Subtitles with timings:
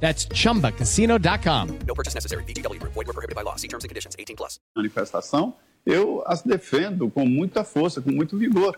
[0.00, 1.66] That's chumbacasino.com.
[1.86, 2.44] No purchase necessary.
[2.44, 2.92] VGW Group.
[2.94, 3.56] Void were prohibited by law.
[3.56, 4.14] See terms and conditions.
[4.18, 4.60] 18 plus.
[4.76, 5.54] manifestação,
[5.86, 8.76] eu as defendo com muita força, com muito vigor.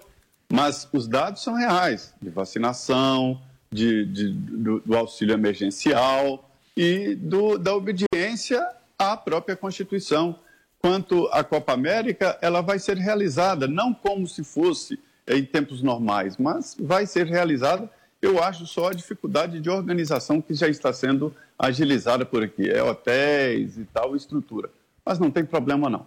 [0.51, 3.39] Mas os dados são reais, de vacinação,
[3.71, 8.67] de, de- do, do auxílio emergencial e do- da obediência
[8.99, 10.39] à própria Constituição.
[10.79, 16.37] Quanto à Copa América, ela vai ser realizada, não como se fosse em tempos normais,
[16.39, 17.91] mas vai ser realizada.
[18.21, 22.69] Eu acho só a dificuldade de organização que já está sendo agilizada por aqui.
[22.69, 24.71] É hotéis e tal, estrutura.
[25.05, 26.07] Mas não tem problema, não.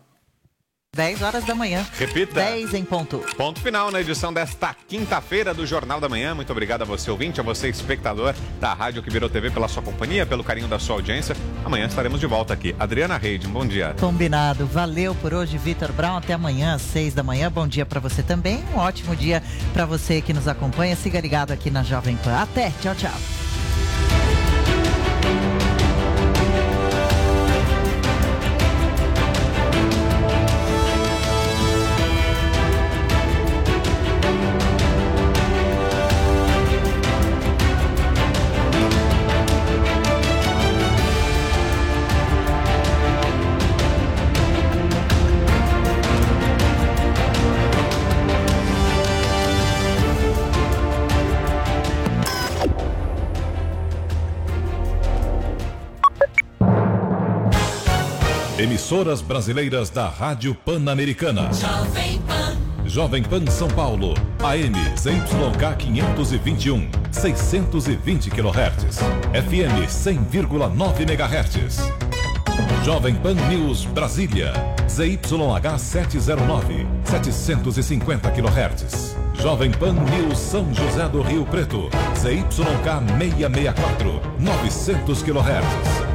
[0.94, 1.88] 10 horas da manhã.
[1.98, 2.34] Repita.
[2.34, 3.20] 10 em ponto.
[3.38, 6.36] Ponto final na edição desta quinta-feira do Jornal da Manhã.
[6.36, 9.82] Muito obrigado a você, ouvinte, a você, espectador da Rádio que virou TV, pela sua
[9.82, 11.34] companhia, pelo carinho da sua audiência.
[11.64, 12.76] Amanhã estaremos de volta aqui.
[12.78, 13.96] Adriana Reide, bom dia.
[14.02, 14.66] Combinado.
[14.66, 16.18] Valeu por hoje, Vitor Brown.
[16.18, 17.50] Até amanhã, às 6 da manhã.
[17.50, 18.62] Bom dia pra você também.
[18.76, 20.98] Um ótimo dia pra você que nos acompanha.
[20.98, 22.36] Siga ligado aqui na Jovem Pan.
[22.36, 22.70] Até.
[22.82, 23.51] Tchau, tchau.
[58.92, 61.50] Emissoras brasileiras da Rádio Pan-Americana.
[61.54, 62.58] Jovem Pan.
[62.86, 69.00] Jovem Pan São Paulo, AM ZYK 521, 620 kHz.
[69.32, 71.94] FM 100,9 MHz.
[72.84, 74.52] Jovem Pan News Brasília,
[74.90, 79.16] ZYH 709, 750 kHz.
[79.42, 82.52] Jovem Pan News São José do Rio Preto, ZYK
[83.18, 86.11] 664, 900 kHz.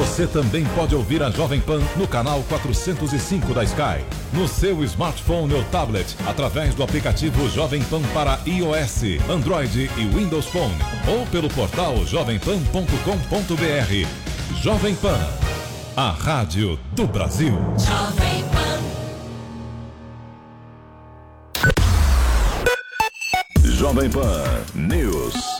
[0.00, 4.02] Você também pode ouvir a Jovem Pan no canal 405 da Sky,
[4.32, 10.46] no seu smartphone ou tablet, através do aplicativo Jovem Pan para iOS, Android e Windows
[10.46, 10.74] Phone,
[11.06, 14.08] ou pelo portal jovempan.com.br.
[14.62, 15.20] Jovem Pan,
[15.94, 17.58] a rádio do Brasil.
[17.76, 18.80] Jovem Pan.
[23.62, 25.59] Jovem Pan News.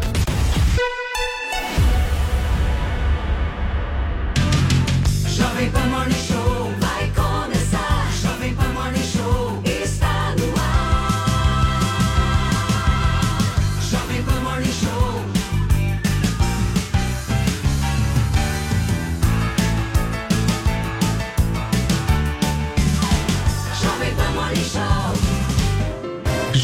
[5.61, 6.30] Jovem Pan Morning Show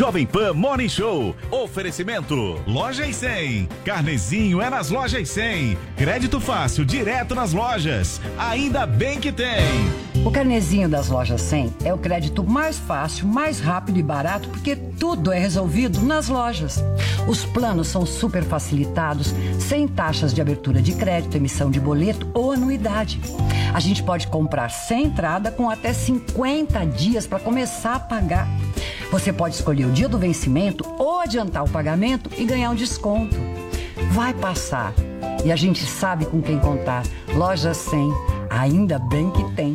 [0.08, 1.36] Jovem Pan Morning Show.
[1.52, 2.58] Oferecimento.
[2.66, 3.68] Loja e 100.
[3.84, 5.78] Carnezinho é nas lojas e 100.
[5.98, 8.22] Crédito fácil, direto nas lojas.
[8.38, 9.66] Ainda bem que tem.
[10.26, 14.78] O carnezinho das lojas 100 é o crédito mais fácil, mais rápido e barato, porque
[14.78, 16.82] tudo é resolvido nas lojas.
[17.28, 22.54] Os planos são super facilitados, sem taxas de abertura de crédito, emissão de boleto ou
[22.54, 23.20] anuidade.
[23.74, 28.48] A gente pode comprar sem entrada com até 50 dias para começar a pagar.
[29.12, 33.36] Você pode escolher o dia do vencimento ou adiantar o pagamento e ganhar um desconto.
[34.12, 34.94] Vai passar.
[35.44, 37.04] E a gente sabe com quem contar.
[37.34, 38.12] Loja 100.
[38.50, 39.74] Ainda bem que tem.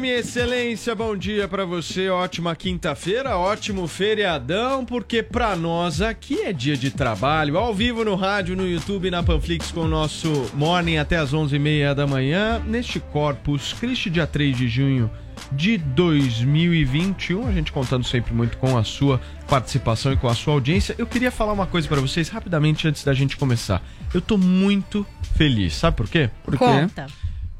[0.00, 6.52] Minha excelência, bom dia pra você, ótima quinta-feira, ótimo feriadão, porque pra nós aqui é
[6.52, 10.98] dia de trabalho, ao vivo no rádio, no YouTube, na Panflix com o nosso Morning
[10.98, 15.10] até as 11h30 da manhã, neste Corpus Christi, dia 3 de junho
[15.50, 20.54] de 2021, a gente contando sempre muito com a sua participação e com a sua
[20.54, 20.94] audiência.
[20.96, 23.82] Eu queria falar uma coisa pra vocês rapidamente antes da gente começar.
[24.14, 25.04] Eu tô muito
[25.36, 26.30] feliz, sabe por quê?
[26.44, 26.64] Por quê?
[26.64, 27.06] Conta.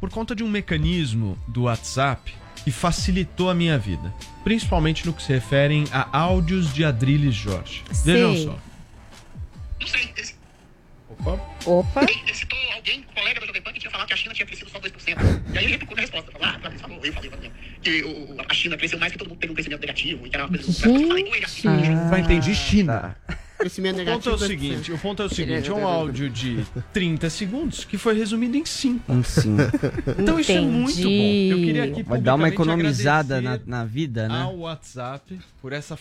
[0.01, 2.33] Por conta de um mecanismo do WhatsApp
[2.65, 4.13] que facilitou a minha vida,
[4.45, 7.83] principalmente no que se referem a áudios de Adriles Jorge.
[8.05, 8.45] Vejam Sei.
[8.47, 8.59] só.
[11.11, 11.41] Opa.
[11.67, 12.07] Opa.
[12.33, 14.79] citou alguém, colega da Jovem Pan, que tinha falado que a China tinha crescido só
[14.79, 15.53] 2%.
[15.53, 16.31] E aí ele replicou na resposta.
[16.31, 17.51] Falou, ah, falou, eu falei, exemplo,
[17.83, 20.37] que o- a China cresceu mais que todo mundo teve um crescimento negativo e que
[20.37, 20.89] era uma coisa...
[20.89, 21.63] Eu falei, "Oi, assim,
[22.09, 23.17] Só entendi China.
[23.59, 26.65] Crescimento O ponto é o seguinte, o ponto é o seguinte, é um áudio de
[26.93, 29.13] 30 segundos que foi resumido em 5.
[29.13, 29.63] Em cinco.
[30.19, 31.09] Então isso é muito bom.
[31.09, 34.43] Eu queria aqui Vai dar uma economizada na, na vida, né?
[34.43, 35.99] ao WhatsApp por essa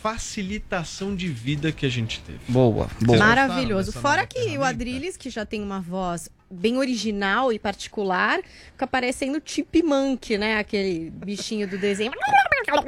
[0.00, 2.40] facilitação de vida que a gente teve.
[2.48, 3.92] Boa, Vocês Maravilhoso.
[3.92, 8.40] Fora que o Adrilles, que já tem uma voz bem original e particular,
[8.72, 10.58] fica parecendo Chipmunk, né?
[10.58, 12.12] Aquele bichinho do desenho.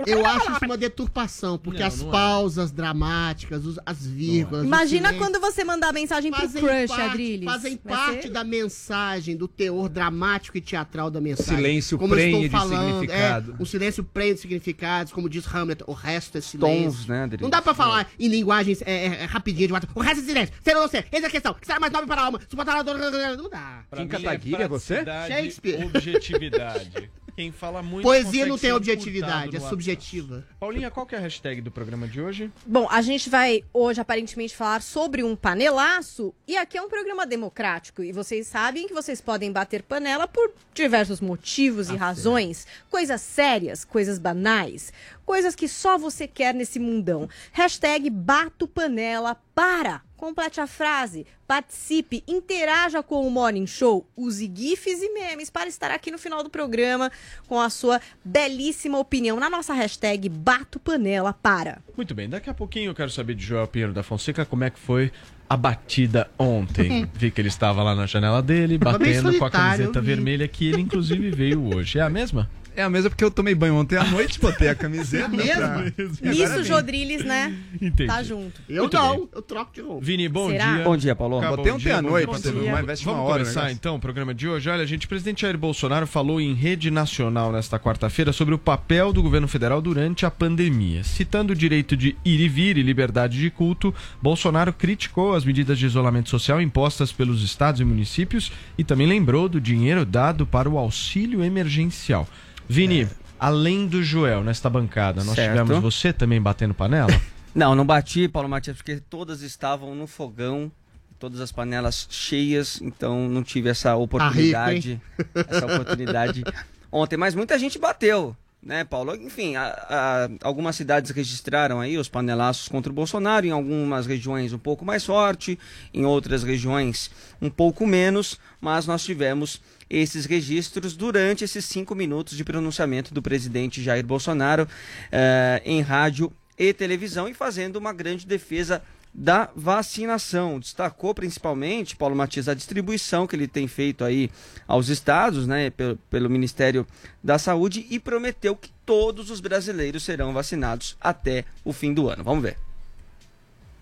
[0.07, 2.12] Eu acho isso uma deturpação, porque Não, as não é.
[2.12, 4.64] pausas dramáticas, os- as vírgulas.
[4.64, 7.45] Imagina quando você mandar mensagem pro crush, parte, Adrilles.
[7.45, 11.57] Fazem Vai parte ser- da mensagem, do teor dramático e teatral da mensagem.
[11.57, 13.57] Silêncio como eu prenhe estou de falando, significado.
[13.59, 16.92] É, o silêncio prende de significados, como diz Hamlet, o resto é silêncio.
[16.92, 17.42] Tons, né, Adriano?
[17.42, 19.92] Não dá pra falar em linguagens é, é, é, rapidinho de WhatsApp.
[19.97, 20.54] O resto é silêncio.
[20.62, 21.04] Será você?
[21.11, 21.54] Eis a questão.
[21.54, 22.40] Que será mais nobre para a alma?
[22.49, 23.85] Suportar Não dá.
[23.88, 24.11] Pra mim
[24.54, 25.87] é praticidade, Shakespeare.
[25.87, 27.11] Objetividade.
[27.35, 30.44] Quem fala muito Poesia não tem objetividade, é subjetiva.
[30.61, 32.50] Paulinha, qual que é a hashtag do programa de hoje?
[32.66, 37.26] Bom, a gente vai hoje aparentemente falar sobre um panelaço e aqui é um programa
[37.26, 43.21] democrático e vocês sabem que vocês podem bater panela por diversos motivos e razões, coisas
[43.23, 44.92] sérias, coisas banais,
[45.25, 47.29] coisas que só você quer nesse mundão.
[47.52, 50.02] Hashtag bato panela Para!
[50.23, 55.91] Complete a frase, participe, interaja com o Morning Show, use GIFs e memes para estar
[55.91, 57.11] aqui no final do programa
[57.49, 61.83] com a sua belíssima opinião na nossa hashtag Bato Panela Para.
[61.97, 64.71] Muito bem, daqui a pouquinho eu quero saber de Joel Pinheiro da Fonseca como é
[64.71, 65.11] que foi
[65.50, 67.11] a batida ontem.
[67.12, 70.81] Vi que ele estava lá na janela dele, batendo com a camiseta vermelha que ele
[70.81, 71.99] inclusive veio hoje.
[71.99, 72.49] É a mesma?
[72.75, 75.29] É a mesma porque eu tomei banho ontem à noite, botei a camiseta.
[75.29, 75.52] Mesmo?
[75.61, 77.55] pra- Nisso, Jodriles, né?
[77.75, 78.07] Entendi.
[78.07, 78.61] Tá junto.
[78.69, 79.29] Eu Muito não, bem.
[79.35, 80.05] eu troco de roupa.
[80.05, 80.75] Vini, bom Será?
[80.76, 80.85] dia.
[80.85, 81.41] Bom dia, Paulo.
[81.41, 83.71] Cá, Botei bom ontem dia, à bom noite, mas veste uma Vamos hora o começar
[83.73, 84.71] então o programa de hoje.
[84.71, 89.12] Olha, gente, o presidente Jair Bolsonaro falou em rede nacional nesta quarta-feira sobre o papel
[89.12, 91.05] do governo federal durante a pandemia.
[91.05, 95.79] Citando o direito de ir e vir e liberdade de culto, Bolsonaro criticou as medidas
[95.79, 100.71] de isolamento social impostas pelos estados e municípios e também lembrou do dinheiro dado para
[100.71, 102.26] o auxílio emergencial.
[102.69, 105.50] Vini, além do Joel nesta bancada, nós Certo.
[105.62, 107.09] tivemos você também batendo panela?
[107.54, 110.73] Não, não bati, Paulo Matias, porque todas estavam no fogão,
[111.19, 114.99] todas as panelas cheias, então não tive essa oportunidade.
[115.35, 116.42] essa oportunidade
[116.90, 117.19] ontem.
[117.19, 119.14] Mas muita gente bateu, né, Paulo?
[119.14, 124.54] Enfim, a- a- algumas cidades registraram aí os panelaços contra o Bolsonaro, em algumas regiões
[124.54, 125.59] um pouco mais forte,
[125.92, 129.61] em outras regiões um pouco menos, mas nós tivemos
[129.92, 134.66] esses registros durante esses cinco minutos de pronunciamento do presidente Jair Bolsonaro
[135.11, 138.82] eh, em rádio e televisão e fazendo uma grande defesa
[139.12, 140.58] da vacinação.
[140.58, 144.30] Destacou principalmente, Paulo Matias, a distribuição que ele tem feito aí
[144.66, 146.87] aos estados, né, pelo, pelo Ministério
[147.22, 152.25] da Saúde e prometeu que todos os brasileiros serão vacinados até o fim do ano.
[152.25, 152.56] Vamos ver.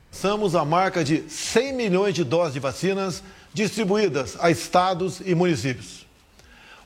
[0.09, 3.23] Alcançamos a marca de 100 milhões de doses de vacinas
[3.53, 6.07] distribuídas a estados e municípios.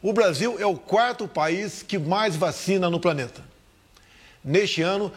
[0.03, 3.43] O Brasil é o quarto país que mais vacina no planeta.
[4.45, 5.11] Neste ano,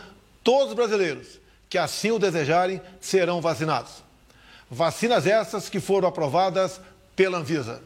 [0.43, 1.39] todos os brasileiros
[1.69, 4.03] que assim o desejarem serão vacinados.
[4.69, 6.79] Vacinas essas que foram aprovadas
[7.15, 7.81] pela Anvisa.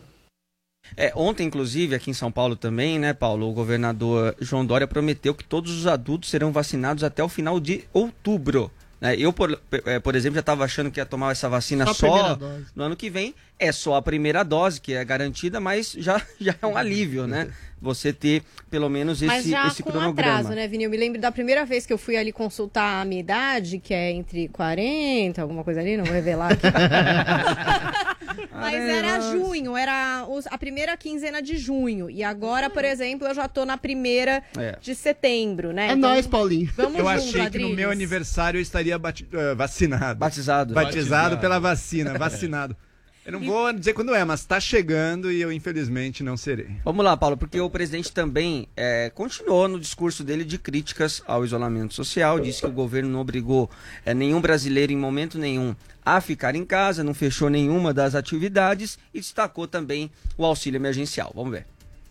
[0.98, 5.34] É, ontem, inclusive, aqui em São Paulo também, né, Paulo, o governador João Dória prometeu
[5.34, 8.72] que todos os adultos serão vacinados até o final de outubro.
[9.00, 9.15] né?
[9.15, 12.39] Eu, por, eh, por exemplo, já estava achando que ia tomar essa vacina Só só,
[12.75, 13.34] no ano que vem.
[13.63, 17.50] É só a primeira dose, que é garantida, mas já, já é um alívio, né?
[17.80, 20.39] Você ter pelo menos esse, Mas já esse com cronograma.
[20.39, 20.84] atraso, né, Vini?
[20.84, 23.91] Eu me lembro da primeira vez que eu fui ali consultar a minha idade, que
[23.94, 26.62] é entre 40, alguma coisa ali, não vou revelar aqui.
[28.53, 32.10] Mas era junho, era a primeira quinzena de junho.
[32.10, 34.77] E agora, por exemplo, eu já tô na primeira É.
[34.82, 35.89] de setembro, né?
[35.89, 36.70] É nóis, Paulinho.
[36.77, 37.75] Vamos eu junto, achei que no Adriles.
[37.75, 40.20] meu aniversário eu estaria bati- eh, vacinado.
[40.20, 40.74] Batizado.
[40.74, 41.38] Batizado Batizado.
[41.39, 42.75] pela vacina, vacinado.
[43.23, 46.71] Eu não vou dizer quando é, mas tá chegando e eu infelizmente não serei.
[46.83, 51.45] Vamos lá, Paulo, porque o presidente também é, continuou no discurso dele de críticas ao
[51.45, 53.69] isolamento social, disse que o governo não obrigou
[54.03, 58.97] é, nenhum brasileiro em momento nenhum a ficar em casa, não fechou nenhuma das atividades
[59.13, 61.31] e destacou também o auxílio emergencial.
[61.35, 61.67] Vamos ver.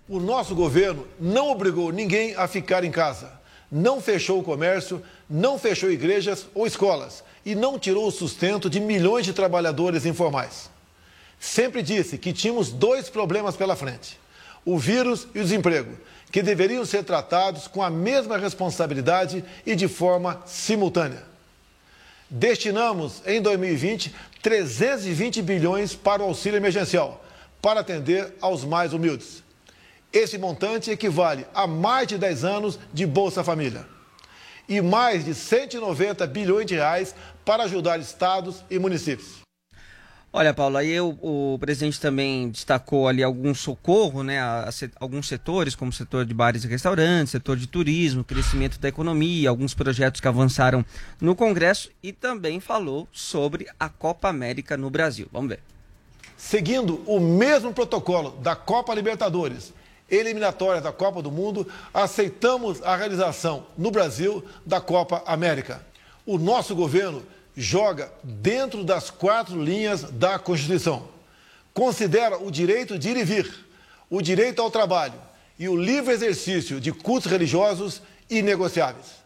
[0.09, 3.33] O nosso governo não obrigou ninguém a ficar em casa,
[3.71, 8.79] não fechou o comércio, não fechou igrejas ou escolas e não tirou o sustento de
[8.79, 10.71] milhões de trabalhadores informais.
[11.41, 14.21] Sempre disse que tínhamos dois problemas pela frente:
[14.65, 15.97] o vírus e o desemprego,
[16.31, 21.25] que deveriam ser tratados com a mesma responsabilidade e de forma simultânea.
[22.29, 27.25] Destinamos em 2020 320 bilhões para o auxílio emergencial,
[27.61, 29.43] para atender aos mais humildes.
[30.13, 33.87] Esse montante equivale a mais de 10 anos de Bolsa Família.
[34.69, 39.40] E mais de 190 bilhões de reais para ajudar estados e municípios.
[40.33, 45.27] Olha, Paulo, aí o, o presidente também destacou ali algum socorro, né, a, a alguns
[45.27, 49.75] setores, como o setor de bares e restaurantes, setor de turismo, crescimento da economia, alguns
[49.75, 50.85] projetos que avançaram
[51.21, 55.27] no Congresso e também falou sobre a Copa América no Brasil.
[55.33, 55.61] Vamos ver.
[56.37, 59.75] Seguindo o mesmo protocolo da Copa Libertadores,
[60.09, 65.85] eliminatória da Copa do Mundo, aceitamos a realização no Brasil da Copa América.
[66.25, 67.21] O nosso governo
[67.57, 71.09] joga dentro das quatro linhas da Constituição.
[71.73, 73.67] Considera o direito de ir e vir,
[74.09, 75.15] o direito ao trabalho
[75.59, 79.21] e o livre exercício de cultos religiosos inegociáveis.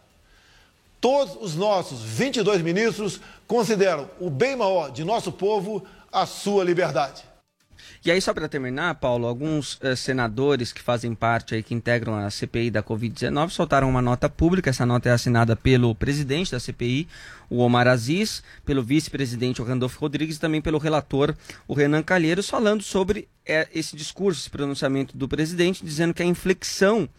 [0.99, 7.23] Todos os nossos 22 ministros consideram o bem maior de nosso povo a sua liberdade.
[8.05, 12.15] E aí, só para terminar, Paulo, alguns eh, senadores que fazem parte aí, que integram
[12.15, 14.69] a CPI da Covid-19, soltaram uma nota pública.
[14.69, 17.07] Essa nota é assinada pelo presidente da CPI,
[17.49, 21.35] o Omar Aziz, pelo vice-presidente, o Randolfo Rodrigues, e também pelo relator,
[21.67, 26.27] o Renan Calheiros, falando sobre eh, esse discurso, esse pronunciamento do presidente, dizendo que a
[26.27, 27.09] inflexão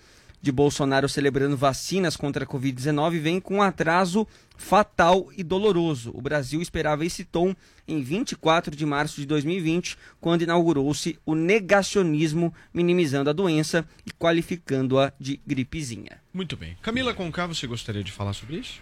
[0.41, 4.27] de Bolsonaro celebrando vacinas contra a Covid-19 vem com um atraso
[4.57, 6.11] fatal e doloroso.
[6.15, 7.55] O Brasil esperava esse tom
[7.87, 15.13] em 24 de março de 2020, quando inaugurou-se o negacionismo, minimizando a doença e qualificando-a
[15.21, 16.21] de gripezinha.
[16.33, 16.77] Muito bem.
[16.83, 18.81] Camila Conká, você gostaria de falar sobre isso?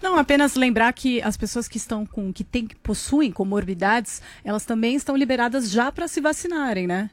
[0.00, 4.64] Não, apenas lembrar que as pessoas que estão com que tem, que possuem comorbidades, elas
[4.64, 7.10] também estão liberadas já para se vacinarem, né?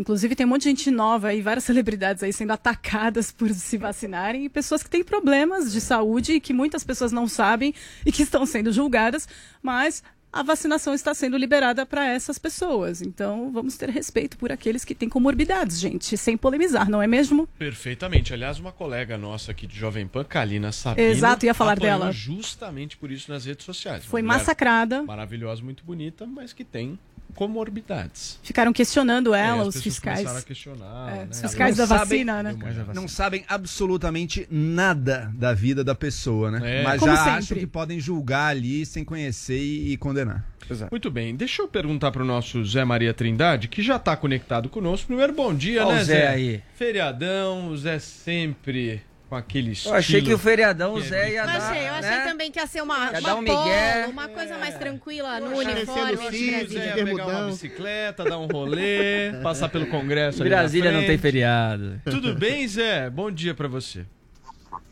[0.00, 3.76] Inclusive tem um monte de gente nova e várias celebridades aí sendo atacadas por se
[3.76, 8.10] vacinarem e pessoas que têm problemas de saúde e que muitas pessoas não sabem e
[8.10, 9.28] que estão sendo julgadas,
[9.62, 10.02] mas
[10.32, 13.02] a vacinação está sendo liberada para essas pessoas.
[13.02, 17.48] Então, vamos ter respeito por aqueles que têm comorbidades, gente, sem polemizar, não é mesmo?
[17.58, 18.32] Perfeitamente.
[18.32, 22.12] Aliás, uma colega nossa aqui de Jovem Pan, Kalina Sabino, Exato, ia falar dela.
[22.12, 24.04] justamente por isso nas redes sociais.
[24.04, 25.02] Foi massacrada.
[25.02, 26.98] Maravilhosa, muito bonita, mas que tem
[27.30, 28.38] comorbidades.
[28.42, 30.18] Ficaram questionando É, ela, as os fiscais.
[30.18, 31.28] começaram a questionar, É, né?
[31.30, 32.56] Os fiscais da Não sabem- vacina, né?
[32.94, 36.80] Não sabem absolutamente nada da vida da pessoa, né?
[36.80, 36.82] É.
[36.82, 37.38] Mas Como já sempre.
[37.38, 40.44] acham que podem julgar ali sem conhecer e, e condenar.
[40.90, 44.68] Muito bem, deixa eu perguntar para o nosso Zé Maria Trindade, que já está conectado
[44.68, 45.08] conosco.
[45.08, 46.62] Primeiro, bom dia, Ó né, o Zé aí.
[46.76, 49.94] Feriadão, o Zé sempre com aquele estilo.
[49.94, 51.56] Eu achei que o feriadão, o é Zé ia Eu dar.
[51.56, 52.24] achei, eu achei né?
[52.24, 53.70] também que ia ser uma, Ia uma um polo,
[54.10, 56.12] uma coisa mais tranquila no uniforme.
[56.14, 56.96] o Brasília.
[56.96, 62.00] ia pegar uma bicicleta, dar um rolê, passar pelo Congresso Brasília não tem feriado.
[62.04, 63.08] Tudo bem, Zé?
[63.08, 64.04] Bom dia para você.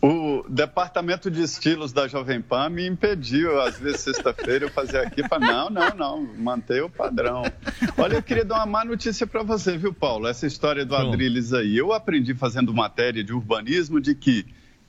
[0.01, 5.29] O departamento de estilos da Jovem Pan me impediu, às vezes sexta-feira, eu fazer aqui
[5.29, 7.43] para não, não, não, manter o padrão.
[7.97, 10.29] Olha, eu queria dar uma má notícia para você, viu, Paulo?
[10.29, 11.77] Essa história do Adrilles aí.
[11.77, 14.47] Eu aprendi fazendo matéria de urbanismo de que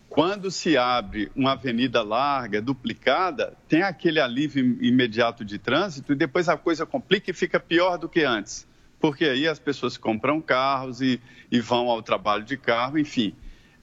[0.08, 6.16] quando se abre uma avenida larga, duplicada, tem aquele alívio im- imediato de trânsito e
[6.16, 8.68] depois a coisa complica e fica pior do que antes.
[9.00, 11.20] Porque aí as pessoas compram carros e,
[11.52, 13.34] e vão ao trabalho de carro, enfim.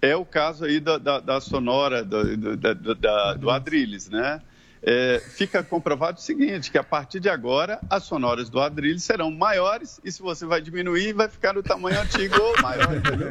[0.07, 4.41] É o caso aí da, da- da sonora do, do, da- da- do Adrilles, né?
[4.89, 9.33] É, fica comprovado o seguinte, que a partir de agora as sonoras do Adrilles serão
[9.33, 13.29] maiores e se você vai diminuir, vai ficar no tamanho antigo ou maior, entendeu?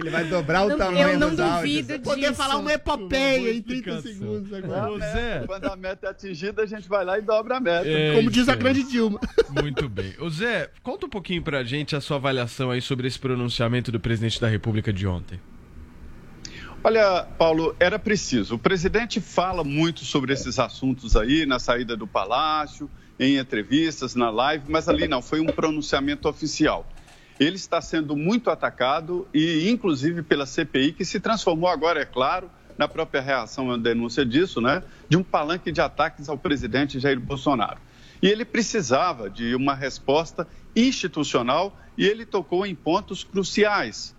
[0.00, 1.86] Ele vai dobrar o Não- tamanho eu não dos áudios.
[1.86, 2.34] duvido Poder disso.
[2.34, 4.98] falar uma epopeia em 30 segundos agora.
[5.12, 5.42] Zé.
[5.46, 7.86] Quando a meta é atingida, a gente vai lá e dobra a meta.
[7.88, 8.58] É Como diz a aí.
[8.58, 9.20] grande Dilma.
[9.50, 10.14] Muito bem.
[10.18, 14.00] Ô Zé, conta um pouquinho pra gente a sua avaliação aí sobre esse pronunciamento do
[14.00, 15.38] presidente da República de ontem.
[16.82, 18.54] Olha, Paulo, era preciso.
[18.54, 24.30] O presidente fala muito sobre esses assuntos aí na saída do palácio, em entrevistas, na
[24.30, 26.90] live, mas ali não, foi um pronunciamento oficial.
[27.38, 32.50] Ele está sendo muito atacado e, inclusive, pela CPI, que se transformou agora, é claro,
[32.78, 37.20] na própria reação à denúncia disso, né, de um palanque de ataques ao presidente Jair
[37.20, 37.78] Bolsonaro.
[38.22, 44.14] E ele precisava de uma resposta institucional e ele tocou em pontos cruciais.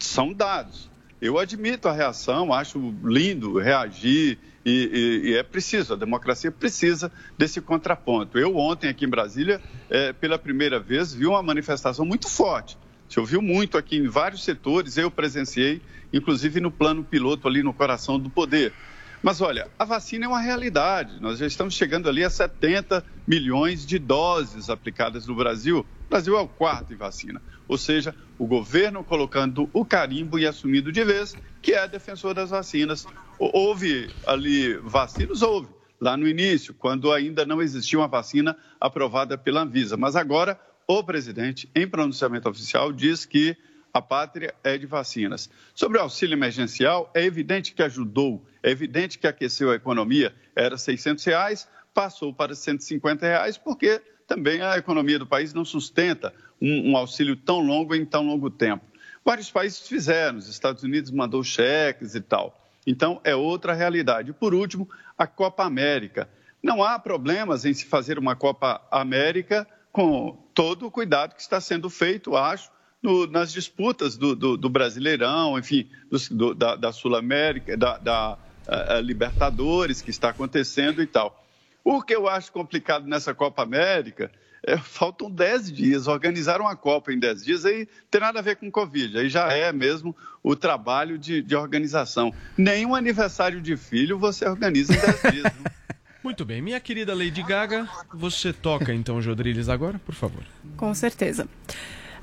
[0.00, 0.91] São dados.
[1.22, 7.12] Eu admito a reação, acho lindo reagir e, e- e é preciso, a democracia precisa
[7.38, 8.36] desse contraponto.
[8.36, 12.76] Eu ontem aqui em Brasília, eh, pela primeira vez, vi uma manifestação muito forte.
[13.08, 15.80] Se ouviu muito aqui em vários setores, eu presenciei,
[16.12, 18.74] inclusive no plano piloto ali no coração do poder.
[19.22, 21.20] Mas olha, a vacina é uma realidade.
[21.20, 25.86] Nós já estamos chegando ali a 70 milhões de doses aplicadas no Brasil.
[26.12, 27.42] Brasil é o quarto em vacina.
[27.66, 32.50] Ou seja, o governo colocando o carimbo e assumindo de vez que é defensor das
[32.50, 33.06] vacinas.
[33.38, 35.40] Hou- Houve ali vacinas?
[35.40, 35.70] Houve.
[35.98, 39.96] Lá no início, quando ainda não existia uma vacina aprovada pela Anvisa.
[39.96, 43.56] Mas agora, o presidente, em pronunciamento oficial, diz que
[43.94, 45.48] a pátria é de vacinas.
[45.74, 50.34] Sobre o auxílio emergencial, é evidente que ajudou, é evidente que aqueceu a economia.
[50.54, 56.32] Era 600 reais, passou para 150 reais, porque também a economia do país não sustenta
[56.60, 58.82] um, um auxílio tão longo em tão longo tempo.
[59.22, 62.58] Vários países fizeram, os Estados Unidos mandou cheques e tal.
[62.86, 64.32] Então, é outra realidade.
[64.32, 66.30] Por último, a Copa América.
[66.62, 71.60] Não há problemas em se fazer uma Copa América com todo o cuidado que está
[71.60, 72.70] sendo feito, acho,
[73.02, 75.90] no- nas disputas do, do- do Brasileirão, enfim,
[76.30, 81.41] do- da, da Sul-América, da, da, eh, eh, Libertadores que está acontecendo e tal.
[81.84, 84.30] O que eu acho complicado nessa Copa América
[84.64, 86.06] é, faltam 10 dias.
[86.06, 89.18] Organizar uma Copa em 10 dias aí tem nada a ver com Covid.
[89.18, 92.32] Aí já é mesmo o trabalho de, de organização.
[92.56, 95.52] Nenhum aniversário de filho você organiza em 10 dias.
[96.22, 100.44] Muito bem, minha querida Lady Gaga, você toca então Jodriles agora, por favor.
[100.76, 101.48] Com certeza.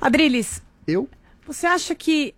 [0.00, 0.62] Adriles.
[0.86, 1.06] Eu?
[1.46, 2.34] Você acha que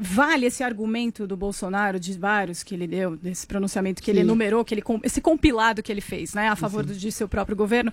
[0.00, 4.26] Vale esse argumento do Bolsonaro, de vários que ele deu, desse pronunciamento que ele Sim.
[4.26, 7.56] enumerou, que ele, esse compilado que ele fez, né, a favor do, de seu próprio
[7.56, 7.92] governo.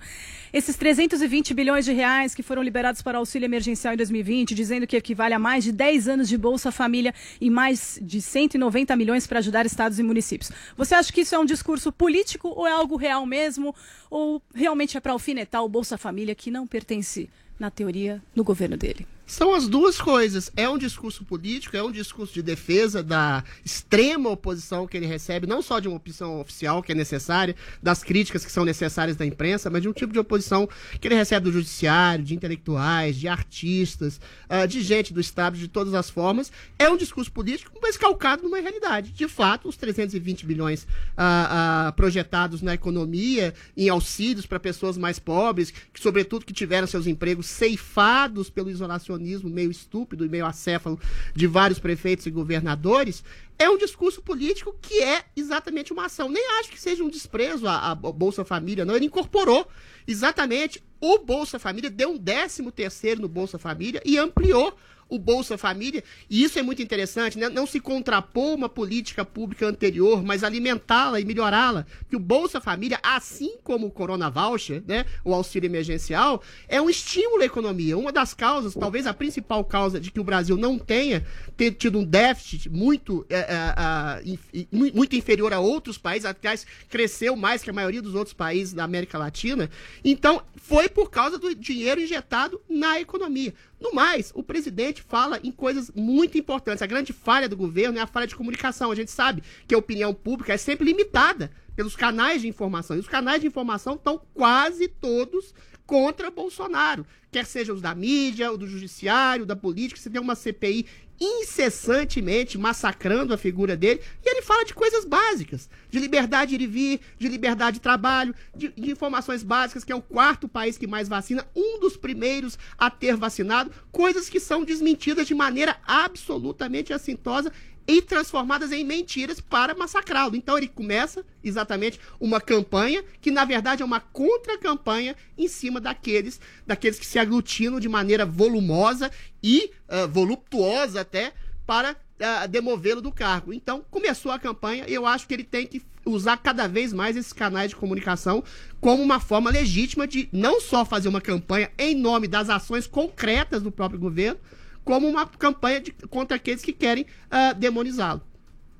[0.52, 4.96] Esses 320 bilhões de reais que foram liberados para auxílio emergencial em 2020, dizendo que
[4.96, 9.40] equivale a mais de 10 anos de Bolsa Família e mais de 190 milhões para
[9.40, 10.52] ajudar estados e municípios.
[10.76, 13.74] Você acha que isso é um discurso político ou é algo real mesmo?
[14.08, 18.76] Ou realmente é para alfinetar o Bolsa Família que não pertence, na teoria, no governo
[18.76, 19.08] dele?
[19.26, 20.52] São as duas coisas.
[20.56, 25.48] É um discurso político, é um discurso de defesa da extrema oposição que ele recebe,
[25.48, 29.26] não só de uma opção oficial que é necessária, das críticas que são necessárias da
[29.26, 30.68] imprensa, mas de um tipo de oposição
[31.00, 35.66] que ele recebe do judiciário, de intelectuais, de artistas, ah, de gente do Estado, de
[35.66, 36.52] todas as formas.
[36.78, 39.10] É um discurso político, mas calcado numa realidade.
[39.10, 40.86] De fato, os 320 bilhões
[41.16, 46.86] ah, ah, projetados na economia, em auxílios para pessoas mais pobres, que, sobretudo que tiveram
[46.86, 51.00] seus empregos ceifados pelo isolacionismo meio estúpido e meio acéfalo
[51.34, 53.22] de vários prefeitos e governadores,
[53.58, 56.28] é um discurso político que é exatamente uma ação.
[56.28, 58.94] Nem acho que seja um desprezo à Bolsa Família, não.
[58.94, 59.66] Ele incorporou
[60.06, 64.76] exatamente o Bolsa Família, deu um décimo terceiro no Bolsa Família e ampliou
[65.08, 67.48] o Bolsa Família, e isso é muito interessante, né?
[67.48, 71.86] não se contrapor uma política pública anterior, mas alimentá-la e melhorá-la.
[72.08, 75.04] Que o Bolsa Família, assim como o Corona Voucher, né?
[75.24, 77.96] o auxílio emergencial, é um estímulo à economia.
[77.96, 81.24] Uma das causas, talvez a principal causa de que o Brasil não tenha
[81.56, 87.36] ter tido um déficit muito, é, é, mu- muito inferior a outros países, aliás, cresceu
[87.36, 89.70] mais que a maioria dos outros países da América Latina.
[90.04, 93.54] Então, foi por causa do dinheiro injetado na economia.
[93.78, 96.82] No mais, o presidente fala em coisas muito importantes.
[96.82, 98.90] A grande falha do governo é a falha de comunicação.
[98.90, 102.96] A gente sabe que a opinião pública é sempre limitada pelos canais de informação.
[102.96, 105.54] E os canais de informação estão quase todos
[105.86, 107.06] contra Bolsonaro.
[107.30, 110.00] Quer seja os da mídia, o do judiciário, da política.
[110.00, 110.86] Você tem uma CPI
[111.20, 116.66] incessantemente massacrando a figura dele, e ele fala de coisas básicas, de liberdade de ir
[116.66, 120.76] e vir, de liberdade de trabalho, de, de informações básicas, que é o quarto país
[120.78, 125.76] que mais vacina, um dos primeiros a ter vacinado, coisas que são desmentidas de maneira
[125.86, 127.52] absolutamente assintosa
[127.86, 130.34] e transformadas em mentiras para massacrá-lo.
[130.34, 136.40] Então ele começa exatamente uma campanha que na verdade é uma contra-campanha em cima daqueles,
[136.66, 139.10] daqueles que se aglutinam de maneira volumosa
[139.42, 141.32] e ah, voluptuosa até
[141.64, 143.52] para ah, demovê-lo do cargo.
[143.52, 147.16] Então começou a campanha e eu acho que ele tem que usar cada vez mais
[147.16, 148.42] esses canais de comunicação
[148.80, 153.62] como uma forma legítima de não só fazer uma campanha em nome das ações concretas
[153.62, 154.38] do próprio governo,
[154.86, 158.22] como uma campanha de- contra aqueles que querem ah, demonizá-lo.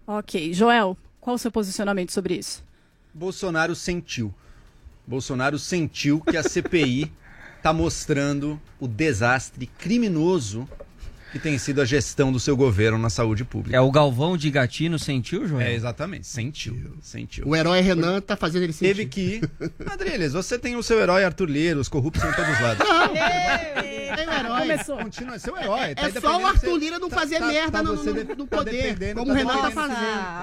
[0.07, 0.55] Ok.
[0.55, 2.65] Joel, qual o seu posicionamento sobre isso?
[3.13, 4.33] Bolsonaro sentiu.
[5.05, 7.13] Bolsonaro sentiu que a CPI
[7.57, 10.69] está mostrando o desastre criminoso
[11.37, 13.77] que tem sido a gestão do seu governo na saúde pública.
[13.77, 15.61] É o Galvão de Gatino sentiu, João?
[15.61, 16.27] É, exatamente.
[16.27, 16.97] Sentiu.
[17.03, 17.47] Sentiu.
[17.47, 18.95] O herói Renan tá fazendo ele sentir.
[18.95, 19.51] Teve que ir.
[19.87, 22.87] Adriles, você tem o seu herói Arthur Lira, os corruptos são em todos os lados.
[22.89, 23.09] Não,
[24.17, 24.61] tem o herói.
[24.61, 24.97] Começou.
[24.99, 25.95] Continua seu herói.
[25.95, 28.47] tá É só o Arthur Lira não tá- fazer tá- merda tá no, no- no
[28.47, 29.97] tá poder, como o tá Renan tá fazendo.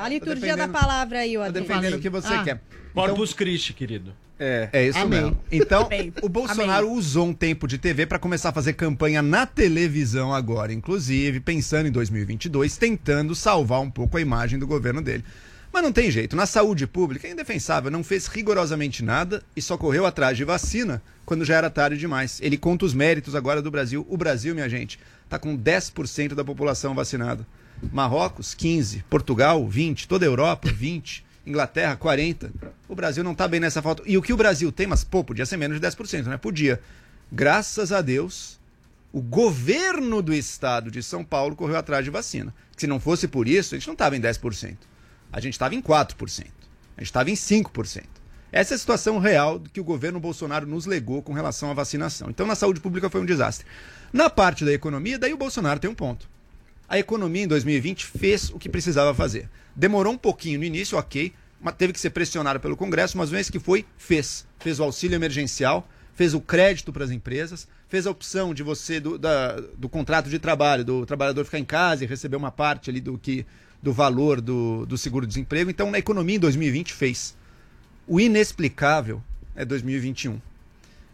[0.03, 1.41] a liturgia da palavra aí, ó.
[1.41, 1.67] Tá Adriano.
[1.67, 2.43] dependendo do que você Ah.
[2.43, 2.61] quer.
[2.93, 4.13] Corpus Christi, querido.
[4.39, 5.21] É, é isso Amém.
[5.21, 5.39] mesmo.
[5.51, 6.13] Então, Amém.
[6.21, 10.73] o Bolsonaro usou um tempo de TV para começar a fazer campanha na televisão agora,
[10.73, 15.23] inclusive, pensando em 2022, tentando salvar um pouco a imagem do governo dele.
[15.71, 19.75] Mas não tem jeito, na saúde pública é indefensável, não fez rigorosamente nada e só
[19.75, 22.39] correu atrás de vacina quando já era tarde demais.
[22.43, 24.05] Ele conta os méritos agora do Brasil.
[24.07, 27.45] O Brasil, minha gente, tá com 10% da população vacinada.
[27.91, 29.03] Marrocos, 15.
[29.09, 30.07] Portugal, 20.
[30.07, 31.25] Toda a Europa, 20.
[31.45, 32.51] Inglaterra, 40.
[32.87, 34.03] O Brasil não tá bem nessa falta.
[34.05, 36.37] E o que o Brasil tem, mas pô, podia ser menos de 10%, né?
[36.37, 36.79] Podia.
[37.31, 38.59] Graças a Deus,
[39.11, 42.53] o governo do estado de São Paulo correu atrás de vacina.
[42.77, 44.77] Se não fosse por isso, a gente não estava em 10%.
[45.31, 46.45] A gente estava em 4%.
[46.95, 48.03] A gente estava em 5%.
[48.51, 52.29] Essa é a situação real que o governo Bolsonaro nos legou com relação à vacinação.
[52.29, 53.65] Então, na saúde pública foi um desastre.
[54.13, 56.29] Na parte da economia, daí o Bolsonaro tem um ponto.
[56.93, 59.49] A economia em 2020 fez o que precisava fazer.
[59.75, 63.35] Demorou um pouquinho no início, ok, mas teve que ser pressionado pelo Congresso, mas uma
[63.37, 64.45] vez que foi, fez.
[64.59, 68.99] Fez o auxílio emergencial, fez o crédito para as empresas, fez a opção de você,
[68.99, 72.91] do, da- do contrato de trabalho, do trabalhador ficar em casa e receber uma parte
[72.91, 73.43] ali do que
[73.81, 75.71] do valor do, do seguro-desemprego.
[75.71, 77.35] Então, na economia em 2020 fez.
[78.05, 79.19] O inexplicável
[79.55, 80.39] é 2021.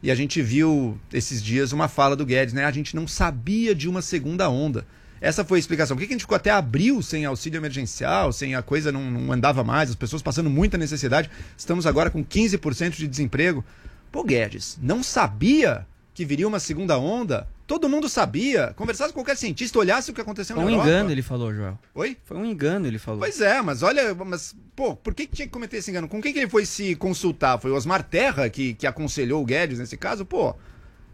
[0.04, 2.65] E a gente viu esses dias uma fala do Guedes, né?
[2.65, 4.86] A gente não sabia de uma segunda onda.
[5.21, 5.95] Essa foi a explicação.
[5.95, 9.10] Por que que a gente ficou até abril sem auxílio emergencial, sem a coisa não,
[9.10, 11.29] não andava mais, as pessoas passando muita necessidade?
[11.58, 13.63] Estamos agora com 15% de desemprego.
[14.12, 17.47] Pô, Guedes, não sabia que viria uma segunda onda?
[17.67, 18.73] Todo mundo sabia.
[18.75, 20.89] Conversasse com qualquer cientista, olhasse o que aconteceu Foi na um Europa.
[20.89, 21.77] engano, ele falou, Joel.
[21.93, 22.17] Oi?
[22.25, 23.19] Foi um engano, ele falou.
[23.19, 26.08] Pois é, mas olha, mas, pô, por que, que tinha que cometer esse engano?
[26.08, 27.60] Com quem que ele foi se consultar?
[27.60, 30.25] Foi o Osmar Terra que, que aconselhou o Guedes nesse caso?
[30.25, 30.55] Pô,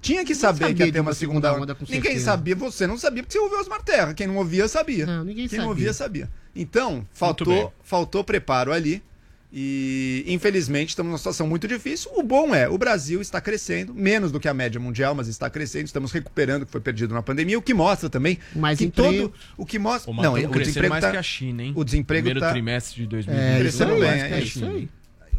[0.05, 1.61] tinha que saber que ia ter uma segunda onda.
[1.63, 2.25] onda, com ninguém certeza.
[2.25, 4.13] sabia, você não sabia porque você ouviu Osmar Terra.
[4.13, 5.05] Quem não ouvia, sabia.
[5.05, 5.69] Não, ninguém Quem não sabia.
[5.69, 6.29] ouvia, sabia.
[6.55, 9.01] Então, faltou, faltou preparo ali.
[9.57, 12.11] E infelizmente estamos numa situação muito difícil.
[12.13, 15.49] O bom é, o Brasil está crescendo, menos do que a média mundial, mas está
[15.49, 15.85] crescendo.
[15.85, 19.29] Estamos recuperando o que foi perdido na pandemia, o que mostra também Mais que emprego.
[19.29, 21.73] todo o que mostra, Ô, não, o desemprego mais tá, que a China, hein?
[21.73, 23.41] O desemprego Primeiro tá trimestre de 2020.
[23.41, 24.89] É, crescendo mais bem, é isso aí.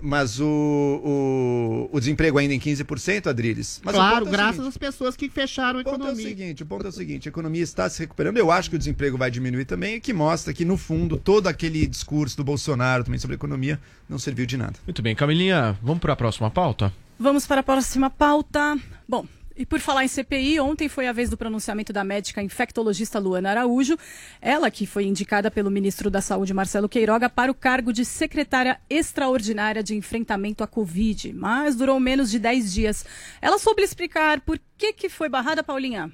[0.00, 3.80] Mas o, o, o desemprego ainda em 15%, Adriles.
[3.84, 6.28] Mas claro, é graças seguinte, às pessoas que fecharam a o ponto é o economia.
[6.28, 8.36] seguinte, o ponto é o seguinte, a economia está se recuperando.
[8.36, 11.46] Eu acho que o desemprego vai diminuir também, o que mostra que, no fundo, todo
[11.46, 14.74] aquele discurso do Bolsonaro também sobre a economia não serviu de nada.
[14.86, 16.92] Muito bem, Camilinha, vamos para a próxima pauta?
[17.18, 18.78] Vamos para a próxima pauta.
[19.08, 23.18] Bom, e por falar em CPI, ontem foi a vez do pronunciamento da médica infectologista
[23.18, 23.96] Luana Araújo,
[24.40, 28.78] ela que foi indicada pelo ministro da Saúde Marcelo Queiroga para o cargo de secretária
[28.90, 33.06] extraordinária de enfrentamento à Covid, mas durou menos de 10 dias.
[33.40, 36.12] Ela soube explicar por que, que foi barrada, Paulinha.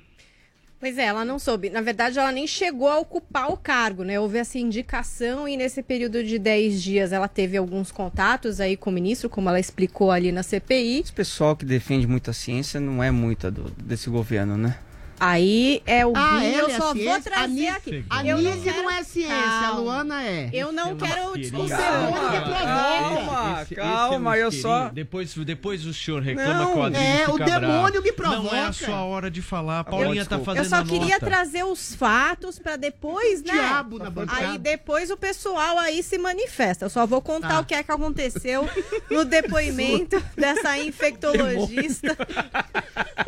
[0.82, 1.70] Pois é, ela não soube.
[1.70, 4.18] Na verdade, ela nem chegou a ocupar o cargo, né?
[4.18, 8.90] Houve essa indicação e nesse período de 10 dias ela teve alguns contatos aí com
[8.90, 11.02] o ministro, como ela explicou ali na CPI.
[11.02, 14.76] Esse pessoal que defende muito a ciência não é muita do, desse governo, né?
[15.24, 18.04] Aí é o Ah, eu é a só vou trazer A Nise- aqui.
[18.10, 19.36] A Eu Nise quero- não é ciência,
[19.68, 19.70] a.
[19.76, 20.50] Luana é.
[20.52, 21.78] Eu não quero discussão.
[21.78, 24.88] Calma, Esse- calma, esse é eu só...
[24.88, 28.02] Depois, depois o senhor reclama Não, que o Adriano é, o demônio bravo.
[28.02, 28.42] me provoca.
[28.42, 29.80] Não é a sua hora de falar.
[29.80, 30.44] A Paulinha tá desculpa.
[30.44, 31.26] fazendo Eu só a queria nota.
[31.26, 33.52] trazer os fatos pra depois, né?
[33.52, 34.48] Diabo na bancada.
[34.50, 36.86] Aí depois o pessoal aí se manifesta.
[36.86, 37.60] Eu só vou contar Tá.
[37.60, 38.68] o que é que aconteceu
[39.10, 42.16] no depoimento dessa infectologista.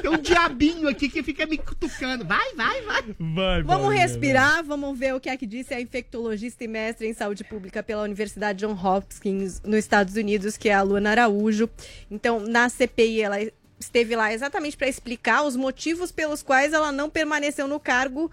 [0.02, 1.56] Tem um diabinho aqui que fica me
[1.88, 2.24] cutucando.
[2.24, 3.02] Vai, vai, vai.
[3.18, 7.06] Vai, Vamos Paulinha, respirar, vamos ver o que é que disse a infectologista e mestre
[7.06, 11.68] em saúde pública pela Universidade John Hopkins nos Estados Unidos, que é a Luana Araújo.
[12.10, 13.36] Então, na CPI, ela
[13.78, 18.30] esteve lá exatamente para explicar os motivos pelos quais ela não permaneceu no cargo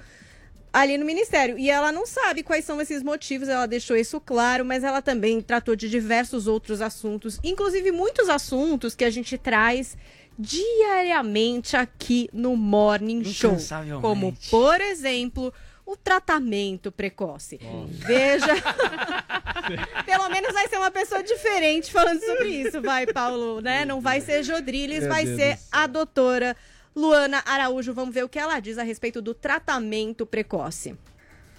[0.73, 1.57] ali no ministério.
[1.57, 5.41] E ela não sabe quais são esses motivos, ela deixou isso claro, mas ela também
[5.41, 9.97] tratou de diversos outros assuntos, inclusive muitos assuntos que a gente traz
[10.41, 13.55] diariamente aqui no Morning Show.
[14.01, 15.53] Como, por exemplo,
[15.85, 17.59] o tratamento precoce.
[17.87, 18.55] Veja.
[20.05, 23.85] Pelo menos vai ser uma pessoa diferente falando sobre isso, vai, Paulo, né?
[23.85, 26.55] Não vai ser Jodriles, Meu vai Deus ser a doutora
[26.95, 27.93] Luana Araújo.
[27.93, 30.95] Vamos ver o que ela diz a respeito do tratamento precoce.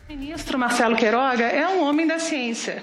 [0.08, 2.82] O ministro Marcelo Queiroga é um homem da ciência.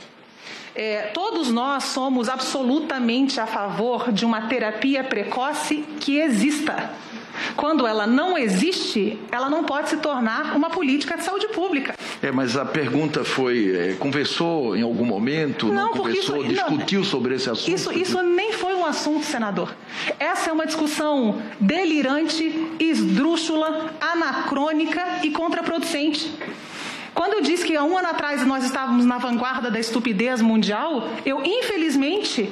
[0.75, 6.91] É, todos nós somos absolutamente a favor de uma terapia precoce que exista.
[7.55, 11.95] Quando ela não existe, ela não pode se tornar uma política de saúde pública.
[12.21, 15.67] É, mas a pergunta foi, é, conversou em algum momento?
[15.67, 16.67] Não, Não, conversou, isso- não.
[16.69, 17.73] discutiu sobre esse assunto?
[17.73, 19.73] Isso, isso nem foi um assunto, senador.
[20.19, 26.31] Essa é uma discussão delirante, esdrúxula, anacrônica e contraproducente.
[27.19, 31.09] Quando eu disse que há um ano atrás nós estávamos na vanguarda da estupidez mundial,
[31.25, 32.49] eu, infelizmente,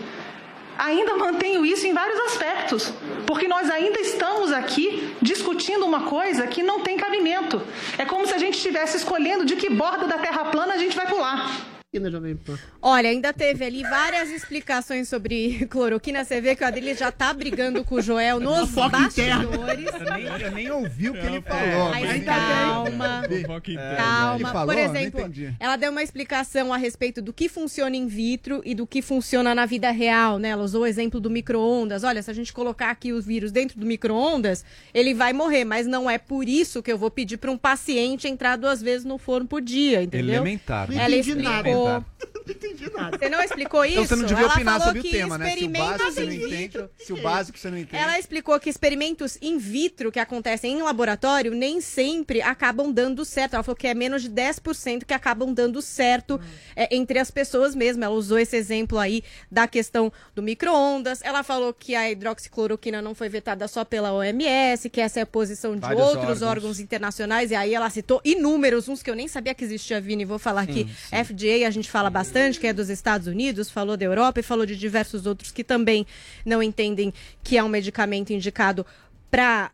[0.77, 2.91] ainda mantenho isso em vários aspectos.
[3.25, 7.61] Porque nós ainda estamos aqui discutindo uma coisa que não tem cabimento.
[7.97, 10.97] É como se a gente estivesse escolhendo de que borda da Terra plana a gente
[10.97, 11.76] vai pular.
[11.89, 12.59] Aqui na Jovem Pan.
[12.81, 16.25] Olha, ainda teve ali várias explicações sobre cloroquina.
[16.25, 19.87] Você vê que o Adriles já tá brigando com o Joel nos bastidores.
[19.93, 21.89] Eu nem, eu nem ouvi o que ele É, falou.
[21.91, 23.21] Mas mas calma.
[23.31, 23.95] Interna.
[23.95, 24.51] Calma.
[24.51, 24.67] Falou?
[24.67, 28.85] Por exemplo, ela deu uma explicação a respeito do que funciona in vitro e do
[28.85, 30.49] que funciona na vida real, né?
[30.49, 32.03] Ela usou o exemplo do micro-ondas.
[32.03, 35.87] Olha, se a gente colocar aqui os vírus dentro do micro-ondas, ele vai morrer, mas
[35.87, 39.17] não é por isso que eu vou pedir para um paciente entrar duas vezes no
[39.17, 40.35] forno por dia, entendeu?
[40.35, 40.91] Elementar.
[40.91, 41.43] Não Ela explicou.
[41.43, 41.76] nada.
[41.85, 42.05] Não
[42.53, 43.17] entendi nada.
[43.17, 43.93] Você não explicou isso?
[43.93, 45.45] Então você não devia ela opinar falou sobre o que tema, né?
[45.45, 48.03] Se o experimentos básico você não in entende, vitro- se o básico você não entende.
[48.03, 53.53] Ela explicou que experimentos in vitro que acontecem em laboratório nem sempre acabam dando certo.
[53.55, 56.39] Ela falou que é menos de 10% que acabam dando certo
[56.75, 58.03] é, entre as pessoas mesmo.
[58.03, 61.21] Ela usou esse exemplo aí da questão do micro-ondas.
[61.23, 65.25] Ela falou que a hidroxicloroquina não foi vetada só pela OMS, que essa é a
[65.25, 66.41] posição de Vários outros órgãos.
[66.43, 67.51] órgãos internacionais.
[67.51, 70.23] E aí ela citou inúmeros, uns que eu nem sabia que existia, Vini.
[70.25, 70.87] Vou falar aqui.
[71.11, 74.65] FDA, a gente fala bastante, que é dos Estados Unidos, falou da Europa e falou
[74.65, 76.05] de diversos outros que também
[76.45, 78.85] não entendem que é um medicamento indicado
[79.29, 79.71] para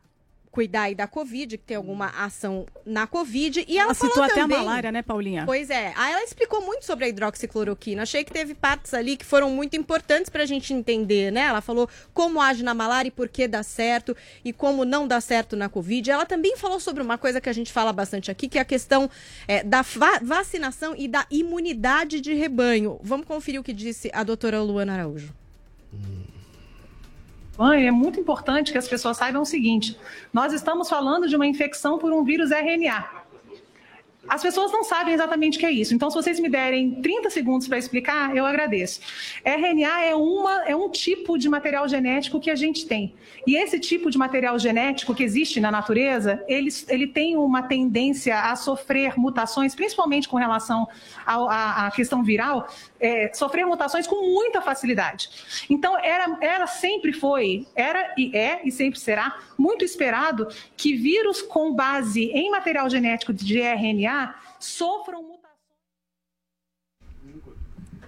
[0.53, 3.65] cuidar aí da Covid, que tem alguma ação na Covid.
[3.67, 5.45] E ela, Ela falou citou até a também- malária, né, Paulinha?
[5.47, 5.91] Pois é.
[5.95, 8.03] Aí ela explicou muito sobre a hidroxicloroquina.
[8.03, 11.41] Achei que teve partes ali que foram muito importantes pra gente entender, né?
[11.41, 15.19] Ela falou como age na malária e por que dá certo e como não dá
[15.19, 16.11] certo na Covid.
[16.11, 18.65] Ela também falou sobre uma coisa que a gente fala bastante aqui, que é a
[18.65, 19.09] questão
[19.47, 22.99] é, da va- vacinação e da imunidade de rebanho.
[23.01, 25.33] Vamos conferir o que disse a doutora Luana Araújo.
[27.57, 29.97] Mãe, é muito importante que as pessoas saibam o seguinte:
[30.31, 33.22] nós estamos falando de uma infecção por um vírus RNA.
[34.33, 35.93] As pessoas não sabem exatamente o que é isso.
[35.93, 38.99] Então, se vocês me derem 30 segundos para explicar, eu agradeço.
[39.45, 43.13] RNA é, uma, é um tipo de material genético que a gente tem.
[43.45, 48.39] E esse tipo de material genético que existe na natureza, ele, ele tem uma tendência
[48.39, 50.87] a sofrer mutações, principalmente com relação
[51.27, 52.67] à questão viral,
[52.99, 55.29] é, sofrer mutações com muita facilidade.
[55.69, 61.39] Então, era, era sempre foi, era e é e sempre será muito esperado que vírus
[61.39, 64.22] com base em material genético de RNA
[64.59, 65.42] sofram.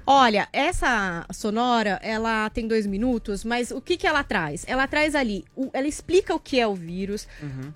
[0.07, 4.63] Olha, essa sonora, ela tem dois minutos, mas o que, que ela traz?
[4.67, 7.27] Ela traz ali, o- ela explica o que é o vírus,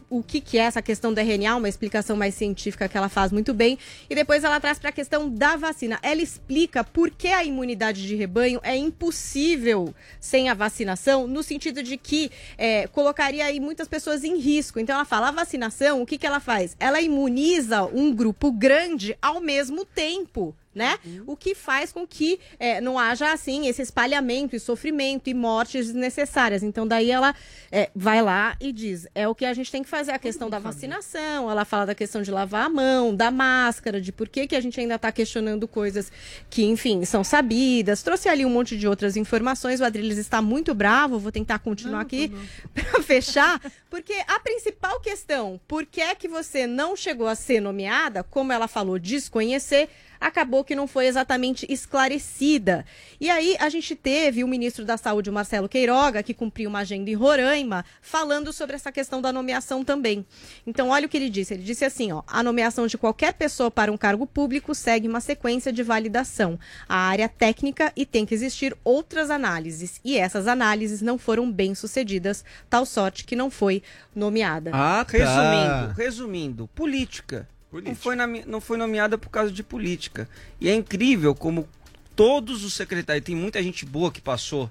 [0.07, 3.31] o que, que é essa questão do RNA, uma explicação mais científica que ela faz
[3.31, 5.97] muito bem, e depois ela traz para a questão da vacina.
[6.03, 11.81] Ela explica por que a imunidade de rebanho é impossível sem a vacinação, no sentido
[11.81, 14.79] de que é, colocaria aí muitas pessoas em risco.
[14.79, 16.75] Então ela fala, a vacinação, o que, que ela faz?
[16.79, 20.97] Ela imuniza um grupo grande ao mesmo tempo né?
[21.27, 25.87] O que faz com que é, não haja, assim, esse espalhamento e sofrimento e mortes
[25.87, 26.63] desnecessárias.
[26.63, 27.35] Então, daí ela
[27.69, 30.49] é, vai lá e diz, é o que a gente tem que fazer, a questão
[30.49, 34.47] da vacinação, ela fala da questão de lavar a mão, da máscara, de por que,
[34.47, 36.09] que a gente ainda está questionando coisas
[36.49, 38.01] que, enfim, são sabidas.
[38.01, 41.99] Trouxe ali um monte de outras informações, o Adriles está muito bravo, vou tentar continuar
[41.99, 42.31] aqui
[42.73, 47.59] para fechar, porque a principal questão, por que é que você não chegou a ser
[47.59, 49.89] nomeada, como ela falou, desconhecer,
[50.19, 52.85] acabou que não foi exatamente esclarecida.
[53.19, 57.09] E aí a gente teve o ministro da Saúde, Marcelo Queiroga, que cumpriu uma agenda
[57.09, 60.23] em Roraima, falando sobre essa questão da nomeação também.
[60.67, 61.55] Então, olha o que ele disse.
[61.55, 65.19] Ele disse assim, ó, a nomeação de qualquer pessoa para um cargo público segue uma
[65.19, 66.59] sequência de validação.
[66.87, 69.99] A área técnica e tem que existir outras análises.
[70.05, 73.81] E essas análises não foram bem sucedidas, tal sorte que não foi
[74.15, 74.69] nomeada.
[74.71, 77.47] Ah, Resumindo, resumindo, política.
[77.71, 80.27] Não, foi nome- não foi nomeada por causa de política.
[80.59, 81.67] E é incrível como
[82.15, 84.69] todos os secretários, tem muita gente boa que passou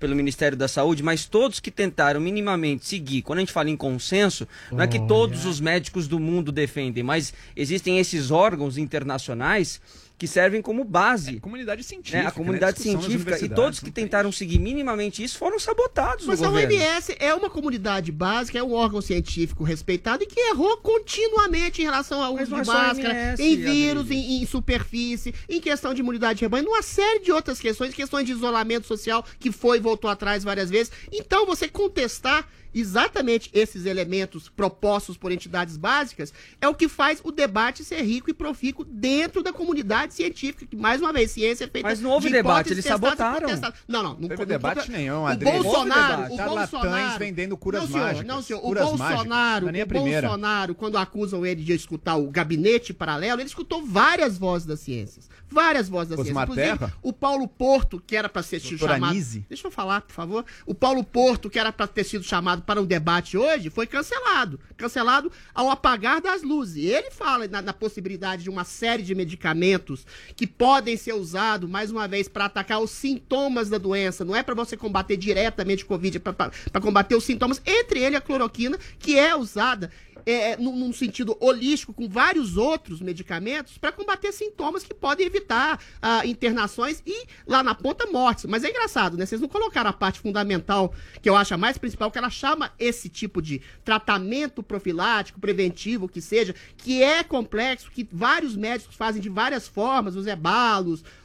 [0.00, 3.76] pelo Ministério da Saúde, mas todos que tentaram minimamente seguir, quando a gente fala em
[3.76, 9.80] consenso, não é que todos os médicos do mundo defendem, mas existem esses órgãos internacionais
[10.18, 11.38] que servem como base.
[11.38, 12.22] comunidade científica, né?
[12.24, 12.30] A né?
[12.32, 16.50] comunidade nas científica e todos que tentaram seguir minimamente isso foram sabotados Mas no a.
[16.50, 21.84] OMS é uma comunidade básica, é um órgão científico respeitado e que errou continuamente em
[21.84, 26.00] relação ao uso de é máscara, OMS, em vírus, em, em superfície, em questão de
[26.00, 29.80] imunidade de rebanho, numa série de outras questões, questões de isolamento social que foi e
[29.80, 30.90] voltou atrás várias vezes.
[31.12, 37.30] Então, você contestar exatamente esses elementos propostos por entidades básicas é o que faz o
[37.30, 41.68] debate ser rico e profícuo dentro da comunidade científica, que mais uma vez, ciência é
[41.68, 43.48] feita Mas não houve de debate, eles sabotaram.
[43.86, 45.62] Não, não, não Teve debate nenhum, O Adriles.
[45.62, 46.70] Bolsonaro, o debate.
[46.70, 48.26] Bolsonaro vendendo curas não, senhor, mágicas.
[48.26, 50.22] Não, senhor, o Bolsonaro, é nem a o.
[50.22, 55.28] Bolsonaro, quando acusam ele de escutar o gabinete paralelo, ele escutou várias vozes das ciências.
[55.50, 56.68] Várias vozes das Osmar ciências.
[56.68, 56.98] Inclusive, Terra?
[57.02, 59.14] o Paulo Porto, que era para ser Doutora chamado.
[59.14, 59.44] Nise?
[59.48, 60.44] Deixa eu falar, por favor.
[60.66, 64.60] O Paulo Porto, que era para ter sido chamado para um debate hoje, foi cancelado.
[64.76, 66.84] Cancelado ao apagar das luzes.
[66.84, 70.06] Ele fala na, na possibilidade de uma série de medicamentos
[70.36, 74.24] que podem ser usados, mais uma vez, para atacar os sintomas da doença.
[74.24, 78.16] Não é para você combater diretamente o Covid, é para combater os sintomas, entre ele
[78.16, 79.90] a cloroquina, que é usada
[80.30, 85.80] é, num, num sentido holístico, com vários outros medicamentos, para combater sintomas que podem evitar
[86.02, 88.44] ah, internações e, lá na ponta, mortes.
[88.44, 89.24] Mas é engraçado, né?
[89.24, 92.70] Vocês não colocaram a parte fundamental, que eu acho a mais principal, que ela chama
[92.78, 99.22] esse tipo de tratamento profilático, preventivo, que seja, que é complexo, que vários médicos fazem
[99.22, 100.36] de várias formas, o Zé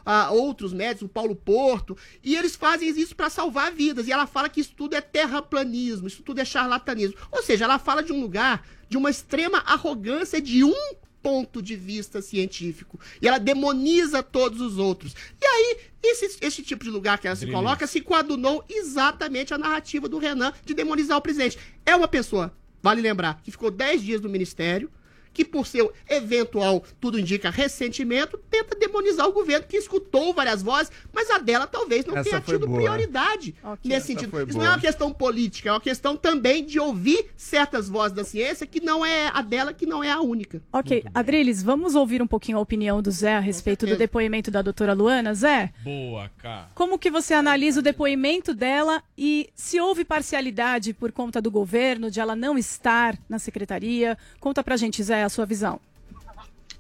[0.06, 4.08] Ah, outros médicos, o Paulo Porto, e eles fazem isso para salvar vidas.
[4.08, 7.18] E ela fala que isso tudo é terraplanismo, isso tudo é charlatanismo.
[7.32, 11.76] Ou seja, ela fala de um lugar de uma extrema arrogância de um ponto de
[11.76, 13.00] vista científico.
[13.22, 15.16] E ela demoniza todos os outros.
[15.42, 19.58] E aí, esse, esse tipo de lugar que ela se coloca se coadunou exatamente a
[19.58, 21.58] narrativa do Renan de demonizar o presidente.
[21.86, 24.92] É uma pessoa, vale lembrar, que ficou 10 dias no ministério,
[25.34, 30.92] que por seu eventual, tudo indica, ressentimento, tenta demonizar o governo, que escutou várias vozes,
[31.12, 32.80] mas a dela talvez não Essa tenha tido boa.
[32.80, 34.38] prioridade nesse Essa sentido.
[34.38, 34.64] Isso boa.
[34.64, 38.68] não é uma questão política, é uma questão também de ouvir certas vozes da ciência
[38.68, 40.62] que não é a dela, que não é a única.
[40.72, 44.62] Ok, Adriles, vamos ouvir um pouquinho a opinião do Zé a respeito do depoimento da
[44.62, 45.34] doutora Luana.
[45.34, 46.70] Zé, Boa, cara.
[46.76, 52.12] como que você analisa o depoimento dela e se houve parcialidade por conta do governo,
[52.12, 54.18] de ela não estar na secretaria?
[54.40, 55.80] Conta pra gente, Zé, a sua visão.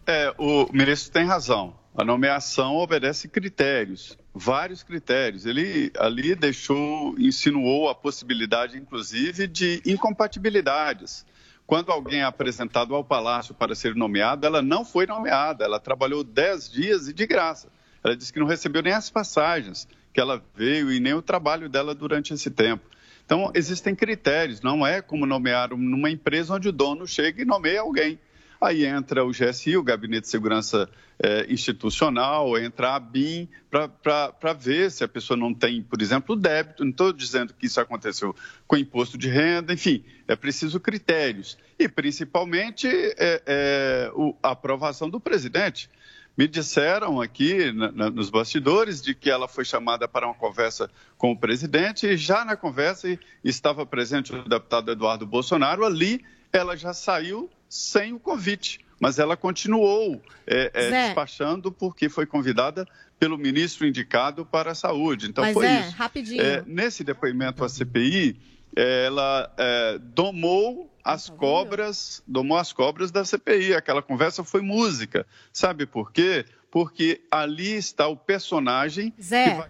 [0.06, 1.76] É, o ministro tem razão.
[1.96, 5.46] A nomeação obedece critérios, vários critérios.
[5.46, 11.26] Ele ali deixou, insinuou a possibilidade, inclusive, de incompatibilidades.
[11.68, 15.64] Quando alguém é apresentado ao palácio para ser nomeado, ela não foi nomeada.
[15.64, 17.70] Ela trabalhou 10 dias e de graça.
[18.04, 21.70] Ela disse que não recebeu nem as passagens que ela veio e nem o trabalho
[21.70, 22.84] dela durante esse tempo.
[23.26, 24.62] Então, existem critérios.
[24.62, 28.20] Não é como nomear numa empresa onde o dono chega e nomeia alguém.
[28.64, 30.89] Aí entra o GSI, o Gabinete de Segurança
[31.22, 36.84] eh, Institucional, entra a BIM, para ver se a pessoa não tem, por exemplo, débito.
[36.84, 38.36] Não estou dizendo que isso aconteceu
[38.68, 41.57] com imposto de renda, enfim, é preciso critérios.
[41.78, 45.89] E, principalmente, eh, eh, o- a aprovação do presidente.
[46.36, 50.89] Me disseram aqui na- na- nos bastidores de que ela foi chamada para uma conversa
[51.18, 55.86] com o presidente e já na conversa estava presente o deputado Eduardo Bolsonaro.
[55.86, 62.24] Ali ela já saiu sem o convite, mas ela continuou é, é, despachando porque foi
[62.24, 65.28] convidada pelo ministro indicado para a saúde.
[65.28, 65.95] Então Mas foi é, isso.
[65.95, 66.39] rapidinho.
[66.39, 68.39] É, nesse depoimento à CPI,
[68.76, 73.74] ela é, domou as cobras, domou as cobras da CPI.
[73.74, 75.26] Aquela conversa foi música.
[75.51, 76.45] Sabe por quê?
[76.69, 79.69] Porque ali está o personagem Zé, que vai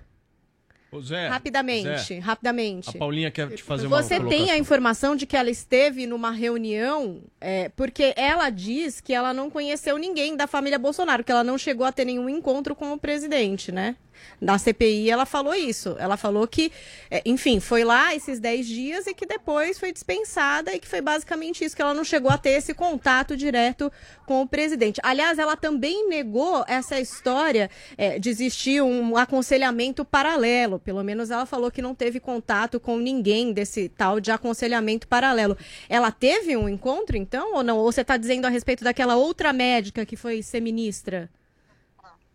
[1.02, 2.90] Zé, rapidamente, Zé, rapidamente.
[2.90, 4.54] a Paulinha quer te fazer uma Você tem colocação.
[4.54, 9.50] a informação de que ela esteve numa reunião, é, porque ela diz que ela não
[9.50, 12.98] conheceu ninguém da família Bolsonaro, que ela não chegou a ter nenhum encontro com o
[13.00, 13.96] presidente, né?
[14.40, 15.96] Na CPI ela falou isso.
[16.00, 16.72] Ela falou que,
[17.10, 21.02] é, enfim, foi lá esses 10 dias e que depois foi dispensada e que foi
[21.02, 23.92] basicamente isso, que ela não chegou a ter esse contato direto
[24.26, 25.00] com o presidente.
[25.04, 30.80] Aliás, ela também negou essa história é, de existir um aconselhamento paralelo.
[30.80, 35.58] Pelo menos ela falou que não teve contato com ninguém desse tal de aconselhamento paralelo.
[35.90, 37.78] Ela teve um encontro, então, ou não?
[37.78, 41.30] Ou você está dizendo a respeito daquela outra médica que foi ser ministra?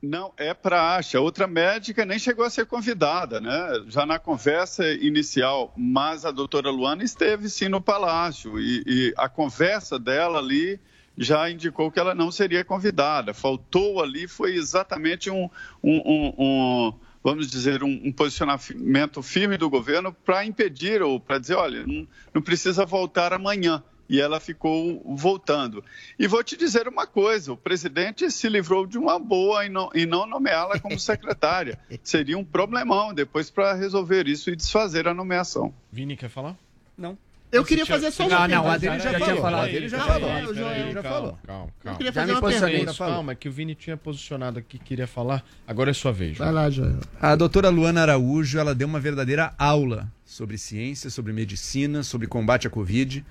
[0.00, 1.16] Não, é praxe.
[1.16, 3.84] A outra médica nem chegou a ser convidada, né?
[3.88, 9.28] Já na conversa inicial, mas a doutora Luana esteve sim no palácio e, e a
[9.28, 10.78] conversa dela ali
[11.16, 13.34] já indicou que ela não seria convidada.
[13.34, 15.50] Faltou ali foi exatamente um,
[15.82, 16.94] um- um- um,
[17.24, 22.06] vamos dizer, um, um posicionamento firme do governo para impedir ou para dizer, olha, não,
[22.32, 23.82] não precisa voltar amanhã.
[24.08, 25.84] E ela ficou voltando.
[26.18, 29.90] E vou te dizer uma coisa: o presidente se livrou de uma boa em não,
[30.08, 31.78] não nomeá-la como secretária.
[32.02, 35.74] Seria um problemão depois para resolver isso e desfazer a nomeação.
[35.92, 36.56] Vini, quer falar?
[36.96, 37.16] Não.
[37.50, 38.78] Eu queria fazer só uma Ah, não, a pergunta.
[38.78, 39.60] dele já, Já falou.
[39.60, 40.20] A dele já Não, falou.
[40.28, 41.38] já calma, falou.
[41.46, 41.96] Calma, Eu calma.
[41.96, 42.94] queria Já fazer me uma pergunta.
[42.98, 45.42] Calma, é que o Vini tinha posicionado aqui, queria falar.
[45.66, 46.36] Agora é sua vez.
[46.36, 47.00] Vai lá, Joel.
[47.18, 52.66] A doutora Luana Araújo, ela deu uma verdadeira aula sobre ciência, sobre medicina, sobre combate
[52.66, 53.24] à Covid.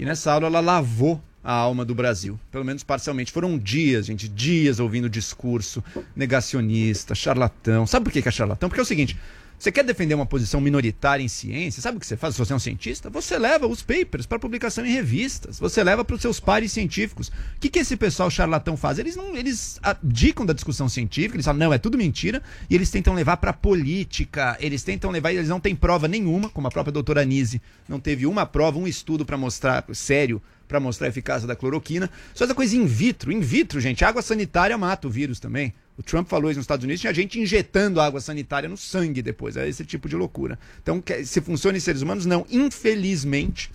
[0.00, 3.30] E nessa aula ela lavou a alma do Brasil, pelo menos parcialmente.
[3.30, 5.84] Foram dias, gente, dias ouvindo discurso
[6.16, 7.86] negacionista, charlatão.
[7.86, 8.70] Sabe por que é charlatão?
[8.70, 9.18] Porque é o seguinte,
[9.60, 12.54] você quer defender uma posição minoritária em ciência, sabe o que você faz se você
[12.54, 13.10] é um cientista?
[13.10, 17.28] Você leva os papers para publicação em revistas, você leva para os seus pares científicos.
[17.28, 18.98] O que, que esse pessoal charlatão faz?
[18.98, 22.90] Eles não, eles abdicam da discussão científica, eles falam, não, é tudo mentira, e eles
[22.90, 26.92] tentam levar para política, eles tentam levar, eles não têm prova nenhuma, como a própria
[26.92, 31.46] doutora Anise não teve uma prova, um estudo para mostrar, sério, para mostrar a eficácia
[31.46, 32.08] da cloroquina.
[32.32, 35.74] Só essa coisa in vitro, in vitro, gente, água sanitária mata o vírus também.
[36.00, 39.54] O Trump falou isso nos Estados Unidos, tinha gente injetando água sanitária no sangue depois.
[39.58, 40.58] É esse tipo de loucura.
[40.82, 42.46] Então, se funciona em seres humanos, não.
[42.50, 43.70] Infelizmente,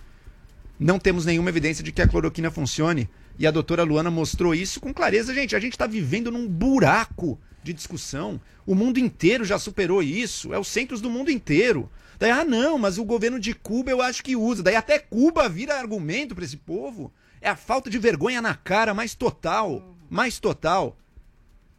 [0.76, 3.08] não temos nenhuma evidência de que a cloroquina funcione.
[3.38, 5.32] E a doutora Luana mostrou isso com clareza.
[5.32, 8.40] Gente, a gente está vivendo num buraco de discussão.
[8.66, 10.52] O mundo inteiro já superou isso.
[10.52, 11.88] É os centros do mundo inteiro.
[12.18, 14.64] Daí, ah, não, mas o governo de Cuba eu acho que usa.
[14.64, 17.12] Daí até Cuba vira argumento para esse povo.
[17.40, 19.94] É a falta de vergonha na cara mais total.
[20.10, 20.96] Mais total.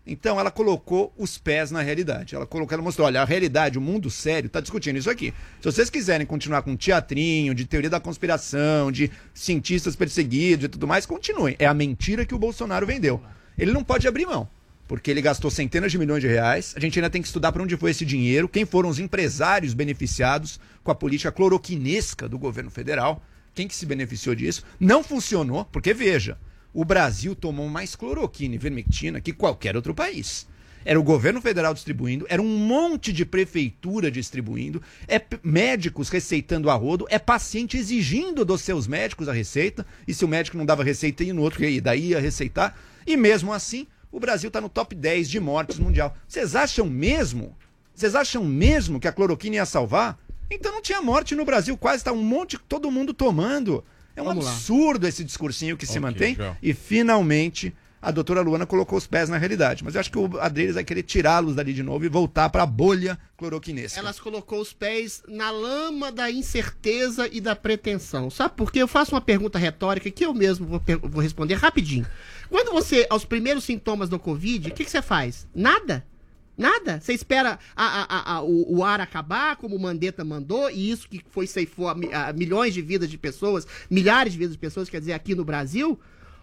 [0.08, 2.34] Então ela colocou os pés na realidade.
[2.34, 5.34] Ela colocou, ela mostrou, olha, a realidade, o mundo sério está discutindo isso aqui.
[5.60, 10.88] Se vocês quiserem continuar com teatrinho, de teoria da conspiração, de cientistas perseguidos e tudo
[10.88, 11.58] mais, continuem.
[11.60, 13.22] É a mentira que o Bolsonaro vendeu.
[13.58, 14.48] Ele não pode abrir mão,
[14.88, 16.74] porque ele gastou centenas de milhões de reais.
[16.78, 19.74] A gente ainda tem que estudar para onde foi esse dinheiro, quem foram os empresários
[19.74, 23.22] beneficiados com a política cloroquinesca do governo federal,
[23.54, 24.64] quem que se beneficiou disso.
[24.80, 26.38] Não funcionou, porque veja,
[26.74, 30.48] o Brasil tomou mais cloroquina e vermectina que qualquer outro país.
[30.86, 36.76] Era o governo federal distribuindo, era um monte de prefeitura distribuindo, é médicos receitando a
[36.76, 40.86] rodo, é paciente exigindo dos seus médicos a receita, e se o médico não dava
[40.86, 42.78] receita, ia no outro, e daí ia receitar.
[43.06, 46.16] E mesmo assim, o Brasil está no top 10 de mortes mundial.
[46.26, 47.58] Vocês acham mesmo?
[47.94, 50.18] Vocês acham mesmo que a cloroquina ia salvar?
[50.50, 53.84] Então não tinha morte no Brasil, quase tá um monte, todo mundo tomando.
[54.18, 54.52] É um Vamos lá.
[54.52, 56.36] absurdo esse discursinho que se Ok, mantém.
[56.36, 56.58] João.
[56.62, 59.84] E finalmente a doutora Luana colocou os pés na realidade.
[59.84, 62.64] Mas eu acho que o Adriles vai querer tirá-los dali de novo e voltar para
[62.64, 64.00] a bolha cloroquinesca.
[64.00, 68.30] Elas colocou os pés na lama da incerteza e da pretensão.
[68.30, 68.80] Sabe por quê?
[68.82, 72.06] Eu faço uma pergunta retórica que eu mesmo vou, vou responder rapidinho.
[72.50, 75.48] Quando você, aos primeiros sintomas do Covid, o que, que você faz?
[75.54, 76.06] Nada.
[76.58, 77.00] Nada.
[77.00, 81.08] Você espera a- a- a- o, o ar acabar, como o Mandetta mandou, e isso
[81.08, 84.60] que foi ceifou a mi- a milhões de vidas de pessoas, milhares de vidas de
[84.60, 86.00] pessoas, quer dizer, aqui no Brasil.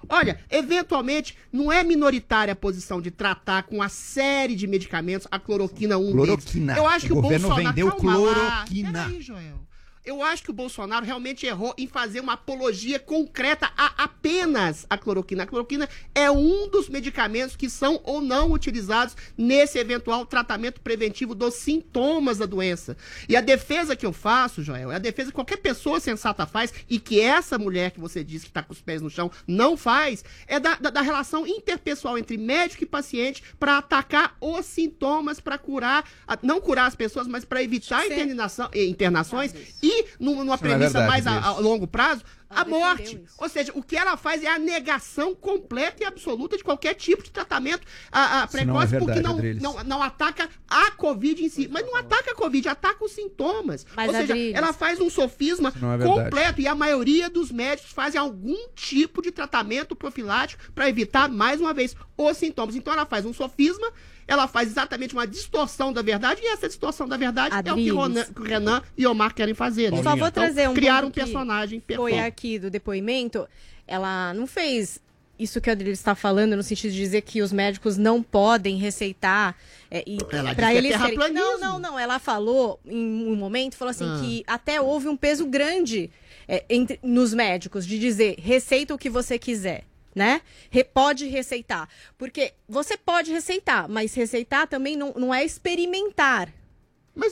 [0.09, 5.39] Olha, eventualmente, não é minoritária a posição de tratar com a série de medicamentos a
[5.39, 6.77] cloroquina 1 Cloroquina.
[6.77, 7.75] Eu acho que O o, governo Bolsonaro...
[7.75, 8.35] vendeu Calma lá.
[8.67, 9.05] cloroquina.
[9.07, 9.64] Peraí, Joel.
[10.05, 14.99] Eu acho que o Bolsonaro realmente errou em fazer uma apologia concreta a apenas a
[14.99, 15.45] cloroquina.
[15.45, 21.35] A cloroquina é um dos medicamentos que são ou não utilizados nesse eventual tratamento preventivo
[21.35, 22.99] dos sintomas da doença.
[23.27, 26.75] E a defesa que eu faço, Joel, é a defesa que qualquer pessoa sensata faz
[26.87, 29.75] e que essa mulher que você disse que está com os pés no chão não
[29.75, 35.41] faz, é da, da, da relação interpessoal entre médico e paciente para atacar os sintomas,
[35.41, 36.05] para curar,
[36.43, 39.55] não curar as pessoas, mas para evitar internação, eh, internações
[40.01, 43.21] e, num- numa Isso é premissa verdade, mais a, a longo prazo, a morte.
[43.39, 47.23] Ou seja, o que ela faz é a negação completa e absoluta de qualquer tipo
[47.23, 50.91] de tratamento a, a Isso não é precoce, verdade, porque não, não, não ataca a
[50.93, 51.69] Covid em si.
[51.71, 53.85] Mas não ataca a Covid, ataca os sintomas.
[53.97, 57.91] Mas, Ou seja, Adriles- ela faz um sofisma é completo e a maioria dos médicos
[57.93, 62.77] fazem algum tipo de tratamento profilático para evitar, mais uma vez, os sintomas.
[62.77, 63.91] Então ela faz um sofisma,
[64.27, 67.71] ela faz exatamente uma distorção da verdade e essa distorção da verdade é o que
[67.71, 67.93] Adriles.
[67.95, 69.91] Ronan- Renan e Omar querem fazer.
[69.93, 70.03] né?
[70.03, 72.27] Só vou Então, trazer um criar um personagem Foi perfeito.
[72.27, 73.47] aqui do depoimento.
[73.87, 74.99] Ela não fez
[75.39, 78.77] isso que a Adriana está falando, no sentido de dizer que os médicos não podem
[78.79, 79.57] receitar
[79.91, 81.07] é, e Ela para disse que é eles serem...
[81.19, 81.59] terraplanismo.
[81.59, 81.99] Não, não, não.
[81.99, 84.21] Ela falou em um momento, falou assim Ah.
[84.23, 86.09] que até houve um peso grande
[86.47, 89.85] é, entre, nos médicos de dizer receita o que você quiser.
[90.15, 90.43] Né?
[90.71, 91.89] Re- pode receitar.
[92.17, 96.53] Porque você pode receitar, mas receitar também não, não é experimentar.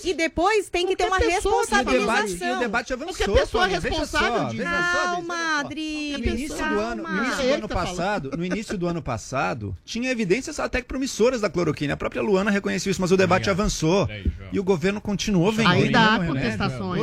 [0.04, 1.92] E depois tem que ter uma responsabilização.
[1.92, 3.14] E o debate, e o debate avançou.
[3.14, 4.64] Qualquer pessoa Tony, veja responsável disso.
[4.64, 5.60] Calma.
[5.60, 6.12] Adri.
[6.12, 10.10] No início do ano, no início do ano passado, no início do ano passado, tinha
[10.10, 11.94] evidências até que promissoras da cloroquina.
[11.94, 14.08] A própria Luana reconheceu isso, mas o debate avançou.
[14.52, 15.72] e o governo continuou vendendo.
[15.72, 17.02] Ainda há contestações,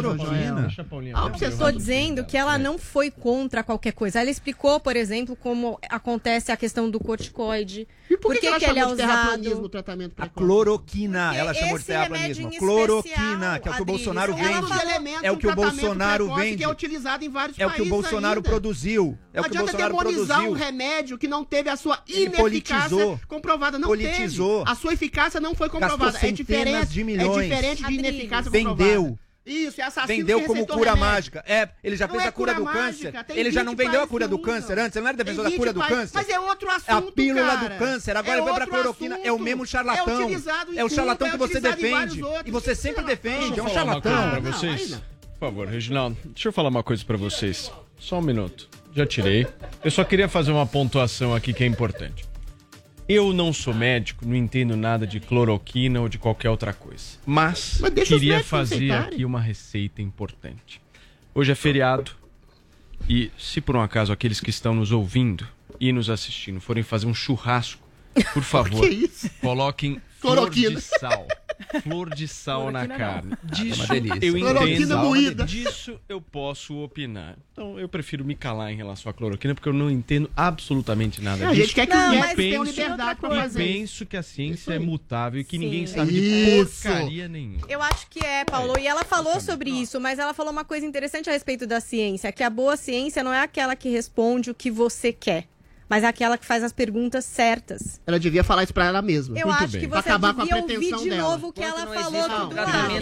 [1.14, 1.26] a.
[1.26, 4.20] A Estou dizendo que ela não foi contra qualquer coisa.
[4.22, 7.88] Ela explicou, por exemplo, como acontece a questão do corticoide.
[8.22, 9.70] Por que, que ela que ele é chamou de terraplanismo o usado?
[9.70, 12.52] tratamento A cloroquina, Porque ela chamou de terraplanismo.
[12.58, 15.26] Cloroquina, que é o que o Bolsonaro É vende.
[15.26, 16.58] É o que o Bolsonaro vende.
[16.58, 19.18] Que é utilizado em vários É o que o Bolsonaro produziu.
[19.34, 20.52] É Não o que o adianta Bolsonaro demonizar produziu.
[20.52, 23.80] um remédio que não teve a sua ineficácia comprovada.
[23.80, 24.60] Não Politizou.
[24.60, 24.72] teve.
[24.72, 26.18] A sua eficácia não foi comprovada.
[26.22, 27.38] É diferente, de milhões.
[27.52, 29.18] é diferente de ineficácia Vendeu.
[29.50, 31.00] Isso, é assassino Vendeu que como cura remédio.
[31.00, 31.44] mágica.
[31.48, 33.40] É, ele já Não fez é a cura, cura do mágica, câncer.
[33.40, 34.96] Ele já 20 não vendeu a cura do câncer antes?
[34.96, 36.14] Ele não era defensor da cura 20 do países, câncer?
[36.16, 37.70] Mas é outro É assunto, a pílula cara.
[37.70, 38.18] do câncer.
[38.18, 39.16] Agora É vai pra cloroquina.
[39.16, 39.44] É o assunto.
[39.44, 40.24] mesmo É charlatão.
[40.26, 42.22] utilizado em É o charlatão Cuba, que é você defende.
[42.46, 43.38] E você sempre defende.
[43.52, 44.42] Deixa É eu um falar uma coisa charlatão.
[44.42, 44.90] pra vocês.
[45.40, 47.72] Por favor, Reginaldo, deixa eu falar uma coisa pra vocês.
[47.98, 48.70] Só um minuto.
[48.96, 49.48] Já tirei.
[49.84, 52.26] Eu só queria fazer uma pontuação aqui que é importante.
[53.10, 57.18] Eu não sou médico, não entendo nada de cloroquina ou de qualquer outra coisa.
[57.26, 59.14] Mas, Mas queria fazer receitarem.
[59.16, 60.80] aqui uma receita importante.
[61.34, 62.12] Hoje é feriado
[63.10, 65.48] e se por um acaso aqueles que estão nos ouvindo
[65.80, 67.82] e nos assistindo forem fazer um churrasco,
[68.32, 68.88] por favor,
[69.42, 71.26] coloquem flor de sal.
[71.84, 73.34] Flor de sal na carne.
[73.34, 74.26] É Disso uma delícia.
[74.26, 74.98] eu Cloroquina entendo.
[74.98, 75.46] moída.
[75.46, 77.38] Disso eu posso opinar.
[77.52, 81.48] Então eu prefiro me calar em relação à cloroquina porque eu não entendo absolutamente nada
[81.50, 81.62] A disso.
[81.64, 84.80] gente quer que Não, os mas penso- liberdade pra fazer penso que a ciência é
[84.80, 85.64] mutável e que Sim.
[85.66, 86.82] ninguém sabe Isso.
[86.84, 87.66] de porcaria nenhuma.
[87.68, 88.78] Eu acho que é, Paulo.
[88.80, 92.32] E ela falou sobre isso, mas ela falou uma coisa interessante a respeito da ciência,
[92.32, 95.48] que a boa ciência não é aquela que responde o que você quer,
[95.90, 98.00] mas é aquela que faz as perguntas certas.
[98.06, 99.38] Ela devia falar isso pra ela mesma.
[99.38, 99.82] Eu Muito acho bem.
[99.82, 101.22] que Pra você acabar com a devia ouvir de dela.
[101.32, 102.50] novo o que ela falou do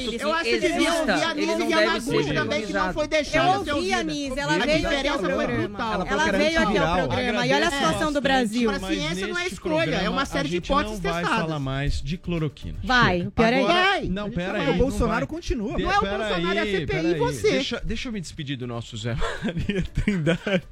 [0.10, 3.04] que Eu acho que devia ouvir a Nise deve Yamaguchi ser também, que não foi
[3.04, 4.04] Eu deixada ser ouvi a.
[4.04, 5.68] Nise, ela A veio aqui ao foi programa.
[5.68, 6.08] brutal.
[6.08, 7.48] Ela veio aqui ao programa.
[7.48, 8.70] E olha a situação do Brasil.
[8.72, 11.46] A ciência não é escolha, é uma série a de hipóteses não vai testadas.
[11.46, 12.78] falar mais de cloroquina.
[12.84, 13.28] Vai, Chega.
[13.30, 14.68] o pior é Agora- Vai, Não, a gente pera vai.
[14.68, 14.74] aí.
[14.74, 15.78] O Bolsonaro continua.
[15.78, 17.16] Não é o Bolsonaro, é a CPI, aí.
[17.20, 17.52] você.
[17.84, 20.64] Deixa, eu me despedir do nosso Zé Maria Trindade.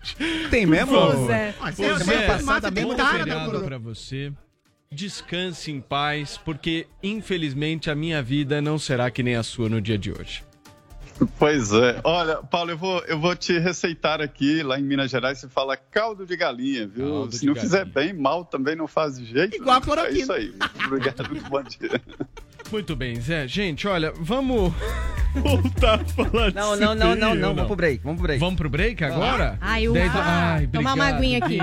[0.50, 1.26] Tem mesmo?
[1.28, 1.54] Zé.
[2.06, 4.32] Semana Zé, passada mesmo, cara, feriado pra você.
[4.92, 9.82] Descanse em paz, porque infelizmente a minha vida não será que nem a sua no
[9.82, 10.44] dia de hoje.
[11.40, 12.00] Pois é.
[12.04, 15.76] Olha, Paulo, eu vou, eu vou te receitar aqui, lá em Minas Gerais, se fala
[15.78, 17.10] caldo de galinha, viu?
[17.10, 17.72] Caldo se não galinha.
[17.72, 19.56] fizer bem, mal também não faz de jeito.
[19.56, 20.20] Igual a É cloroquina.
[20.20, 20.54] isso aí.
[20.86, 22.02] Obrigado, bom dia.
[22.72, 23.48] Muito bem, Zé.
[23.48, 24.74] Gente, olha, vamos
[25.42, 27.50] voltar a falar de Não, não, não, não, não.
[27.54, 28.40] Vamos pro break, vamos pro break.
[28.40, 29.58] Vvamos pro break agora?
[29.62, 31.58] Ai, o- Dez da- ah, Ai, toma uma aguinha aqui.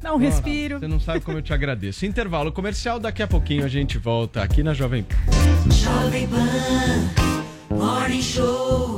[0.00, 0.78] Dá um respiro.
[0.78, 2.06] Você não sabe como eu te agradeço.
[2.06, 5.16] Intervalo comercial, daqui a pouquinho a gente volta aqui na Jovem Pan.
[5.72, 8.97] Jovem Pan Morning Show.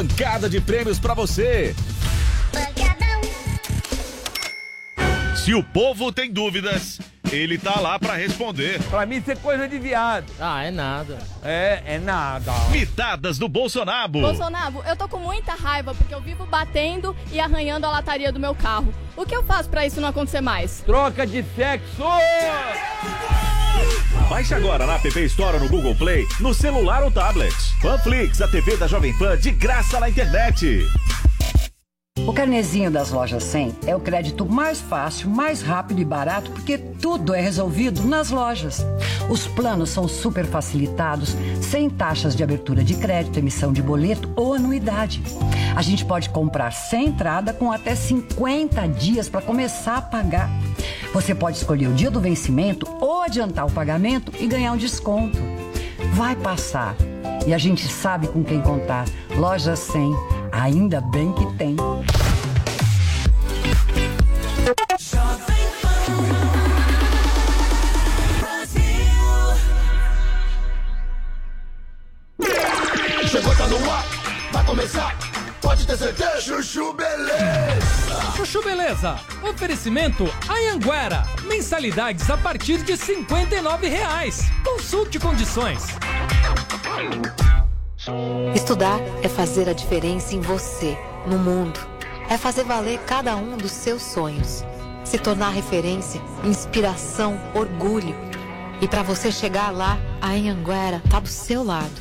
[0.01, 1.75] pancada de prêmios pra você.
[5.35, 6.99] Se o povo tem dúvidas,
[7.31, 8.81] ele tá lá pra responder.
[8.83, 10.25] Pra mim isso é coisa de viado.
[10.39, 11.19] Ah, é nada.
[11.43, 12.51] É, é nada.
[12.71, 14.09] Mitadas do Bolsonaro.
[14.09, 18.39] Bolsonaro, eu tô com muita raiva porque eu vivo batendo e arranhando a lataria do
[18.39, 18.91] meu carro.
[19.15, 20.81] O que eu faço pra isso não acontecer mais?
[20.81, 22.03] Troca de sexo!
[24.29, 27.53] Baixe agora na App Store no Google Play, no celular ou tablet.
[27.81, 30.87] Panflix, a TV da Jovem Pan de graça na internet.
[32.27, 36.77] O carnezinho das lojas 100 é o crédito mais fácil, mais rápido e barato porque
[36.77, 38.85] tudo é resolvido nas lojas.
[39.27, 44.53] Os planos são super facilitados, sem taxas de abertura de crédito, emissão de boleto ou
[44.53, 45.21] anuidade.
[45.75, 50.49] A gente pode comprar sem entrada com até 50 dias para começar a pagar.
[51.13, 55.39] Você pode escolher o dia do vencimento ou adiantar o pagamento e ganhar um desconto.
[56.13, 56.95] Vai passar.
[57.47, 59.05] E a gente sabe com quem contar.
[59.35, 60.13] Loja 100,
[60.51, 61.75] ainda bem que tem.
[73.27, 74.05] Chegou, tá no ar,
[74.51, 75.17] vai começar.
[75.61, 76.41] Pode ter certeza.
[76.41, 78.31] Chuchu Beleza.
[78.35, 79.19] Chuchu Beleza.
[79.41, 81.25] Oferecimento Anhanguera.
[81.43, 84.41] Mensalidades a partir de 59 reais.
[84.63, 85.85] Consulte condições.
[88.55, 90.97] Estudar é fazer a diferença em você,
[91.27, 91.79] no mundo.
[92.27, 94.63] É fazer valer cada um dos seus sonhos.
[95.03, 98.15] Se tornar referência, inspiração, orgulho.
[98.81, 101.91] E para você chegar lá, a Anhanguera tá do seu lado.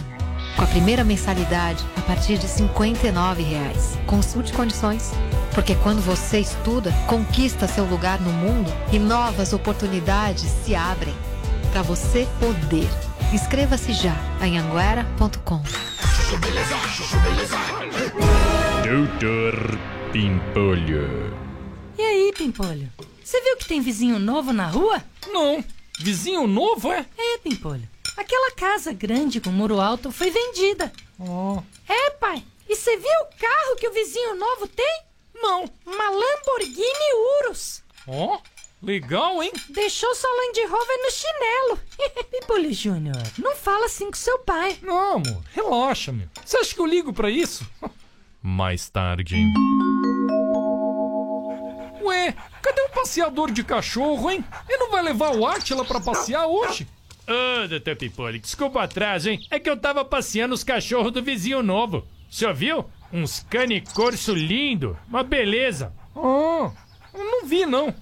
[0.57, 3.99] Com a primeira mensalidade a partir de 59 reais.
[4.07, 5.13] Consulte condições.
[5.55, 11.15] Porque quando você estuda, conquista seu lugar no mundo e novas oportunidades se abrem.
[11.73, 12.89] Para você poder.
[13.33, 14.13] Inscreva-se já
[14.43, 15.63] em anguera.com.
[18.85, 19.79] Doutor
[20.13, 21.33] Pimpolho.
[21.97, 22.93] E aí, Pimpolho?
[23.23, 25.01] Você viu que tem vizinho novo na rua?
[25.29, 25.65] Não.
[26.01, 27.07] Vizinho novo, é?
[27.17, 27.89] É, Pimpolho.
[28.17, 30.93] Aquela casa grande com muro alto foi vendida.
[31.17, 31.63] Oh.
[31.89, 32.43] É, pai.
[32.69, 35.03] E você viu o carro que o vizinho novo tem?
[35.35, 35.71] Não.
[35.87, 37.83] Uma Lamborghini Urus.
[38.09, 38.41] Ó,
[38.83, 39.53] legal, hein?
[39.69, 41.79] Deixou sua Land Rover no chinelo.
[42.31, 44.79] Pimpolho Júnior, não fala assim com seu pai.
[44.83, 46.29] Não, amor, relaxa, meu.
[46.45, 47.67] Você acha que eu ligo pra isso?
[48.43, 49.37] Mais tarde.
[52.03, 54.45] Ué, cadê o passeador de cachorro, hein?
[54.69, 56.89] Ele não vai levar o Átila pra passear hoje?
[57.29, 59.47] Ô, doutor Pimpolho, desculpa o atraso, hein?
[59.51, 62.07] É que eu tava passeando os cachorros do vizinho novo.
[62.31, 62.85] O senhor viu?
[63.13, 65.93] Uns cane corso lindo, uma beleza.
[66.17, 66.71] Ah,
[67.13, 67.95] eu não vi, não.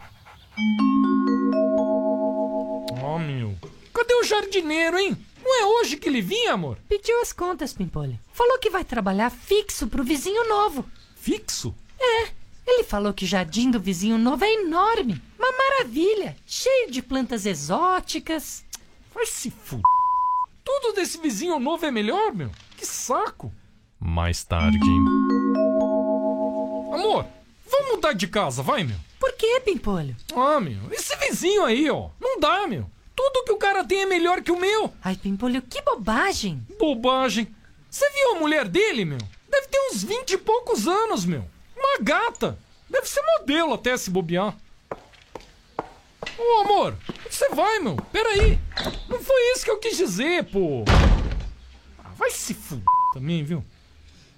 [3.03, 3.55] Oh, meu.
[3.93, 5.17] Cadê o jardineiro, hein?
[5.43, 6.79] Não é hoje que ele vinha, amor?
[6.89, 8.19] Pediu as contas, Pimpolho.
[8.33, 10.85] Falou que vai trabalhar fixo pro vizinho novo.
[11.17, 11.75] Fixo?
[11.99, 12.29] É.
[12.67, 15.23] Ele falou que o jardim do vizinho novo é enorme.
[15.39, 16.37] Uma maravilha.
[16.47, 18.65] Cheio de plantas exóticas.
[19.15, 19.81] Vai se f...
[20.65, 22.51] Tudo desse vizinho novo é melhor, meu.
[22.77, 23.51] Que saco.
[23.99, 24.79] Mais tarde.
[26.93, 27.25] Amor,
[27.71, 28.97] vamos mudar de casa, vai, meu.
[29.19, 30.17] Por que, Pimpolho?
[30.35, 32.09] Ah, meu, esse vizinho aí, ó.
[32.21, 32.89] Não dá, meu.
[33.17, 34.93] Tudo que o cara tem é melhor que o meu.
[35.03, 36.65] Ai, Pimpolho, que bobagem.
[36.79, 37.53] Bobagem.
[37.91, 39.19] Você viu a mulher dele, meu?
[39.51, 41.45] Deve ter uns vinte e poucos anos, meu.
[41.77, 42.59] Uma gata.
[42.89, 44.57] Deve ser modelo até se bobear.
[46.39, 46.97] Ô, amor,
[47.27, 47.97] onde você vai, meu?
[48.13, 48.59] Peraí.
[49.09, 50.85] Não foi isso que eu quis dizer, pô.
[51.99, 52.85] Ah, vai se fuder.
[53.13, 53.65] também, viu?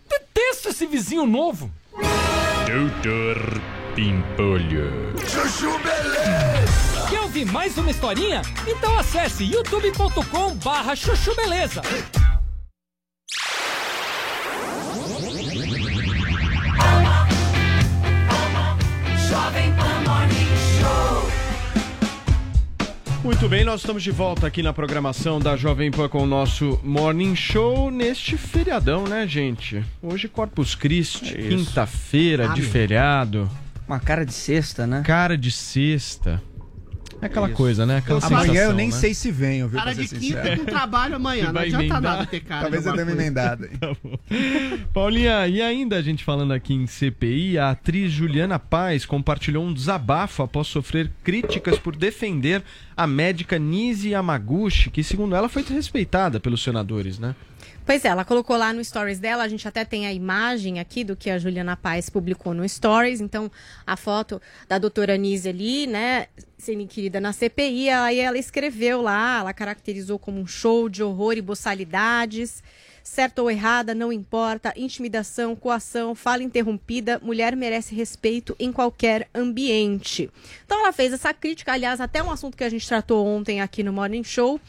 [0.09, 1.70] Detesto esse vizinho novo.
[1.93, 3.61] Doutor
[3.95, 5.14] Pimpolho.
[5.26, 7.09] Chuchu Beleza.
[7.11, 8.43] Quer ouvir mais uma historinha?
[8.66, 11.82] Então acesse youtube.com barra chuchu beleza.
[19.28, 19.69] Jovem
[23.22, 26.80] Muito bem, nós estamos de volta aqui na programação da Jovem Pan com o nosso
[26.82, 29.84] Morning Show neste feriadão, né, gente?
[30.02, 33.48] Hoje Corpus Christi, É quinta-feira de feriado.
[33.86, 35.02] Uma cara de sexta, né?
[35.04, 36.42] Cara de sexta.
[37.20, 37.56] É aquela Isso.
[37.56, 37.98] coisa, né?
[37.98, 38.92] Aquela Amanhã eu sensação, nem né?
[38.94, 39.78] sei se venho, viu?
[39.78, 41.52] Cara de quinta com trabalho amanhã.
[41.52, 42.00] Não adianta emendar?
[42.00, 42.62] nada ter cara.
[42.62, 43.68] Talvez eu dê uma emendada.
[43.70, 44.80] aí.
[44.92, 49.72] Paulinha, e ainda a gente falando aqui em CPI, a atriz Juliana Paz compartilhou um
[49.72, 52.62] desabafo após sofrer críticas por defender
[52.96, 57.34] a médica Nise Yamaguchi, que segundo ela foi respeitada pelos senadores, né?
[57.85, 61.03] Pois é, ela colocou lá no stories dela, a gente até tem a imagem aqui
[61.03, 63.51] do que a Juliana Paz publicou no stories, então
[63.87, 69.41] a foto da doutora Nise ali, né, sendo inquirida na CPI, aí ela escreveu lá,
[69.41, 72.62] ela caracterizou como um show de horror e boçalidades,
[73.03, 80.31] certa ou errada, não importa, intimidação, coação, fala interrompida, mulher merece respeito em qualquer ambiente.
[80.64, 83.83] Então ela fez essa crítica, aliás, até um assunto que a gente tratou ontem aqui
[83.83, 84.61] no Morning Show,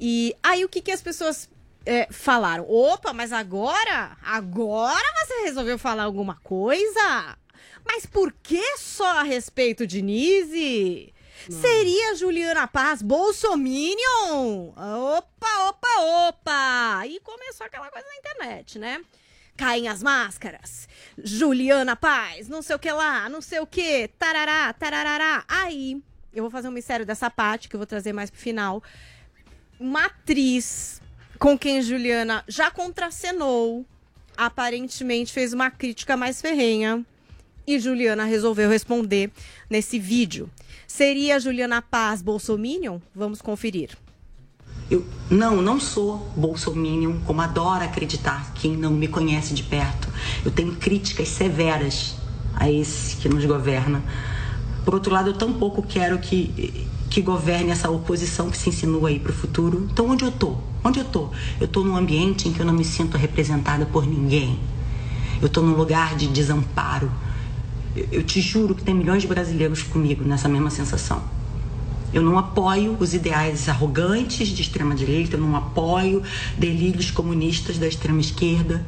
[0.00, 1.48] e aí o que, que as pessoas
[1.86, 4.16] é, falaram: opa, mas agora?
[4.22, 7.36] Agora você resolveu falar alguma coisa?
[7.84, 11.12] Mas por que só a respeito de Nise?
[11.50, 14.70] Seria Juliana Paz Bolsominion?
[14.70, 17.06] Opa, opa, opa!
[17.06, 19.02] E começou aquela coisa na internet, né?
[19.54, 20.88] Caem as máscaras.
[21.18, 25.44] Juliana Paz, não sei o que lá, não sei o que, tarará, tararará.
[25.46, 28.82] Aí, eu vou fazer um mistério dessa parte que eu vou trazer mais pro final
[29.78, 31.02] uma atriz
[31.38, 33.84] com quem Juliana já contracenou,
[34.36, 37.04] aparentemente fez uma crítica mais ferrenha.
[37.66, 39.30] E Juliana resolveu responder
[39.70, 40.50] nesse vídeo.
[40.86, 42.98] Seria Juliana Paz Bolsominion?
[43.14, 43.96] Vamos conferir.
[44.90, 50.08] Eu não, não sou bolsominion, como adora acreditar quem não me conhece de perto.
[50.44, 52.16] Eu tenho críticas severas
[52.54, 54.02] a esse que nos governa.
[54.84, 59.20] Por outro lado, eu tampouco quero que, que governe essa oposição que se insinua aí
[59.20, 59.86] para o futuro.
[59.88, 60.56] Então, onde eu tô?
[60.82, 61.28] Onde eu tô?
[61.60, 64.58] Eu tô num ambiente em que eu não me sinto representada por ninguém.
[65.40, 67.08] Eu tô num lugar de desamparo.
[67.94, 71.22] Eu, eu te juro que tem milhões de brasileiros comigo nessa mesma sensação.
[72.12, 76.20] Eu não apoio os ideais arrogantes de extrema-direita, eu não apoio
[76.58, 78.84] delírios comunistas da extrema-esquerda.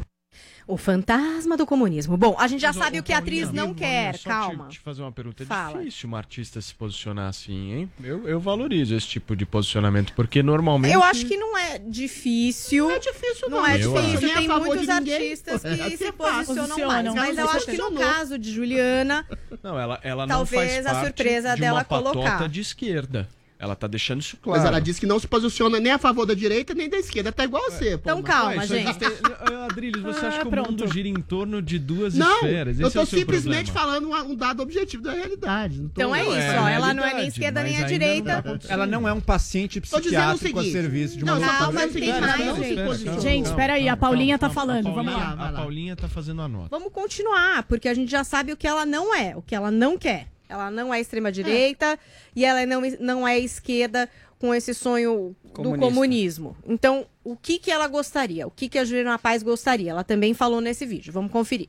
[0.69, 2.17] O fantasma do comunismo.
[2.17, 4.17] Bom, a gente já sabe o que a atriz não quer.
[4.19, 4.67] Só Calma.
[4.67, 5.45] Te, te fazer uma pergunta.
[5.45, 5.79] É Fala.
[5.79, 7.91] difícil uma artista se posicionar assim, hein?
[8.03, 10.93] Eu, eu valorizo esse tipo de posicionamento, porque normalmente.
[10.93, 12.89] Eu acho que não é difícil.
[12.89, 13.65] Não é difícil, não.
[13.65, 13.99] é Eu difícil.
[13.99, 14.19] acho.
[14.19, 16.55] Tem Nem a favor muitos artistas É que assim se é fácil.
[16.57, 17.15] posicionam mais.
[17.15, 19.25] Mas eu acho que no caso de Juliana,
[19.63, 22.49] Não, ela, ela não Talvez faz a parte surpresa de dela uma patota colocar.
[22.49, 23.29] de esquerda.
[23.59, 24.61] Ela tá deixando isso claro.
[24.61, 27.33] Mas ela disse que não se posiciona nem a favor da direita nem da esquerda.
[27.33, 28.11] Tá igual você, pô.
[28.11, 28.89] Então calma, Ué, isso gente.
[28.91, 29.23] existe-
[29.71, 30.69] Adriles, você acha Ah, que pronto.
[30.69, 32.79] o mundo gira em torno de duas Não, esferas?
[32.79, 34.01] eu Esse é tô o seu simplesmente problema.
[34.03, 35.81] falando um dado objetivo da realidade.
[35.81, 36.69] Não tô- Então é Não, isso, ó.
[36.69, 38.27] Ela não é nem esquerda mas nem a não direita.
[38.33, 38.73] tá acontecendo.
[38.73, 41.97] Ela não é um paciente psiquiátrico a serviço de uma Não, só tô Calma, dizendo
[41.97, 43.21] o tem mais, não gente.
[43.23, 45.33] Gente, peraí, a Paulinha tá falando, vamos lá.
[45.33, 46.69] A Paulinha tá fazendo a nota.
[46.71, 49.71] Vamos continuar, porque a gente já sabe o que ela não é, o que ela
[49.71, 50.29] não quer.
[50.49, 51.99] Ela não é extrema-direita
[52.35, 55.87] e ela não, não é esquerda com esse sonho do Comunista.
[55.87, 56.57] comunismo.
[56.67, 58.47] Então, o que, que ela gostaria?
[58.47, 59.91] O que, que a Juliana Paz gostaria?
[59.91, 61.13] Ela também falou nesse vídeo.
[61.13, 61.69] Vamos conferir.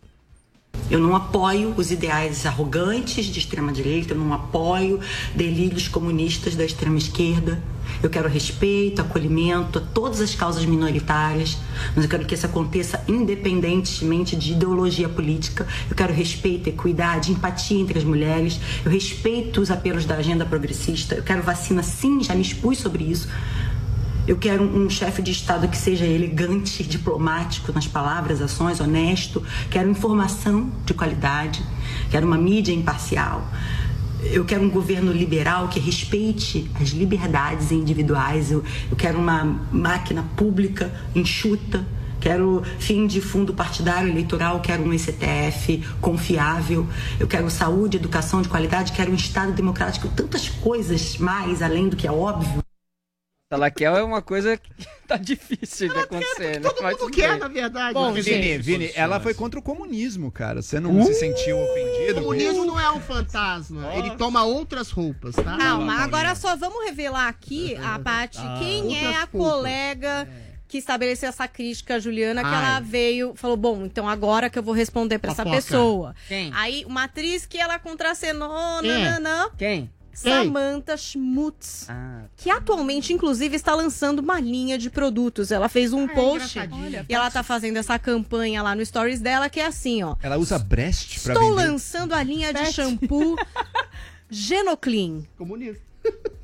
[0.90, 5.00] Eu não apoio os ideais arrogantes de extrema-direita, eu não apoio
[5.36, 7.62] delírios comunistas da extrema-esquerda.
[8.02, 11.58] Eu quero respeito, acolhimento a todas as causas minoritárias,
[11.96, 15.68] mas eu quero que isso aconteça independentemente de ideologia política.
[15.90, 18.60] Eu quero respeito, equidade, empatia entre as mulheres.
[18.86, 21.16] Eu respeito os apelos da agenda progressista.
[21.16, 23.28] Eu quero vacina, sim, já me expus sobre isso.
[24.28, 29.42] Eu quero um chefe de Estado que seja elegante, diplomático nas palavras, ações, honesto.
[29.72, 31.64] Quero informação de qualidade.
[32.12, 33.48] Quero uma mídia imparcial.
[34.22, 38.52] Eu quero um governo liberal que respeite as liberdades individuais.
[38.52, 38.62] Eu,
[38.92, 41.88] eu quero uma máquina pública enxuta.
[42.20, 46.86] Quero fim de fundo partidário eleitoral, quero um STF confiável,
[47.20, 51.96] eu quero saúde, educação de qualidade, quero um Estado democrático, tantas coisas mais além do
[51.96, 52.67] que é óbvio.
[53.52, 54.70] Talaquel é uma coisa que
[55.08, 56.70] tá difícil de acontecer, né?
[56.70, 57.40] Todo Mas mundo tudo quer, bem.
[57.40, 57.94] na verdade.
[57.94, 58.22] Bom, né?
[58.22, 60.62] Vini, Vini, ela foi contra o comunismo, cara.
[60.62, 62.22] Você não se sentiu O ofendido?
[62.22, 63.94] comunismo não é um fantasma.
[63.96, 65.56] Ele toma outras roupas, tá?
[65.58, 69.50] Calma, agora só vamos revelar aqui a parte quem é a culpas.
[69.52, 70.28] colega
[70.68, 72.72] que estabeleceu essa crítica a Juliana, que Ai.
[72.72, 76.14] ela veio, falou, bom, então agora que eu vou responder pra essa pessoa.
[76.28, 76.52] Quem?
[76.54, 78.98] Aí, uma atriz que ela contracenou, Quem é?
[79.12, 79.90] nananã, Quem?
[80.22, 81.86] Samantha Schmutz.
[81.90, 85.52] Ah, Que atualmente, inclusive, está lançando uma linha de produtos.
[85.52, 87.06] Ela fez um post engraçadinho.
[87.08, 90.16] e ela tá fazendo essa campanha lá no stories dela, que é assim, ó.
[90.24, 91.68] Ela usa Brest pra Estou vender.
[91.70, 93.36] lançando a linha de shampoo
[94.30, 95.22] Genoclean.
[95.38, 95.82] Comunista.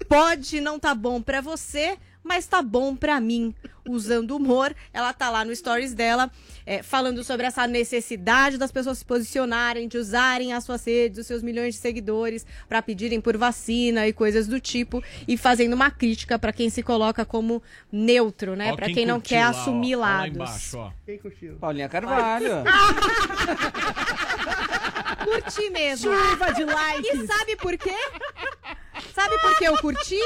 [0.08, 3.54] Pode não tá bom pra você, mas tá bom pra mim.
[3.86, 6.32] Usando humor, ela tá lá no stories dela,
[6.66, 11.28] é, falando sobre essa necessidade das pessoas se posicionarem, de usarem as suas redes, os
[11.28, 15.92] seus milhões de seguidores, pra pedirem por vacina e coisas do tipo, e fazendo uma
[15.92, 17.62] crítica pra quem se coloca como
[17.92, 18.72] neutro, né?
[18.72, 19.98] Ó Pra quem quem não quer lá, assumir ó.
[19.98, 20.36] Ó lá lados.
[20.36, 20.92] embaixo, ó.
[21.06, 21.56] Quem curtiu?
[21.56, 22.64] Paulinha Carvalho.
[25.24, 26.12] Curti mesmo.
[26.14, 27.20] Chuva de likes.
[27.20, 27.96] E sabe por quê?
[29.14, 30.20] Sabe por que eu curti?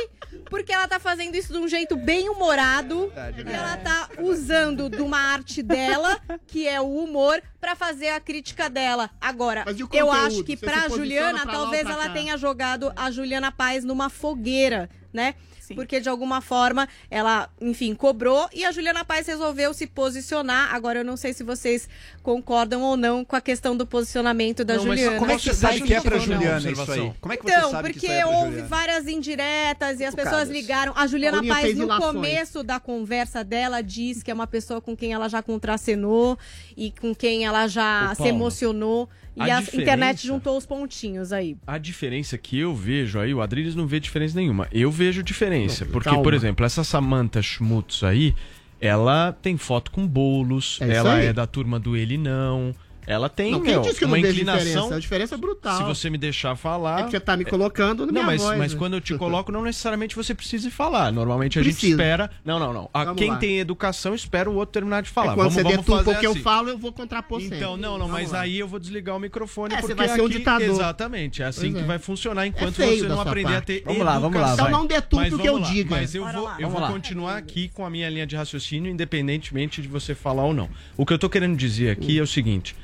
[0.50, 3.12] Porque ela tá fazendo isso de um jeito bem humorado.
[3.38, 8.20] E ela tá usando de uma arte dela, que é o humor, pra fazer a
[8.20, 9.10] crítica dela.
[9.20, 10.28] Agora, Mas e o eu conteúdo?
[10.28, 14.90] acho que pra Juliana, pra talvez pra ela tenha jogado a Juliana Paz numa fogueira,
[15.14, 15.36] né?
[15.68, 15.76] Sim.
[15.76, 20.74] Porque de alguma forma ela, enfim, cobrou e a Juliana Paz resolveu se posicionar.
[20.74, 21.90] Agora eu não sei se vocês
[22.24, 25.20] concordam ou não com a questão do posicionamento da Não, mas Juliana.
[25.20, 27.14] Como é que você sabe que é pra Juliana isso aí?
[27.20, 30.16] Como é que você Então, porque isso aí é pra houve várias indiretas e as
[30.16, 30.94] pessoas ligaram.
[30.96, 32.14] A Juliana Paulinha Paz, no ilações.
[32.14, 36.40] começo da conversa dela, diz que é uma pessoa com quem ela já contracenou
[36.78, 39.10] e com quem ela já se emocionou.
[39.46, 41.56] E a a, internet juntou os pontinhos aí.
[41.66, 44.68] A diferença que eu vejo aí, o Adriles não vê diferença nenhuma.
[44.72, 45.86] Eu vejo diferença.
[45.86, 46.24] Não, porque, calma.
[46.24, 48.34] por exemplo, essa Samantha Schmutz aí,
[48.82, 52.74] ela tem foto com bolos, É ela é da turma do Ele Não.
[53.10, 54.60] Ela tem, Não, quem meu, disse que eu uma inclinação.
[54.68, 54.96] diferença?
[54.96, 55.78] A diferença é brutal.
[55.78, 57.00] Se você me deixar falar.
[57.00, 58.78] É que você tá me colocando na Não, minha mas, voz, mas né?
[58.78, 61.10] quando eu te coloco, não necessariamente você precisa falar.
[61.14, 61.94] Normalmente a gente Precisa.
[61.94, 62.30] espera.
[62.44, 62.90] Não, não, não.
[62.94, 63.38] A Vamos quem lá.
[63.38, 65.32] tem educação espera o outro terminar de falar.
[65.32, 66.42] É quando vamos você vamos fazer o que eu assim.
[66.42, 67.56] falo, eu vou contrapor sempre.
[67.58, 68.42] Então, não, não, Vamos mas lá.
[68.42, 70.68] aí eu vou desligar o microfone É, você porque vai ser um aqui- ditador.
[70.68, 71.86] Exatamente, é assim Pois que é.
[71.86, 73.66] vai funcionar enquanto feio você não aprender a parte.
[73.68, 74.54] ter Vamos lá, vamos lá.
[74.54, 75.96] Então não deturpe o que eu diga.
[75.96, 79.82] Mas eu Bora vou, eu vou continuar aqui com a minha linha de raciocínio, independentemente
[79.82, 80.70] de você falar ou não.
[80.98, 82.76] O que eu tô querendo dizer aqui é o seguinte: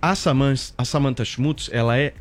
[0.00, 2.14] a, Saman, a Samantha Schmutz, ela é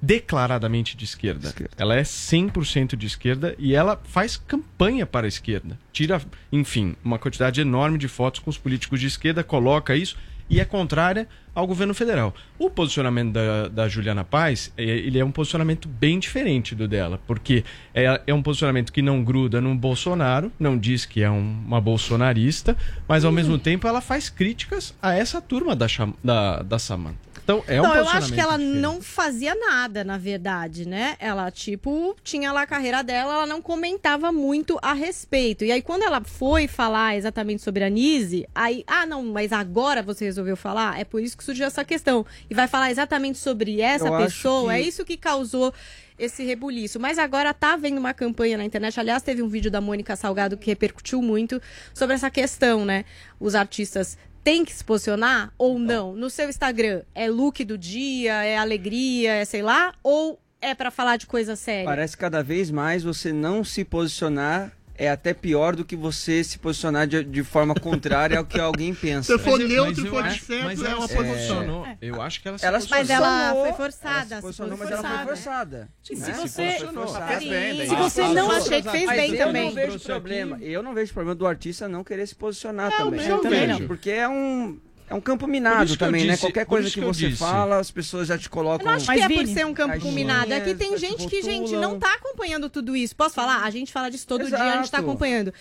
[0.00, 1.54] declaradamente de esquerda.
[1.76, 5.78] Ela é 100% de esquerda e ela faz campanha para a esquerda.
[5.92, 6.20] Tira,
[6.50, 10.16] enfim, uma quantidade enorme de fotos com os políticos de esquerda, coloca isso
[10.52, 12.34] e é contrária ao governo federal.
[12.58, 17.18] O posicionamento da, da Juliana Paz, é, ele é um posicionamento bem diferente do dela,
[17.26, 21.62] porque é, é um posicionamento que não gruda no Bolsonaro, não diz que é um-
[21.66, 22.76] uma bolsonarista,
[23.08, 25.86] mas ao mesmo tempo ela faz críticas a essa turma da,
[26.22, 27.31] da, da Samantha.
[27.44, 28.80] Então, é um não, eu acho que ela diferente.
[28.80, 31.16] não fazia nada, na verdade, né?
[31.18, 35.64] Ela, tipo, tinha lá a carreira dela, ela não comentava muito a respeito.
[35.64, 40.02] E aí, quando ela foi falar exatamente sobre a Nise, aí, ah, não, mas agora
[40.02, 41.00] você resolveu falar?
[41.00, 42.24] É por isso que surgiu essa questão.
[42.48, 45.74] E vai falar exatamente sobre essa Eu pessoa, que- é isso que causou
[46.18, 47.00] esse rebuliço.
[47.00, 49.00] Mas agora tá havendo uma campanha na internet.
[49.00, 51.60] Aliás, teve um vídeo da Mônica Salgado que repercutiu muito
[51.92, 53.04] sobre essa questão, né?
[53.40, 56.14] Os artistas têm que se posicionar ou não?
[56.14, 59.94] No seu Instagram, é look do dia, é alegria, é sei lá?
[60.02, 61.84] Ou é pra falar de coisa séria?
[61.84, 64.72] Parece que cada vez mais você não se posicionar
[65.04, 68.94] é até pior do que você se posicionar de, de forma contrária ao que alguém
[68.94, 69.36] pensa.
[69.36, 71.14] Se for Mas eu- neutro mas eu for de centro, mas é ela uma se
[71.14, 71.34] posição.
[71.34, 71.86] posicionou.
[72.00, 73.64] Eu acho que ela se Ela se Mas ela posicionou.
[73.64, 74.18] foi forçada.
[74.18, 75.88] Ela se posicionou, mas ela foi forçada.
[76.02, 77.06] se você- posicionou.
[77.08, 79.66] Se você não- achei que fez bem eu também.
[79.66, 80.58] não vejo problema.
[80.60, 83.26] Eu não vejo problema do artista não querer se posicionar É, também.
[83.26, 83.86] eu também não.
[83.86, 84.78] Porque é um
[85.08, 86.32] é um campo Por minado eu também, né?
[86.32, 87.38] disse- Qualquer por coisa que, que eu você disse.
[87.38, 88.86] fala, as pessoas já te Eu colocam.
[88.86, 90.52] não acho Mas, que é por Vini, ser um campo caixinhas, combinado.
[90.52, 93.14] É que tem te gente que, gente, não tá acompanhando tudo isso.
[93.14, 93.62] Posso falar?
[93.62, 95.02] A gente fala disso todo dia, a gente tá Exato.
[95.02, 95.52] acompanhando.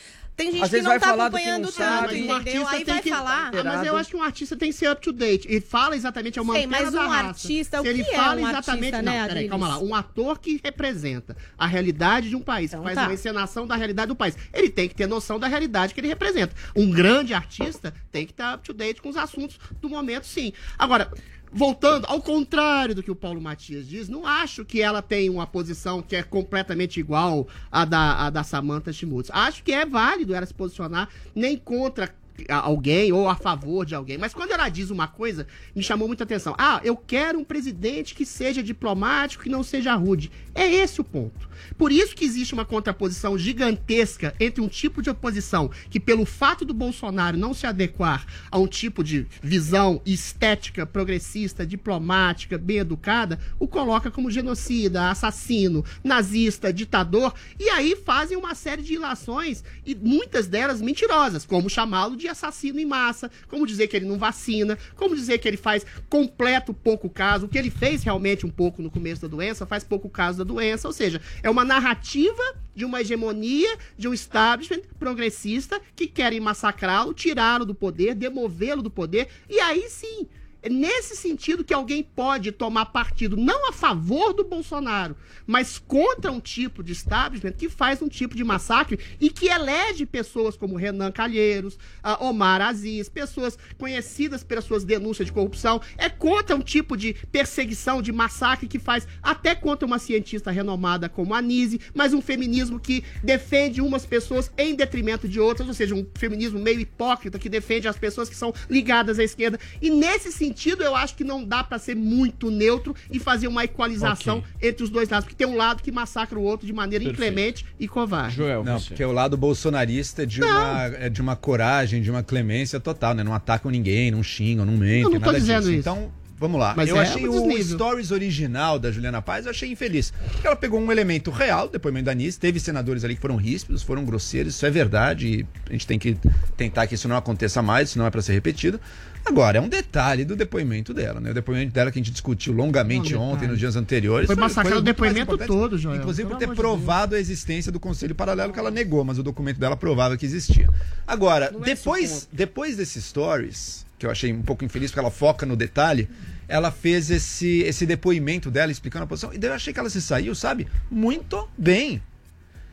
[0.41, 2.07] Tem gente Às que vezes não vai tá acompanhando não tanto, sabe.
[2.07, 2.61] Mas um entendeu?
[2.67, 3.51] artista Aí tem vai que- falar.
[3.53, 5.47] Ah, mas eu acho que um artista tem que ser up to date.
[5.49, 7.27] E fala exatamente, é uma Sei, antena mas da um raça.
[7.27, 8.95] artista, o Se ele que é fala um exatamente.
[8.95, 9.79] artista, não, né, peraí, calma lá.
[9.79, 13.03] Um ator que representa a realidade de um país, Então que faz tá.
[13.03, 14.35] uma encenação da realidade do país.
[14.53, 16.55] Ele tem que ter noção da realidade que ele representa.
[16.75, 20.51] Um grande artista tem que estar up to date com os assuntos do momento, sim.
[20.77, 21.11] Agora.
[21.53, 25.45] Voltando, ao contrário do que o Paulo Matias diz, não acho que ela tem uma
[25.45, 29.29] posição que é completamente igual à da, à da Samantha Schmutz.
[29.33, 32.07] Acho que é válido ela se posicionar nem contra
[32.49, 34.17] alguém ou a favor de alguém.
[34.17, 36.55] Mas quando ela diz uma coisa, me chamou muita atenção.
[36.57, 40.31] Ah, eu quero um presidente que seja diplomático, que não seja rude.
[40.53, 41.49] É esse o ponto.
[41.77, 46.65] Por isso que existe uma contraposição gigantesca entre um tipo de oposição que, pelo fato
[46.65, 53.39] do Bolsonaro não se adequar a um tipo de visão estética, progressista, diplomática, bem educada,
[53.59, 59.95] o coloca como genocida, assassino, nazista, ditador, e aí fazem uma série de ilações, e
[59.95, 64.77] muitas delas mentirosas, como chamá-lo de assassino em massa, como dizer que ele não vacina,
[64.95, 68.81] como dizer que ele faz completo pouco caso, o que ele fez realmente um pouco
[68.81, 72.43] no começo da doença, faz pouco caso da doença, ou seja, é uma narrativa
[72.75, 78.89] de uma hegemonia, de um establishment progressista que querem massacrá-lo, tirá-lo do poder, demovê-lo do
[78.89, 80.27] poder, e aí sim,
[80.69, 85.15] nesse sentido que alguém pode tomar partido não a favor do Bolsonaro,
[85.47, 90.05] mas contra um tipo de establishment que faz um tipo de massacre e que elege
[90.05, 95.81] pessoas como Renan Calheiros, uh, Omar Aziz, pessoas conhecidas pelas suas denúncias de corrupção.
[95.97, 101.09] É contra um tipo de perseguição, de massacre que faz até contra uma cientista renomada
[101.09, 105.73] como a Nise, mas um feminismo que defende umas pessoas em detrimento de outras, ou
[105.73, 109.59] seja, um feminismo meio hipócrita que defende as pessoas que são ligadas à esquerda.
[109.81, 110.50] E nesse sentido,
[110.83, 114.69] eu acho que não dá para ser muito neutro e fazer uma equalização okay.
[114.69, 117.29] entre os dois lados, porque tem um lado que massacra o outro de maneira Perfeito.
[117.29, 118.35] inclemente e covarde.
[118.35, 118.89] Joel, não, você.
[118.89, 123.13] porque o lado bolsonarista é de uma, é de uma coragem, de uma clemência total,
[123.13, 123.23] né?
[123.23, 125.71] Não atacam ninguém, não xingam, não mentem, eu não nada dizendo disso.
[125.71, 125.79] Isso.
[125.79, 126.73] Então, Vamos lá.
[126.75, 130.11] Mas eu é achei o Stories original da Juliana Paz, eu achei infeliz.
[130.43, 134.03] Ela pegou um elemento real, depoimento da Anice, teve senadores ali que foram ríspidos, foram
[134.03, 136.17] grosseiros, isso é verdade, e a gente tem que
[136.57, 138.81] tentar que isso não aconteça mais, isso não é para ser repetido.
[139.25, 141.31] Agora, é um detalhe do depoimento dela, né?
[141.31, 144.27] O depoimento dela que a gente discutiu longamente não, ontem, nos dias anteriores.
[144.27, 145.95] Foi massacrado o depoimento todo, João.
[145.95, 149.59] Inclusive por ter provado a existência do Conselho Paralelo, que ela negou, mas o documento
[149.59, 150.69] dela provava que existia.
[151.07, 154.99] Agora, não é depois, é depois desses stories, que eu achei um pouco infeliz porque
[154.99, 156.09] ela foca no detalhe,
[156.47, 159.89] ela fez esse, esse depoimento dela explicando a posição, e daí eu achei que ela
[159.89, 160.67] se saiu, sabe?
[160.89, 162.01] Muito bem.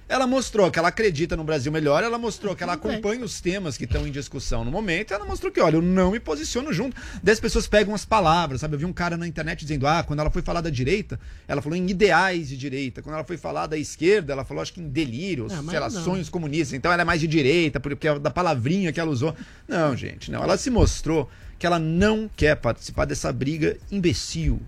[0.09, 3.77] Ela mostrou que ela acredita no Brasil melhor, ela mostrou que ela acompanha os temas
[3.77, 6.97] que estão em discussão no momento, ela mostrou que, olha, eu não me posiciono junto.
[7.23, 8.75] Dez pessoas pegam as palavras, sabe?
[8.75, 11.61] Eu vi um cara na internet dizendo, ah, quando ela foi falar da direita, ela
[11.61, 13.03] falou em ideais de direita.
[13.03, 15.91] Quando ela foi falar da esquerda, ela falou, acho que em delírios, é, sei lá,
[15.91, 16.73] sonhos comunistas.
[16.73, 19.37] Então ela é mais de direita, porque é da palavrinha que ela usou.
[19.69, 20.43] Não, gente, não.
[20.43, 21.29] Ela se mostrou
[21.59, 24.61] que ela não quer participar dessa briga imbecil,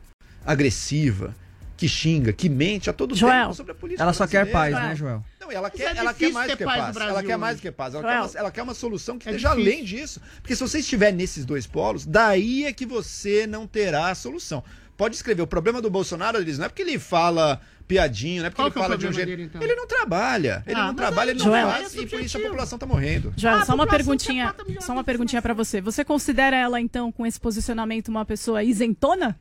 [0.45, 1.35] agressiva,
[1.81, 4.03] que xinga, que mente a todo Joel, tempo sobre a política.
[4.03, 5.25] Ela só quer paz, né, Joel?
[5.41, 6.95] Não, ela quer, é ela quer mais que paz.
[6.95, 7.95] paz ela quer mais que paz.
[7.95, 9.73] Ela, quer uma, ela quer uma solução que é esteja difícil.
[9.73, 10.21] além disso.
[10.43, 14.63] Porque se você estiver nesses dois polos, daí é que você não terá a solução.
[14.95, 15.41] Pode escrever.
[15.41, 17.59] O problema do Bolsonaro, eles não é porque ele fala
[17.89, 19.29] piadinho, não é porque Qual ele é fala de um jeito.
[19.29, 19.63] Dele, então?
[19.63, 20.63] Ele não trabalha.
[20.67, 21.95] Ele ah, não trabalha, ele não Joel, faz.
[21.95, 23.33] E por isso a população tá morrendo.
[23.39, 24.55] Joel, ah, só uma perguntinha.
[24.81, 25.81] Só uma perguntinha para você.
[25.81, 29.39] Você considera ela, então, com esse posicionamento, uma pessoa isentona?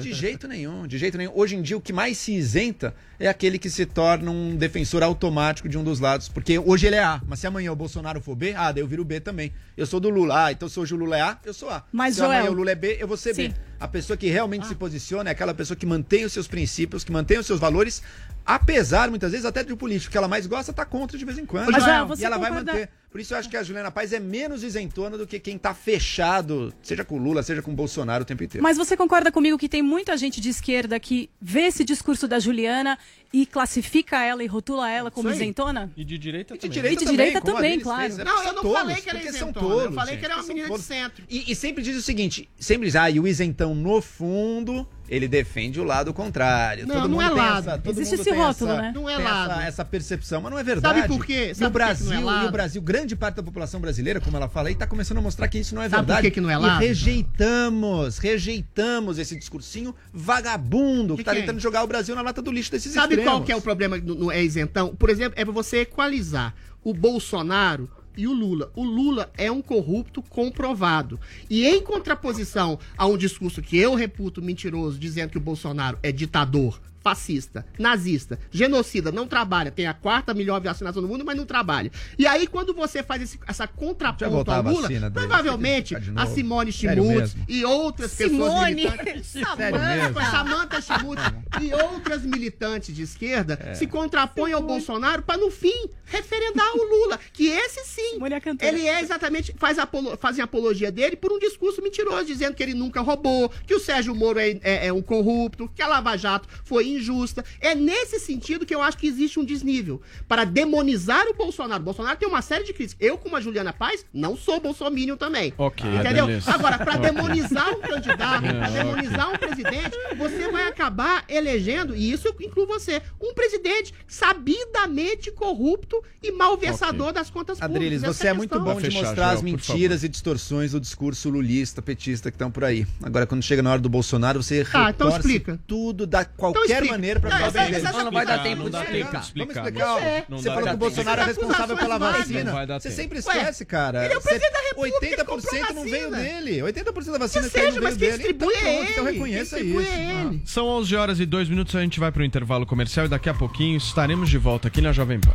[0.00, 1.32] De jeito nenhum, de jeito nenhum.
[1.34, 5.02] Hoje em dia, o que mais se isenta é aquele que se torna um defensor
[5.02, 6.28] automático de um dos lados.
[6.28, 8.86] Porque hoje ele é A, mas se amanhã o Bolsonaro for B, ah, daí eu
[8.86, 9.52] viro B também.
[9.76, 10.46] Eu sou do Lula.
[10.46, 11.84] Ah, então se hoje o Lula é A, eu sou A.
[11.92, 12.32] Mas, se Joel...
[12.32, 13.48] amanhã o Lula é B, eu vou ser Sim.
[13.48, 13.54] B.
[13.80, 14.68] A pessoa que realmente ah.
[14.68, 18.02] se posiciona é aquela pessoa que mantém os seus princípios, que mantém os seus valores,
[18.44, 21.46] apesar, muitas vezes, até do político que ela mais gosta, tá contra de vez em
[21.46, 21.70] quando.
[21.70, 22.38] Mas, Joel, e ela concorda...
[22.38, 22.90] vai manter.
[23.18, 25.74] Por isso eu acho que a Juliana Paz é menos isentona do que quem tá
[25.74, 28.62] fechado, seja com Lula, seja com Bolsonaro o tempo inteiro.
[28.62, 32.38] Mas você concorda comigo que tem muita gente de esquerda que vê esse discurso da
[32.38, 32.96] Juliana
[33.32, 35.90] e classifica ela e rotula ela como isentona?
[35.96, 36.74] E de direita e de também.
[36.74, 38.14] Direita e de direita também, claro.
[38.14, 39.38] Fez, não, eu não tolos, falei que era isentona.
[39.38, 41.24] São tolos, eu falei gente, que era uma menina de centro.
[41.28, 45.26] E, e sempre diz o seguinte, sempre diz, ah, e o isentão no fundo ele
[45.26, 46.86] defende o lado contrário.
[46.86, 47.70] Não, todo não é lado.
[47.70, 48.92] Essa, Existe esse rótulo, essa, né?
[48.94, 49.52] Não é lado.
[49.52, 51.00] Essa, essa, percepção, mas não é verdade.
[51.00, 51.54] Sabe por quê?
[51.54, 54.68] Sabe no Brasil, é e o Brasil, grande parte da população brasileira, como ela fala
[54.68, 56.20] aí, está começando a mostrar que isso não é Sabe verdade.
[56.20, 56.82] Por que, que não é lado?
[56.82, 61.40] E rejeitamos, rejeitamos esse discursinho vagabundo que, está é?
[61.40, 63.32] tentando jogar o Brasil na lata do lixo desses Sabe extremos.
[63.32, 64.94] qual que é o problema no, no é isentão?
[64.94, 66.54] Por exemplo, é você equalizar
[66.84, 67.88] o Bolsonaro
[68.18, 68.70] e o Lula.
[68.74, 71.20] O Lula é um corrupto comprovado.
[71.48, 76.10] E em contraposição a um discurso que eu reputo mentiroso, dizendo que o Bolsonaro é
[76.10, 81.46] ditador, fascista, nazista, genocida, não trabalha, tem a quarta melhor vacinação do mundo, mas não
[81.46, 81.90] trabalha.
[82.18, 87.64] E aí, quando você faz esse, essa contraponto ao Lula, provavelmente a Simone Schmutz e
[87.64, 88.38] outras Simone.
[88.38, 89.32] pessoas militantes.
[89.32, 91.22] Samanta, Samanta Schmutz
[91.60, 93.74] e outras militantes de esquerda é.
[93.74, 97.18] se contrapõem ao Bolsonaro para, no fim, referendar o Lula.
[97.32, 98.18] Que esse sim,
[98.60, 102.74] ele é exatamente, faz apolo, fazem apologia dele por um discurso mentiroso, dizendo que ele
[102.74, 106.48] nunca roubou, que o Sérgio Moro é, é, é um corrupto, que a Lava Jato
[106.64, 107.44] foi injusta.
[107.60, 110.00] É nesse sentido que eu acho que existe um desnível.
[110.26, 111.80] Para demonizar o Bolsonaro.
[111.80, 112.96] O Bolsonaro tem uma série de críticas.
[113.00, 115.52] Eu, como a Juliana Paz, não sou bolsominion também.
[115.56, 115.88] Ok.
[115.88, 116.26] Entendeu?
[116.26, 116.52] Beleza.
[116.52, 122.34] Agora, para demonizar um candidato, para demonizar um presidente, você vai acabar elegendo, e isso
[122.40, 127.14] inclui você, um presidente sabidamente corrupto e malversador okay.
[127.14, 127.76] das contas públicas.
[127.76, 131.80] Adriles, você é, é muito bom de mostrar as mentiras e distorções do discurso lulista,
[131.80, 132.86] petista que estão por aí.
[133.02, 135.58] Agora, quando chega na hora do Bolsonaro, você tá, então explica.
[135.66, 138.04] tudo, dá qualquer maneira pra Não, falar essa- bem dele.
[138.04, 139.10] Não vai dar tempo não de dá explicar.
[139.34, 140.02] Vamos explicar.
[140.02, 140.24] É.
[140.28, 140.76] Não Você falou que o.
[140.76, 142.52] Bolsonaro é tá responsável pela vacina.
[142.80, 144.04] Você sempre esquece, cara.
[144.04, 146.60] ele é o presidente da República, 80% não veio dele.
[146.62, 148.32] 80% da vacina Que não mas veio dele.
[148.34, 149.80] Então, é pronto, então reconheça isso.
[149.80, 150.30] é.
[150.44, 153.34] São 11 horas e 2 minutos, a gente vai pro intervalo comercial e daqui a
[153.34, 155.32] pouquinho estaremos de volta aqui na Jovem Pan.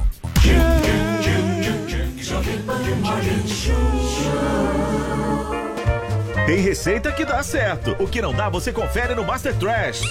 [6.45, 7.95] Tem receita que dá certo.
[8.03, 10.01] O que não dá, você confere no Master Trash.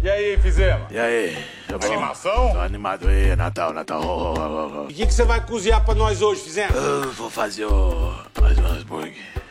[0.00, 0.86] E aí, fizemos?
[0.92, 1.36] E aí?
[1.66, 1.84] Tá?
[1.84, 2.52] Animação?
[2.52, 4.00] Tô animado aí, Natal, Natal.
[4.04, 4.84] Oh, oh, oh, oh.
[4.84, 6.76] O que que você vai cozinhar pra nós hoje, fizemos?
[6.76, 8.14] Eu vou fazer o...
[8.40, 9.16] mais um hambúrguer.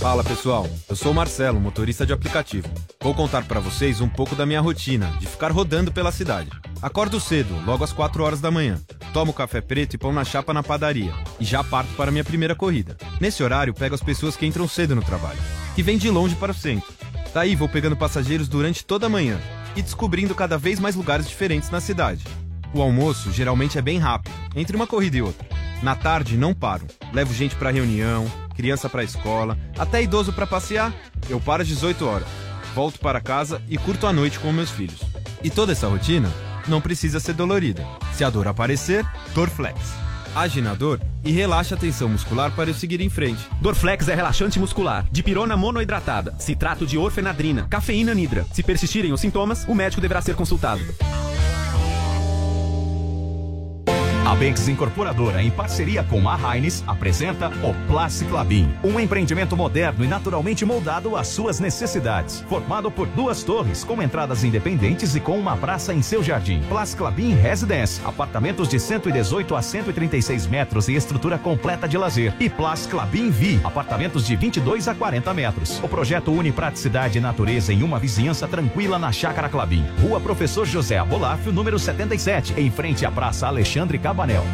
[0.00, 2.66] Fala pessoal, eu sou o Marcelo, motorista de aplicativo.
[3.02, 6.48] Vou contar pra vocês um pouco da minha rotina de ficar rodando pela cidade.
[6.80, 8.80] Acordo cedo, logo às 4 horas da manhã.
[9.12, 11.12] Tomo café preto e pão na chapa na padaria.
[11.38, 12.96] E já parto para minha primeira corrida.
[13.20, 15.38] Nesse horário, pego as pessoas que entram cedo no trabalho,
[15.74, 16.90] que vêm de longe para o centro.
[17.34, 19.38] Daí vou pegando passageiros durante toda a manhã
[19.76, 22.24] e descobrindo cada vez mais lugares diferentes na cidade.
[22.72, 25.46] O almoço geralmente é bem rápido, entre uma corrida e outra.
[25.82, 26.86] Na tarde não paro.
[27.12, 30.92] Levo gente pra reunião, criança pra escola, até idoso pra passear.
[31.28, 32.28] Eu paro às 18 horas.
[32.74, 35.00] Volto para casa e curto a noite com meus filhos.
[35.42, 36.30] E toda essa rotina
[36.68, 37.84] não precisa ser dolorida.
[38.12, 39.04] Se a dor aparecer,
[39.34, 39.78] Dorflex.
[40.34, 43.44] Age na dor e relaxa a tensão muscular para eu seguir em frente.
[43.60, 48.46] Dorflex é relaxante muscular, de pirona monoidratada, citrato de orfenadrina, cafeína nidra.
[48.52, 50.82] Se persistirem os sintomas, o médico deverá ser consultado.
[54.30, 60.04] A Banks Incorporadora, em parceria com a Heinz, apresenta o Plastic Labin, um empreendimento moderno
[60.04, 62.40] e naturalmente moldado às suas necessidades.
[62.48, 66.62] Formado por duas torres, com entradas independentes e com uma praça em seu jardim.
[66.68, 72.32] Plastic Labin Residence, apartamentos de 118 a 136 metros e estrutura completa de lazer.
[72.38, 75.80] E Plastic Labin Vi, apartamentos de 22 a 40 metros.
[75.82, 79.84] O projeto une praticidade e natureza em uma vizinhança tranquila na Chácara Clabin.
[80.00, 84.44] Rua Professor José Abolafio, número 77, em frente à Praça Alexandre Cabanel.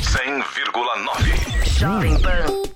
[0.00, 2.75] 100,9 Jovem Pan.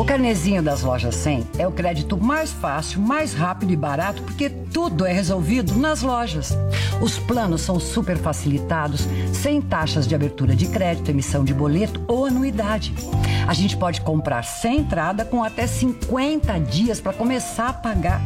[0.01, 4.49] O carnezinho das lojas 100 é o crédito mais fácil, mais rápido e barato porque
[4.49, 6.57] tudo é resolvido nas lojas.
[6.99, 12.25] Os planos são super facilitados, sem taxas de abertura de crédito, emissão de boleto ou
[12.25, 12.95] anuidade.
[13.47, 18.23] A gente pode comprar sem entrada com até 50 dias para começar a pagar.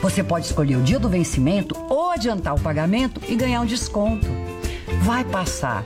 [0.00, 4.28] Você pode escolher o dia do vencimento ou adiantar o pagamento e ganhar um desconto.
[5.02, 5.82] Vai passar.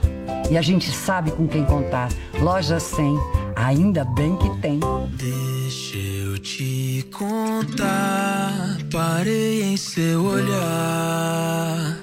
[0.51, 2.09] E a gente sabe com quem contar.
[2.39, 3.42] Loja 100.
[3.55, 4.79] Ainda bem que tem.
[5.11, 8.77] Deixa eu te contar.
[8.91, 11.97] Parei em seu olhar,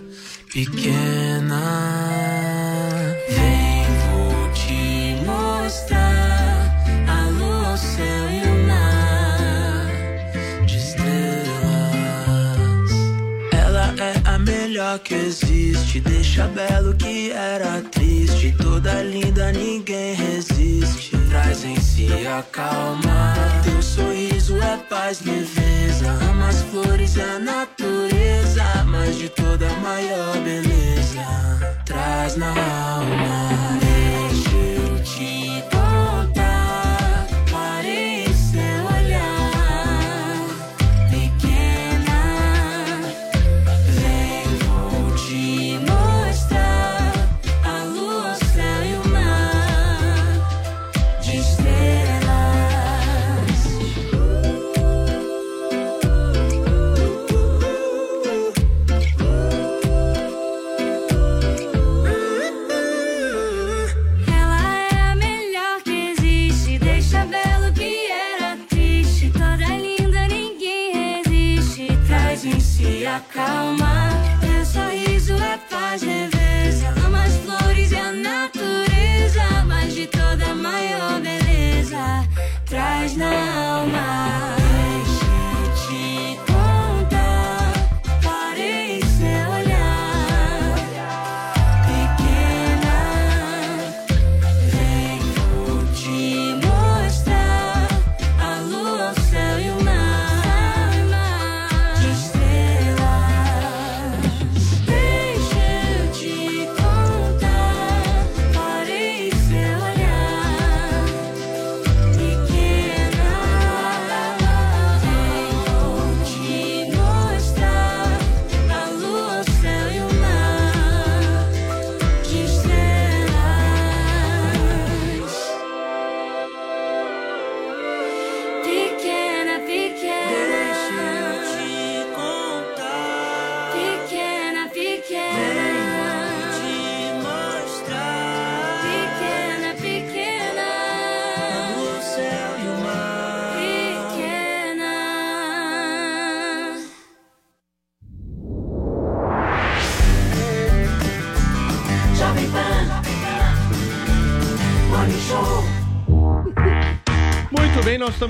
[0.53, 1.61] pequena.
[3.29, 9.87] Vem, vou te mostrar a lua, o céu e o mar
[10.67, 11.11] de estrelas.
[13.53, 16.01] Ela é a melhor que existe.
[16.01, 18.55] Deixa belo que era triste.
[18.61, 19.70] Toda linda, ninguém
[21.61, 21.61] resiste.
[21.61, 23.35] Traz em si a calma.
[23.63, 26.11] Teu sorriso é paz, leveza.
[26.31, 28.63] Ama as flores e a natureza.
[28.87, 31.21] Mas de toda a maior beleza.
[31.85, 33.80] Traz na alma.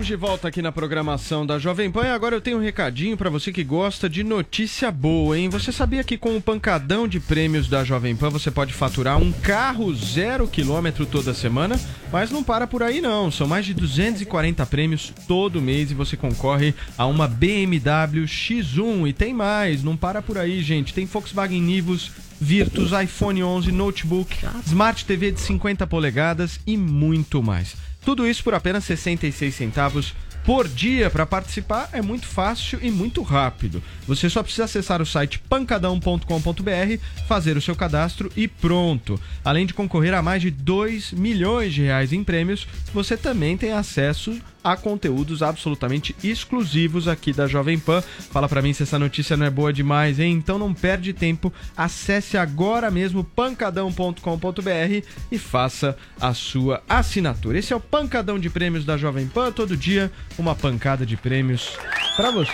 [0.00, 3.16] Estamos de volta aqui na programação da Jovem Pan e agora eu tenho um recadinho
[3.16, 5.50] para você que gosta de notícia boa, hein?
[5.50, 9.30] Você sabia que com o pancadão de prêmios da Jovem Pan você pode faturar um
[9.30, 11.78] carro zero quilômetro toda semana?
[12.10, 16.16] Mas não para por aí não, são mais de 240 prêmios todo mês e você
[16.16, 20.94] concorre a uma BMW X1 e tem mais, não para por aí, gente.
[20.94, 22.10] Tem Volkswagen Nivus,
[22.40, 24.34] Virtus, iPhone 11, notebook,
[24.66, 27.89] Smart TV de 50 polegadas e muito mais.
[28.04, 30.14] Tudo isso por apenas 66 centavos
[30.44, 31.10] por dia.
[31.10, 33.82] Para participar é muito fácil e muito rápido.
[34.06, 39.20] Você só precisa acessar o site pancadão.com.br, fazer o seu cadastro e pronto.
[39.44, 43.72] Além de concorrer a mais de 2 milhões de reais em prêmios, você também tem
[43.72, 48.02] acesso a conteúdos absolutamente exclusivos aqui da Jovem Pan.
[48.02, 50.32] Fala pra mim se essa notícia não é boa demais, hein?
[50.32, 57.58] Então não perde tempo, acesse agora mesmo pancadão.com.br e faça a sua assinatura.
[57.58, 61.76] Esse é o Pancadão de Prêmios da Jovem Pan, todo dia uma pancada de prêmios
[62.16, 62.52] pra você.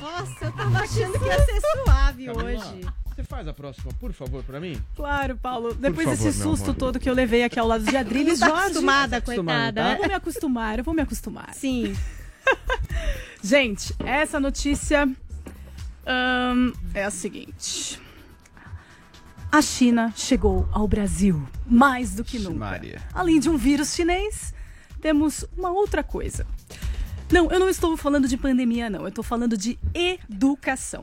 [0.00, 3.03] Nossa, eu tava achando que ia ser suave hoje.
[3.14, 4.80] Você faz a próxima, por favor, pra mim?
[4.96, 5.72] Claro, Paulo.
[5.74, 6.74] Depois favor, desse susto amor.
[6.76, 8.62] todo que eu levei aqui ao lado de Adriles, Tá Jorge.
[8.64, 9.90] acostumada, Tá coitada.
[9.92, 11.54] Eu vou me acostumar, eu vou me acostumar.
[11.54, 11.94] Sim.
[13.42, 15.08] Gente, essa notícia
[16.92, 18.00] é a seguinte.
[19.52, 22.56] A China chegou ao Brasil mais do que nunca.
[22.58, 23.00] Maria.
[23.12, 24.52] Além de um vírus chinês,
[25.00, 26.44] temos uma outra coisa.
[27.30, 29.02] Não, eu não estou falando de pandemia, não.
[29.02, 31.02] Eu estou falando de educação.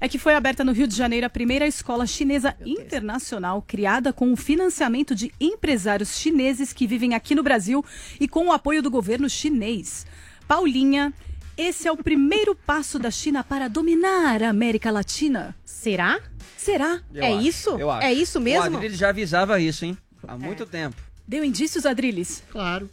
[0.00, 4.32] É que foi aberta no Rio de Janeiro a primeira escola chinesa internacional criada com
[4.32, 7.84] o financiamento de empresários chineses que vivem aqui no Brasil
[8.20, 10.06] e com o apoio do governo chinês.
[10.46, 11.12] Paulinha,
[11.56, 15.56] esse é o primeiro passo da China para dominar a América Latina.
[15.64, 16.20] Será?
[16.56, 17.00] Será?
[17.14, 17.70] Eu é acho, isso?
[17.78, 18.06] eu acho.
[18.06, 18.76] É isso O mesmo?
[18.76, 19.96] Adriles já avisava isso, hein?
[20.26, 20.96] Há muito tempo.
[21.26, 22.42] Deu indícios, Adriles?
[22.50, 22.90] Claro.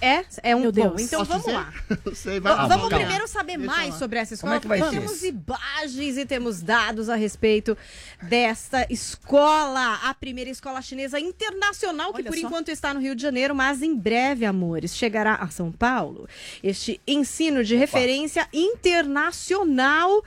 [0.00, 0.24] É?
[0.42, 0.88] É um Meu Deus.
[0.92, 0.96] bom.
[0.98, 1.56] Então Posso vamos dizer?
[1.56, 1.72] lá.
[2.14, 2.96] Sei, vai lá, Vamos calma.
[2.98, 3.98] primeiro saber Deixa mais lá.
[3.98, 5.26] sobre essa Como escola, é que vai porque ser temos isso?
[5.26, 7.76] imagens e temos dados a respeito
[8.22, 12.46] desta escola, a primeira escola chinesa internacional, que Olha por só.
[12.46, 16.28] enquanto está no Rio de Janeiro, mas em breve, amores, chegará a São Paulo.
[16.62, 20.24] Este ensino de referência internacional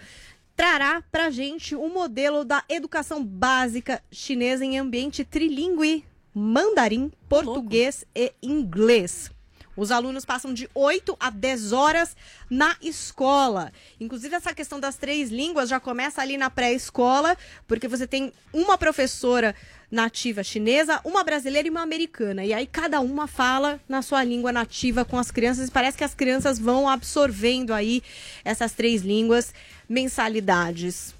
[0.55, 8.31] trará pra gente um modelo da educação básica chinesa em ambiente trilingue, mandarim, português e
[8.41, 9.29] inglês.
[9.75, 12.15] Os alunos passam de 8 a 10 horas
[12.49, 13.71] na escola.
[13.99, 17.37] Inclusive, essa questão das três línguas já começa ali na pré-escola,
[17.67, 19.55] porque você tem uma professora
[19.89, 22.43] nativa chinesa, uma brasileira e uma americana.
[22.43, 25.69] E aí cada uma fala na sua língua nativa com as crianças.
[25.69, 28.03] E parece que as crianças vão absorvendo aí
[28.43, 29.53] essas três línguas,
[29.87, 31.14] mensalidades.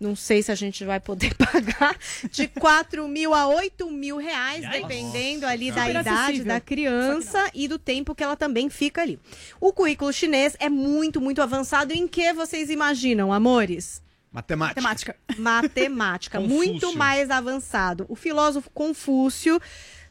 [0.00, 1.94] Não sei se a gente vai poder pagar
[2.30, 6.46] de 4 mil a 8 mil reais, dependendo ali da idade acessível.
[6.46, 9.20] da criança e do tempo que ela também fica ali.
[9.60, 11.92] O currículo chinês é muito, muito avançado.
[11.92, 14.02] Em que vocês imaginam, amores?
[14.32, 14.80] Matemática.
[14.80, 15.16] Matemática.
[15.36, 18.06] Matemática, muito mais avançado.
[18.08, 19.60] O filósofo Confúcio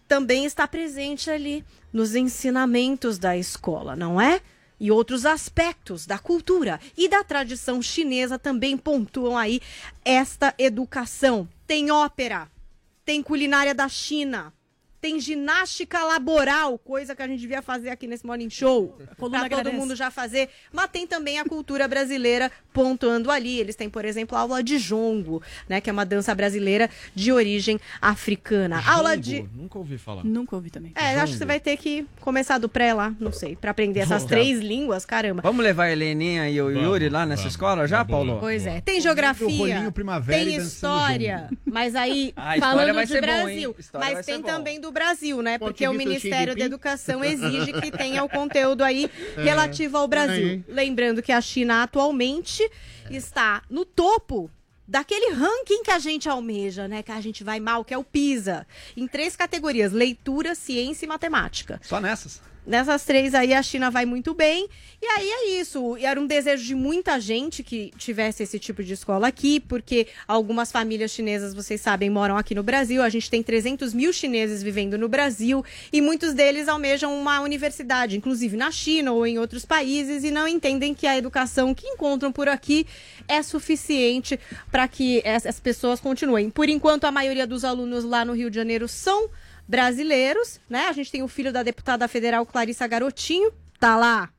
[0.08, 4.42] também está presente ali nos ensinamentos da escola, não é?
[4.80, 9.62] E outros aspectos da cultura e da tradição chinesa também pontuam aí
[10.06, 11.48] esta educação.
[11.68, 12.50] Tem ópera,
[13.04, 14.54] tem culinária da China,
[15.02, 18.90] tem ginástica laboral, coisa que a gente devia fazer aqui nesse Morning Show.
[18.98, 19.76] Pra todo agradece.
[19.76, 20.50] mundo já fazer.
[20.74, 23.60] Mas tem também a cultura brasileira pontuando ali.
[23.60, 25.80] Eles têm, por exemplo, a aula de jongo, né?
[25.82, 28.82] Que é uma dança brasileira de origem africana.
[28.86, 29.22] Aula Jongo?
[29.22, 29.58] de.
[29.58, 30.24] Nunca ouvi falar.
[30.24, 30.92] Nunca ouvi também.
[30.96, 34.02] É, acho que você vai ter que começar do pré lá, não sei, pra aprender
[34.02, 34.30] essas Jongo.
[34.30, 35.42] três línguas, caramba.
[35.42, 37.54] Vamos levar a Heleninha e o Vamos, Yuri lá nessa vamos.
[37.54, 38.14] escola já, bom.
[38.14, 38.38] Paulo?
[38.40, 39.92] Pois é, tem geografia,
[40.28, 43.22] tem história, mas aí Ah, falando vai de bom?
[43.22, 44.48] Brasil, vai mas tem bom.
[44.48, 45.58] também do Brasil, né?
[45.58, 46.66] Porque o Ministério da.
[46.66, 50.48] Educação exige que tenha o conteúdo aí relativo ao Brasil.
[50.48, 50.64] Aí.
[50.68, 52.70] Lembrando que a China atualmente
[53.10, 54.52] está no topo
[54.88, 57.04] daquele ranking que a gente almeja, né?
[57.04, 58.66] Que a gente vai mal, que é o PISA,
[58.98, 61.80] em três categorias: leitura, ciência e matemática.
[61.84, 62.42] Só nessas.
[62.70, 64.70] Nessas três aí a China vai muito bem.
[65.02, 65.98] E aí é isso.
[65.98, 70.72] Era um desejo de muita gente que tivesse esse tipo de escola aqui, porque algumas
[70.72, 73.02] famílias chinesas, vocês sabem, moram aqui no Brasil.
[73.02, 78.16] A gente tem 300 mil chineses vivendo no Brasil e muitos deles almejam uma universidade,
[78.16, 82.32] inclusive na China ou em outros países, e não entendem que a educação que encontram
[82.32, 82.86] por aqui
[83.28, 84.40] é suficiente
[84.70, 86.52] para que essas pessoas continuem.
[86.52, 89.28] Por enquanto, a maioria dos alunos lá no Rio de Janeiro são
[89.70, 90.88] brasileiros, né?
[90.88, 94.32] A gente tem o filho da deputada federal Clarissa Garotinho, tá lá.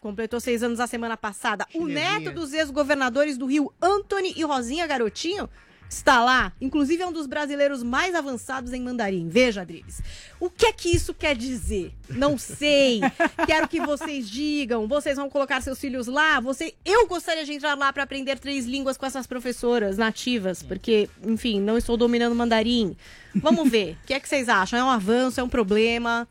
[0.00, 1.64] Completou seis anos a semana passada.
[1.72, 5.48] O neto dos ex-governadores do Rio, Anthony e Rosinha Garotinho,
[5.92, 6.52] está lá.
[6.60, 9.28] Inclusive é um dos brasileiros mais avançados em mandarim.
[9.28, 10.00] Veja, Adriles.
[10.40, 11.92] O que é que isso quer dizer?
[12.08, 13.00] Não sei.
[13.46, 14.88] Quero que vocês digam.
[14.88, 16.40] Vocês vão colocar seus filhos lá?
[16.40, 21.08] Você, eu gostaria de entrar lá para aprender três línguas com essas professoras nativas, porque,
[21.24, 22.96] enfim, não estou dominando mandarim.
[23.34, 23.96] Vamos ver.
[24.02, 24.78] O que é que vocês acham?
[24.78, 25.40] É um avanço?
[25.40, 26.26] É um problema?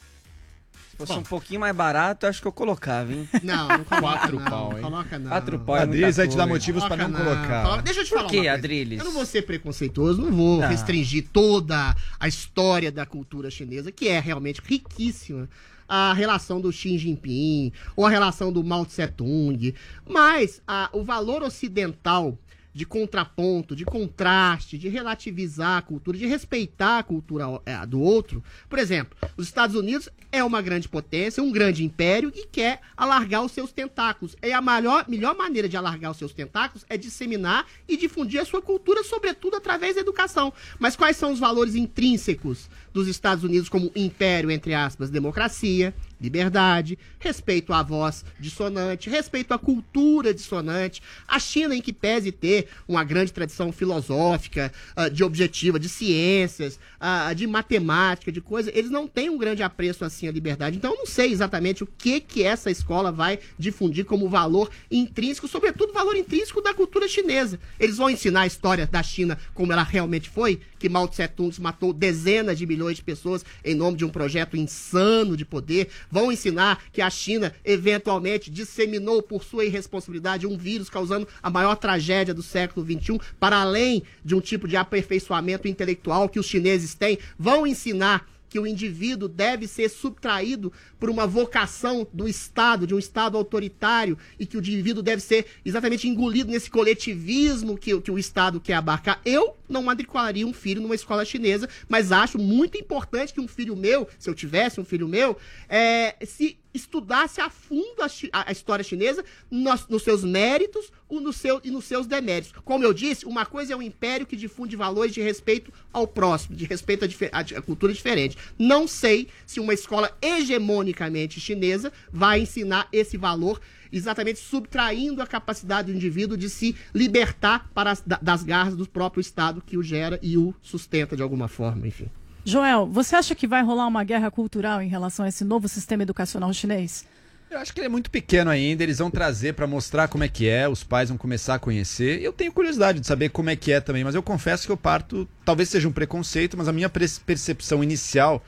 [1.02, 3.28] Se fosse um pouquinho mais barato, eu acho que eu colocava, hein?
[3.44, 4.82] Não, não coloca Quatro não, pau, hein?
[4.84, 5.30] Coloca não.
[5.30, 7.64] Quatro pau é Adriles vai te dar motivos pra não Coloca colocar.
[7.64, 8.58] Coloca- Deixa eu te Por falar quê, uma coisa.
[8.58, 9.00] Adriles?
[9.00, 10.68] Eu não vou ser preconceituoso, não vou Não.
[10.70, 15.50] restringir toda a história da cultura chinesa, que é realmente riquíssima.
[15.88, 19.76] A relação do Xi Jinping, ou a relação do Mao Tse Tung,
[20.08, 22.38] mas a- o valor ocidental
[22.74, 28.44] de contraponto, de contraste, de relativizar a cultura, de respeitar a cultura é, do outro.
[28.70, 33.44] Por exemplo, os Estados Unidos é uma grande potência, um grande império e quer alargar
[33.44, 34.36] os seus tentáculos.
[34.42, 38.46] E a melhor, melhor maneira de alargar os seus tentáculos é disseminar e difundir a
[38.46, 40.54] sua cultura, sobretudo através da educação.
[40.80, 46.98] Mas quais são os valores intrínsecos dos Estados Unidos como império, entre aspas, democracia, liberdade,
[47.20, 53.04] respeito à voz dissonante, respeito à cultura dissonante, a China em que pese ter uma
[53.04, 59.08] grande tradição filosófica, ah, de objetiva, de ciências, ah, de matemática, de coisa, eles não
[59.08, 60.78] têm um grande apreço assim à liberdade.
[60.78, 65.48] Então eu não sei exatamente o que que essa escola vai difundir como valor intrínseco,
[65.48, 67.60] sobretudo valor intrínseco da cultura chinesa.
[67.80, 71.56] Eles vão ensinar a história da China como ela realmente foi, que Mao Tse Tung
[71.62, 75.90] matou dezenas de milhões de pessoas em nome de um projeto insano de poder.
[76.10, 81.76] Vão ensinar que a China eventualmente disseminou por sua irresponsabilidade um vírus causando a maior
[81.76, 86.96] tragédia do século XXI, para além de um tipo de aperfeiçoamento intelectual que os chineses
[86.96, 87.20] têm.
[87.38, 93.00] Vão ensinar que o indivíduo deve ser subtraído por uma vocação do Estado, de um
[93.00, 98.20] Estado autoritário, e que o indivíduo deve ser exatamente engolido nesse coletivismo que, que o
[98.20, 99.22] Estado quer abarcar.
[99.24, 103.74] Eu não matricularia um filho numa escola chinesa, mas acho muito importante que um filho
[103.74, 105.38] meu, se eu tivesse um filho meu,
[105.70, 111.20] é, se estudasse a fundo a, a- a história chinesa nos, nos seus méritos o
[111.20, 112.54] no seu, e nos seus deméritos.
[112.64, 116.56] Como eu disse, uma coisa é um império que difunde valores de respeito ao próximo,
[116.56, 117.18] de respeito di-
[117.56, 118.38] à cultura diferente.
[118.58, 123.60] Não sei se uma escola hegemonicamente chinesa vai ensinar esse valor
[123.92, 128.88] exatamente subtraindo a capacidade do indivíduo de se libertar para as- da- das garras do
[128.88, 132.08] próprio Estado que o gera e o sustenta de alguma forma, enfim.
[132.44, 136.04] Joel, você acha que vai rolar uma guerra cultural em relação a esse novo sistema
[136.04, 137.06] educacional chinês?
[137.52, 140.28] Eu acho que ele é muito pequeno ainda, eles vão trazer pra mostrar como é
[140.30, 142.22] que é, os pais vão começar a conhecer.
[142.22, 144.78] Eu tenho curiosidade de saber como é que é também, mas eu confesso que eu
[144.78, 148.42] parto, talvez seja um preconceito, mas a minha percepção inicial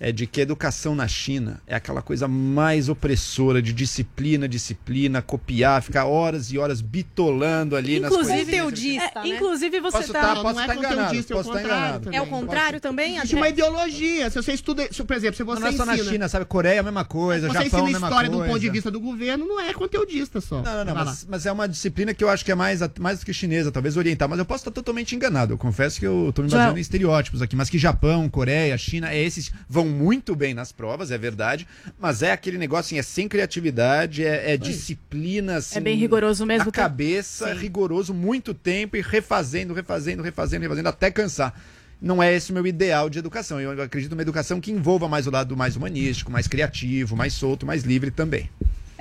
[0.00, 5.20] é de que a educação na China é aquela coisa mais opressora de disciplina, disciplina,
[5.20, 8.64] copiar, ficar horas e horas bitolando ali nas Inclusive, coisinhas.
[8.64, 9.28] Conteudista, É, né?
[9.36, 10.20] Inclusive você Posso tá...
[10.22, 12.04] tá- Não, posso não é estar enganado, conteudista, é o posso estar contrário enganado.
[12.04, 12.18] também.
[12.18, 14.30] É o contrário também, Existe uma ideologia.
[14.30, 16.44] Se você estuda, se, por exemplo, se você Não é só na ensina, China, sabe?
[16.46, 18.44] Coreia é a mesma coisa, você Japão ensina a mesma história coisa.
[18.44, 20.62] do ponto de vista do governo, não é conteudista só.
[20.62, 23.20] Não, não, não, mas, mas é uma disciplina que eu acho que é mais, mais
[23.20, 25.52] do que chinesa, talvez oriental, mas eu posso estar totalmente enganado.
[25.52, 29.10] Eu confesso que eu tô me baseando em estereótipos aqui, mas que Japão, Coreia, China,
[29.12, 31.66] é esses vão muito bem nas provas, é verdade,
[31.98, 36.46] mas é aquele negócio assim, é sem criatividade, é, é disciplina, assim, É bem rigoroso
[36.46, 36.82] mesmo, Na tá?
[36.82, 41.60] cabeça, rigoroso, muito tempo e refazendo, refazendo, refazendo, refazendo, até cansar.
[42.00, 43.60] Não é esse o meu ideal de educação.
[43.60, 47.66] Eu acredito numa educação que envolva mais o lado mais humanístico, mais criativo, mais solto,
[47.66, 48.48] mais livre também.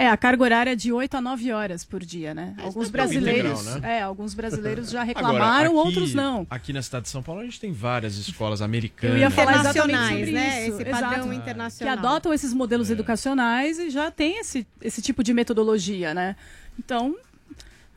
[0.01, 2.55] É, a carga horária é de 8 a 9 horas por dia, né?
[2.63, 3.97] Alguns brasileiros, integral, né?
[3.97, 6.47] é, alguns brasileiros já Agora, reclamaram, aqui- outros não.
[6.49, 9.15] Aqui na cidade de São Paulo a gente tem várias escolas americanas.
[9.17, 10.67] Eu ia falar Internacionais, sobre né?
[10.67, 10.81] isso.
[10.81, 11.34] Esse padrão Exato.
[11.34, 11.97] internacional.
[11.97, 12.93] Que adotam esses modelos É.
[12.93, 16.38] educacionais e já tem esse, esse tipo de metodologia, né?
[16.80, 17.13] Então,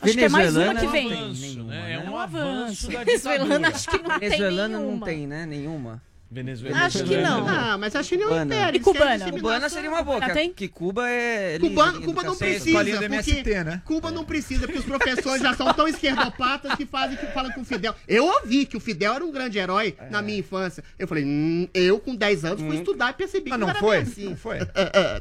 [0.01, 1.09] acho que é mais uma que não vem.
[1.09, 1.93] tem nenhuma, né?
[1.93, 2.11] É né?
[2.11, 5.07] um avanço da Venezuelana acho que não tem Venezuelana não nenhuma.
[5.07, 5.47] tem, né?
[5.47, 6.03] Nenhuma.
[6.33, 6.79] Venezuela.
[6.79, 7.47] Acho que não.
[7.47, 8.55] Ah, mas a China é um Cubana.
[8.55, 8.77] império.
[8.77, 9.31] E cubana?
[9.31, 10.53] Cubana seria uma boa, que, tem?
[10.53, 11.59] que Cuba é.
[11.59, 13.83] Cuba, livre em Cuba não precisa, porque MST, né?
[13.85, 17.61] Cuba não precisa, porque os professores já são tão esquerdopatas que fazem que falam com
[17.61, 17.95] o Fidel.
[18.09, 20.09] Eu ouvi que o Fidel era um grande herói É.
[20.11, 20.83] na minha infância.
[20.99, 23.79] Eu falei, hum, eu com 10 anos fui estudar e percebi Mas que não era
[23.79, 23.99] foi?
[23.99, 24.25] assim.
[24.31, 24.59] Não foi?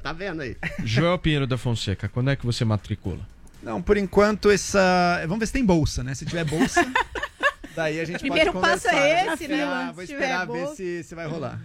[0.02, 0.56] tá vendo aí?
[0.86, 3.20] Joel Pinheiro da Fonseca, quando é que você matricula?
[3.62, 5.20] Não, por enquanto essa.
[5.24, 6.16] Vamos ver se tem bolsa, né?
[6.16, 6.84] Se tiver bolsa,
[7.76, 9.08] daí a gente Primeiro pode passo conversar.
[9.08, 9.34] é né?
[9.34, 9.92] esse, Vou né?
[9.94, 11.60] Vou esperar ver se, se vai rolar.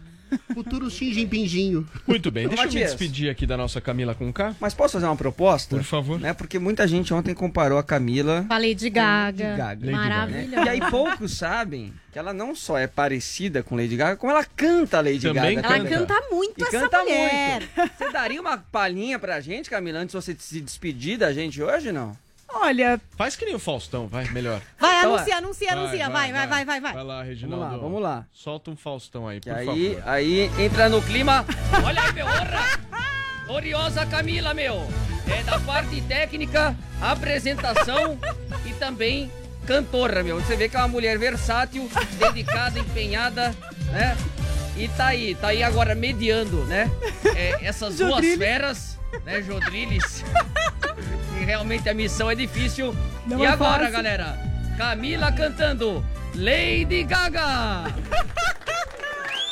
[0.52, 1.86] Futuro Xi Jinpinginho.
[2.04, 2.90] Muito bem, deixa eu me Matias.
[2.90, 4.56] despedir aqui da nossa Camila com K.
[4.58, 5.76] Mas posso fazer uma proposta?
[5.76, 6.18] Por favor.
[6.18, 6.32] Né?
[6.34, 9.44] Porque muita gente ontem comparou a Camila Com a Lady Gaga.
[9.50, 9.86] Lady Gaga.
[9.86, 9.92] Lady Gaga.
[9.92, 10.64] Maravilhosa.
[10.64, 14.44] E aí poucos sabem que ela não só é parecida com Lady Gaga, como ela
[14.44, 15.68] canta Lady Também Gaga.
[15.68, 15.92] Ela também.
[15.92, 17.62] canta muito E essa canta mulher.
[17.76, 17.92] muito.
[17.96, 21.92] Você daria uma palhinha pra gente, Camila, antes de você se despedir da gente hoje,
[21.92, 22.16] não?
[22.60, 23.00] Olha.
[23.16, 24.60] Faz que nem o Faustão, vai, melhor.
[24.78, 26.10] Vai, Então, anuncia, anuncia, anuncia.
[26.10, 26.92] Vai, vai, vai, vai, vai.
[26.92, 27.64] Vai lá, Reginaldo.
[27.64, 28.26] Vamos lá, vamos lá.
[28.32, 30.02] Solta um Faustão aí, por aí, favor.
[30.08, 31.44] aí entra no clima.
[31.84, 32.80] Olha aí, meu, honra!
[33.46, 34.86] Gloriosa Camila, meu.
[35.28, 38.18] É da parte técnica, apresentação
[38.64, 39.30] e também
[39.66, 40.40] cantora, meu.
[40.40, 41.88] Você vê que é uma mulher versátil,
[42.18, 43.54] dedicada, empenhada,
[43.92, 44.16] né?
[44.76, 46.90] E tá aí, tá aí agora mediando, né?
[47.34, 50.24] É, essas duas feras, né, Jodriles?
[51.46, 52.94] realmente a missão é difícil.
[53.24, 53.92] Não e é agora, fácil.
[53.92, 54.36] galera?
[54.76, 56.04] Camila cantando
[56.34, 57.84] Lady Gaga!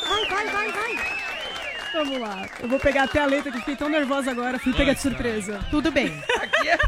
[0.07, 1.15] Vai, vai, vai, vai.
[1.95, 2.49] Vamos lá.
[2.61, 4.59] Eu vou pegar até a letra que fiquei tão nervosa agora.
[4.59, 5.61] Fui pegar de surpresa.
[5.71, 6.13] Tudo bem.
[6.41, 6.79] Aqui é.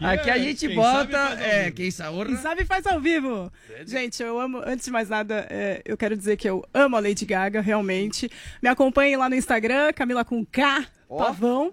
[0.00, 1.18] Aqui a gente quem bota.
[1.40, 2.24] é, quem sabe.
[2.26, 3.52] Quem sabe faz ao vivo.
[3.84, 4.62] Gente, eu amo.
[4.64, 8.30] Antes de mais nada, é, eu quero dizer que eu amo a Lady Gaga, realmente.
[8.62, 10.86] Me acompanhem lá no Instagram, Camila com K.
[11.18, 11.72] Pavão.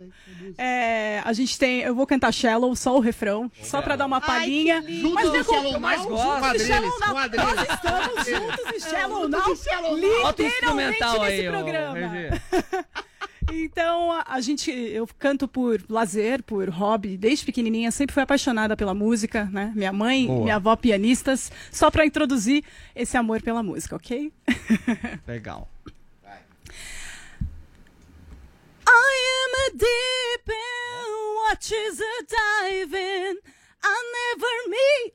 [0.58, 1.82] É, a gente tem.
[1.82, 4.84] Eu vou cantar Shallow, só o refrão, só pra dar uma palhinha.
[5.14, 7.14] Mas em Shallow eu mais gosto juntos Shallow Now.
[7.14, 8.28] Nós estamos quadrilhas.
[8.28, 9.40] juntos em Shallow Now.
[9.40, 11.98] o Literalmente instrumental nesse programa.
[13.50, 18.94] Então, a, gente, eu canto por lazer, por hobby, desde pequenininha, sempre fui apaixonada pela
[18.94, 19.72] música, né?
[19.74, 20.42] Minha mãe, Boa.
[20.44, 24.32] minha avó pianistas, só pra introduzir esse amor pela música, ok?
[25.26, 25.70] Legal.
[29.00, 31.12] I am a deep end,
[31.44, 32.04] watches a
[32.38, 33.38] diving.
[33.84, 35.14] I never meet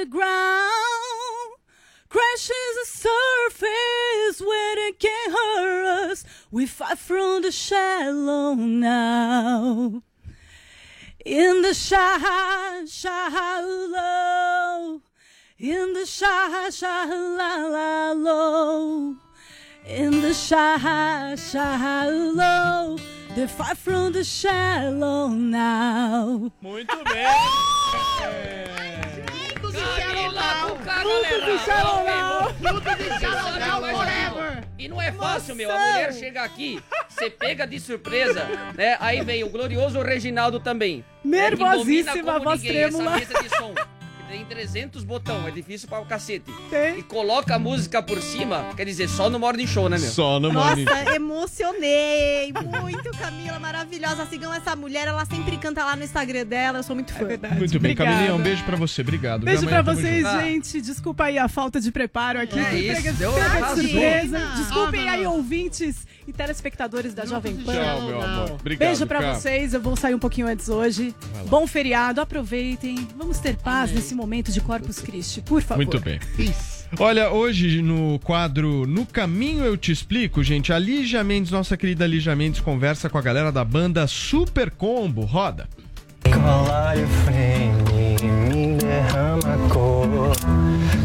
[0.00, 1.56] the ground.
[2.08, 6.24] Crashes the surface where it can't hurt us.
[6.50, 10.02] We fight from the shallow now.
[11.24, 14.20] In the shy, shallow.
[15.58, 17.76] In the shy, shallow.
[19.86, 22.98] In the shy, shallow.
[23.34, 26.50] They fight from the shallow now.
[26.60, 27.26] Muito bem!
[29.96, 32.48] Camila com K, Juntos em Shallow Now.
[32.60, 34.64] Juntos em Shallow Now forever.
[34.78, 35.70] E não é fácil, meu.
[35.70, 38.44] A mulher chega aqui, você pega de surpresa,
[38.74, 38.96] né?
[39.00, 41.04] Aí vem o glorioso Reginaldo também.
[41.24, 43.16] né, Nervosíssima, voz trêmula.
[43.20, 43.74] Essa mesa de som.
[44.30, 46.44] Tem 300 botão, é difícil pra o cacete.
[46.96, 50.08] E coloca a música por cima, quer dizer, só no Morning Show, né, meu?
[50.08, 50.78] Só no Nossa,
[51.16, 54.24] emocionei muito, Camila, maravilhosa.
[54.26, 57.26] Sigam essa mulher, ela sempre canta lá no Instagram dela, eu sou muito fã.
[57.58, 59.00] Muito bem, Camilinha, um beijo pra você.
[59.02, 59.44] Obrigado.
[59.44, 60.40] Beijo pra vocês, junto.
[60.44, 60.80] gente.
[60.80, 62.58] Desculpa aí a falta de preparo aqui.
[62.58, 64.38] É isso, pega- deu pega de surpresa.
[64.38, 65.12] Ah, Desculpem não.
[65.12, 67.72] aí, ouvintes e telespectadores da Jovem Pan.
[67.74, 68.50] Tchau, meu amor.
[68.52, 69.34] Obrigado, Beijo pra Cam.
[69.34, 69.74] vocês.
[69.74, 71.12] Eu vou sair um pouquinho antes hoje.
[71.48, 73.08] Bom feriado, aproveitem.
[73.16, 74.19] Vamos ter paz nesse momento
[74.52, 75.84] de Corpus Christi, por favor.
[75.84, 76.18] Muito bem.
[76.98, 82.06] Olha, hoje no quadro No Caminho Eu Te Explico, gente, a Lígia Mendes, nossa querida
[82.06, 85.22] Lígia Mendes, conversa com a galera da banda Super Combo.
[85.22, 85.68] Roda.
[86.24, 88.00] Colar e frame
[88.50, 90.32] me derrama cor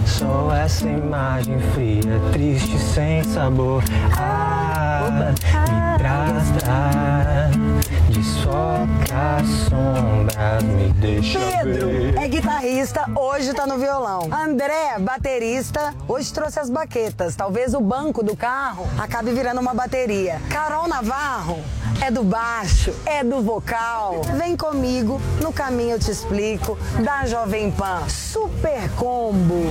[0.05, 3.83] Sou essa imagem fria, triste, sem sabor
[4.17, 7.64] Ah, me traz, traz
[8.09, 14.29] Desfoca as sombras, me deixa Pedro ver é guitarrista, hoje tá no violão.
[14.33, 17.35] André, baterista, hoje trouxe as baquetas.
[17.35, 20.41] Talvez o banco do carro acabe virando uma bateria.
[20.49, 21.59] Carol Navarro
[22.01, 24.21] é do baixo, é do vocal.
[24.37, 28.09] Vem comigo, no caminho eu te explico, da Jovem Pan.
[28.09, 29.65] Super Combo.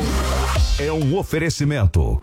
[0.78, 2.20] É um oferecimento.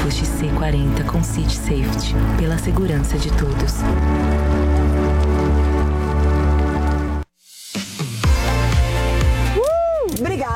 [0.00, 3.74] Volvo XC40 com City Safety, pela segurança de todos.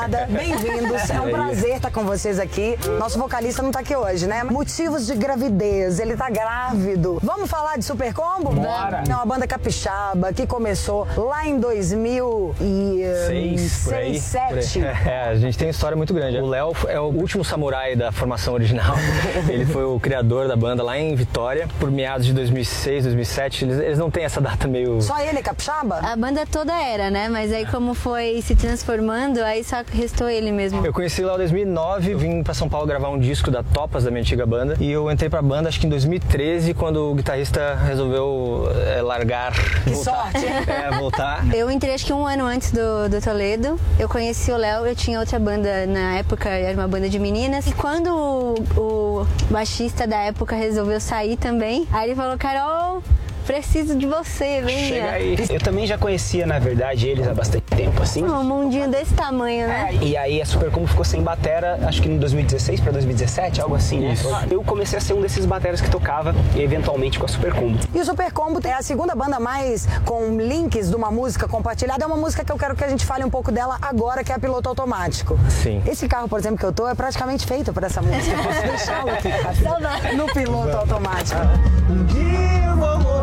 [0.05, 1.09] Obrigada, bem-vindos.
[1.09, 2.77] É um prazer estar com vocês aqui.
[2.99, 4.43] Nosso vocalista não tá aqui hoje, né?
[4.43, 7.19] Motivos de gravidez, ele tá grávido.
[7.23, 8.51] Vamos falar de Super Combo?
[8.51, 9.03] Bora.
[9.07, 14.11] É uma banda capixaba que começou lá em 2006, Seis, por aí.
[14.11, 14.79] 2007.
[14.79, 14.95] por aí.
[15.15, 16.37] É, a gente tem uma história muito grande.
[16.37, 18.95] O Léo é o último samurai da formação original.
[19.47, 23.65] ele foi o criador da banda lá em Vitória, por meados de 2006, 2007.
[23.65, 25.01] Eles, eles não têm essa data meio...
[25.01, 25.99] Só ele é capixaba?
[25.99, 27.29] A banda toda era, né?
[27.29, 30.85] Mas aí como foi se transformando, aí só restou ele mesmo.
[30.85, 34.11] Eu conheci lá em 2009, vim pra São Paulo gravar um disco da Topas, da
[34.11, 34.77] minha antiga banda.
[34.79, 39.53] E eu entrei pra banda acho que em 2013, quando o guitarrista resolveu é, largar.
[39.83, 40.31] Que voltar.
[40.31, 40.45] sorte!
[40.75, 41.55] É, voltar.
[41.55, 43.79] Eu entrei acho que um ano antes do, do Toledo.
[43.97, 47.67] Eu conheci o Léo, eu tinha outra banda na época, era uma banda de meninas.
[47.67, 53.01] E quando o, o baixista da época resolveu sair também, aí ele falou, Carol,
[53.45, 54.87] preciso de você, venha.
[54.87, 55.37] Chega aí.
[55.49, 58.23] Eu também já conhecia, na verdade, eles há bastante tempo, assim.
[58.23, 59.89] Um mundinho desse tamanho, né?
[60.01, 63.99] E aí a Supercombo ficou sem batera, acho que em 2016 pra 2017, algo assim,
[63.99, 64.15] né?
[64.49, 67.79] Eu comecei a ser um desses bateras que tocava, eventualmente com a Supercombo.
[67.93, 72.03] E o Super Combo é a segunda banda mais com links de uma música compartilhada.
[72.03, 74.31] É uma música que eu quero que a gente fale um pouco dela agora, que
[74.31, 75.37] é a Piloto Automático.
[75.49, 75.81] Sim.
[75.85, 78.35] Esse carro, por exemplo, que eu tô, é praticamente feito por essa música.
[78.41, 80.15] Posso deixá-lo aqui?
[80.15, 81.39] No piloto automático.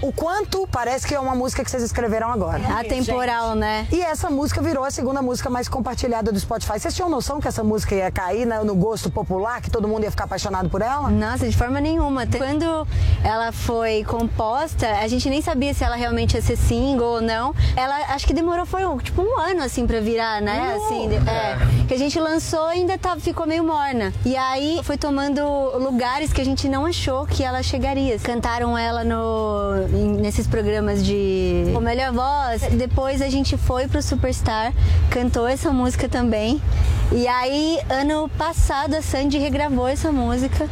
[0.07, 2.61] O quanto parece que é uma música que vocês escreveram agora.
[2.77, 3.87] Atemporal, né?
[3.91, 6.79] E essa música virou a segunda música mais compartilhada do Spotify.
[6.79, 10.03] Vocês tinham noção que essa música ia cair né, no gosto popular, que todo mundo
[10.03, 11.09] ia ficar apaixonado por ela?
[11.09, 12.27] Nossa, de forma nenhuma.
[12.27, 12.87] Quando
[13.23, 17.55] ela foi composta, a gente nem sabia se ela realmente ia ser single ou não.
[17.75, 20.75] Ela acho que demorou foi um- tipo um ano assim pra virar, né?
[20.77, 24.13] Assim, de- é, que a gente lançou e ainda tá, ficou meio morna.
[24.23, 25.41] E aí foi tomando
[25.79, 28.19] lugares que a gente não achou que ela chegaria.
[28.19, 29.87] Cantaram ela no
[30.21, 30.66] nesses programas
[31.01, 32.61] de O Melhor Voz.
[32.73, 34.73] Depois a gente foi pro Superstar,
[35.09, 36.61] cantou essa música também.
[37.09, 40.67] E aí, ano passado, a Sandy regravou essa música.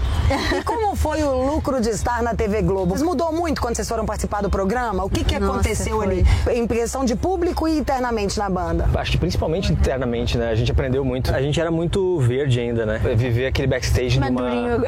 [0.54, 2.92] E como foi o lucro de estar na TV Globo?
[2.92, 5.06] Mas mudou muito quando vocês foram participar do programa?
[5.06, 6.06] O que, que Nossa, aconteceu foi.
[6.06, 6.26] ali?
[6.54, 8.90] Em questão de público e internamente na banda?
[8.96, 10.50] Acho que principalmente internamente, né?
[10.50, 11.34] A gente aprendeu muito.
[11.34, 13.00] A gente era muito verde ainda, né?
[13.16, 14.30] Viver aquele backstage de uma...
[14.30, 14.82] Madurinho.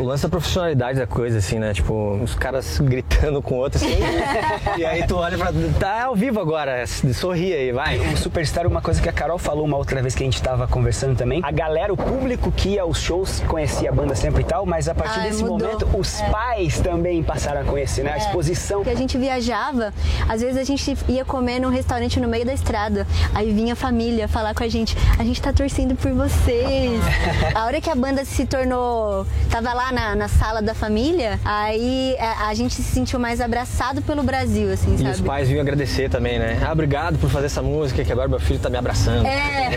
[0.00, 1.74] O lance da profissionalidade da coisa, assim, né?
[1.74, 3.98] Tipo, os caras gritando com outros, assim.
[4.78, 5.52] e aí tu olha pra...
[5.78, 7.98] Tá ao vivo agora, sorri aí, vai.
[7.98, 10.66] O Superstar, uma coisa que a Carol falou uma outra vez que a gente tava
[10.66, 11.40] conversando também.
[11.42, 14.88] A galera, o público que ia aos shows conhecia a banda sempre e tal, mas
[14.88, 15.58] a partir Ai, desse mudou.
[15.58, 16.30] momento os É.
[16.30, 18.12] pais também passaram a conhecer, né?
[18.12, 18.18] A É.
[18.18, 18.82] exposição.
[18.82, 19.92] Que a gente viajava,
[20.28, 23.06] às vezes a gente ia comer num restaurante no meio da estrada.
[23.34, 27.00] Aí vinha a família falar com a gente: a gente tá torcendo por vocês.
[27.54, 29.26] a hora que a banda se tornou.
[29.50, 34.02] tava lá na, na sala da família, aí a, a gente se sentiu mais abraçado
[34.12, 35.10] pelo Brasil, assim, E sabe?
[35.10, 36.60] os pais vinham agradecer também, né?
[36.62, 39.24] Ah, obrigado por fazer essa música, que agora meu filho tá me abraçando.
[39.26, 39.70] É.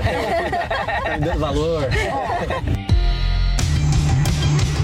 [1.03, 1.84] tá me dando valor.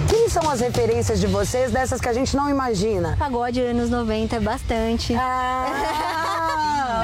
[0.07, 3.17] Quem são as referências de vocês dessas que a gente não imagina?
[3.19, 5.13] Pagode anos 90 é bastante.
[5.15, 5.65] Ah,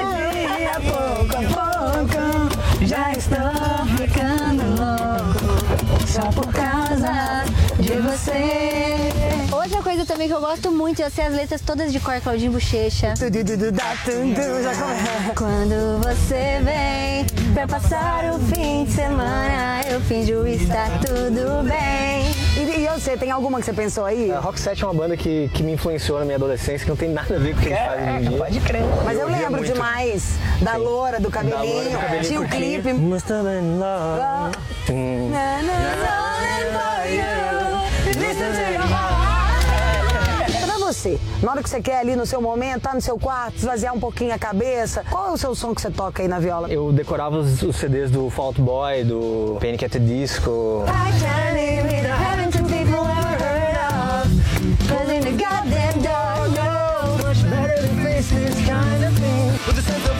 [0.56, 7.44] dia pouco a pouco já estou ficando louco só por causa
[7.88, 8.32] de você.
[9.50, 12.52] Outra coisa também que eu gosto muito, eu sei as letras todas de cor, Claudinho
[12.52, 13.14] Bochecha.
[15.34, 17.24] Quando você vem
[17.54, 22.30] pra passar o fim de semana, eu finjo estar tudo bem.
[22.58, 24.30] E, e eu sei, tem alguma que você pensou aí?
[24.32, 26.96] A Rock 7 é uma banda que, que me influenciou na minha adolescência, que não
[26.96, 28.38] tem nada a ver com o que a gente faz hoje em dia.
[28.38, 28.82] Pode crer.
[29.04, 29.72] Mas eu, ouvia lembro muito.
[29.72, 31.90] demais da loura, do Da loura, cabelinho.
[31.90, 32.92] do cabelinho Tinha o clipe.
[32.92, 34.52] Must have been love.
[40.98, 43.94] Você, na hora que você quer ali no seu momento, tá no seu quarto, esvaziar
[43.94, 46.68] um pouquinho a cabeça, qual é o seu som que você toca aí na viola?
[46.68, 49.78] Eu decorava os, os CDs do Fall Out Boy, do Panic!
[49.84, 50.84] at the Disco.
[59.66, 60.17] Vamos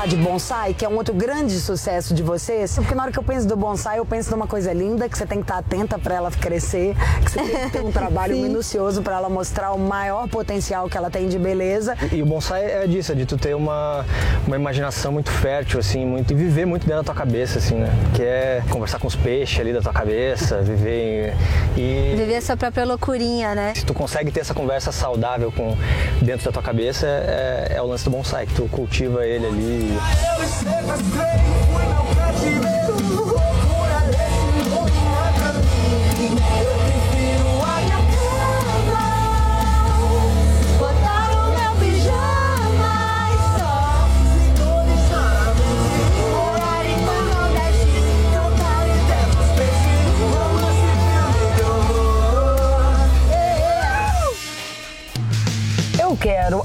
[0.00, 2.74] falar de bonsai, que é um outro grande sucesso de vocês?
[2.74, 5.26] Porque na hora que eu penso do bonsai, eu penso numa coisa linda, que você
[5.26, 9.02] tem que estar atenta para ela crescer, que você tem que ter um trabalho minucioso
[9.02, 11.96] para ela mostrar o maior potencial que ela tem de beleza.
[12.12, 14.06] E o bonsai é disso, é de tu ter uma,
[14.46, 17.90] uma imaginação muito fértil, assim, muito, e viver muito dentro da tua cabeça, assim, né?
[18.14, 21.34] Que é conversar com os peixes ali da tua cabeça, viver
[21.76, 22.14] e...
[22.16, 23.74] Viver a sua própria loucurinha, né?
[23.74, 25.76] Se tu consegue ter essa conversa saudável com
[26.22, 29.89] dentro da tua cabeça, é, é o lance do bonsai, que tu cultiva ele ali.
[29.90, 31.89] you.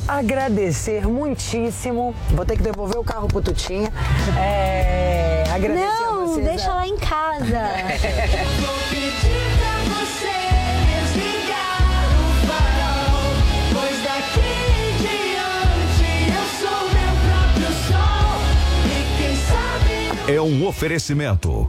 [0.07, 2.13] Agradecer muitíssimo.
[2.31, 3.91] Vou ter que devolver o carro pro Tutinha.
[4.37, 6.45] É, agradecer a Não, vocês.
[6.45, 7.61] deixa lá em casa.
[8.59, 10.35] Vou pedir pra você
[10.85, 11.81] desligar
[12.11, 13.33] o farol,
[13.73, 18.35] pois daqui em diante eu sou meu próprio sol.
[18.85, 18.87] E
[19.17, 21.67] quem sabe É um oferecimento.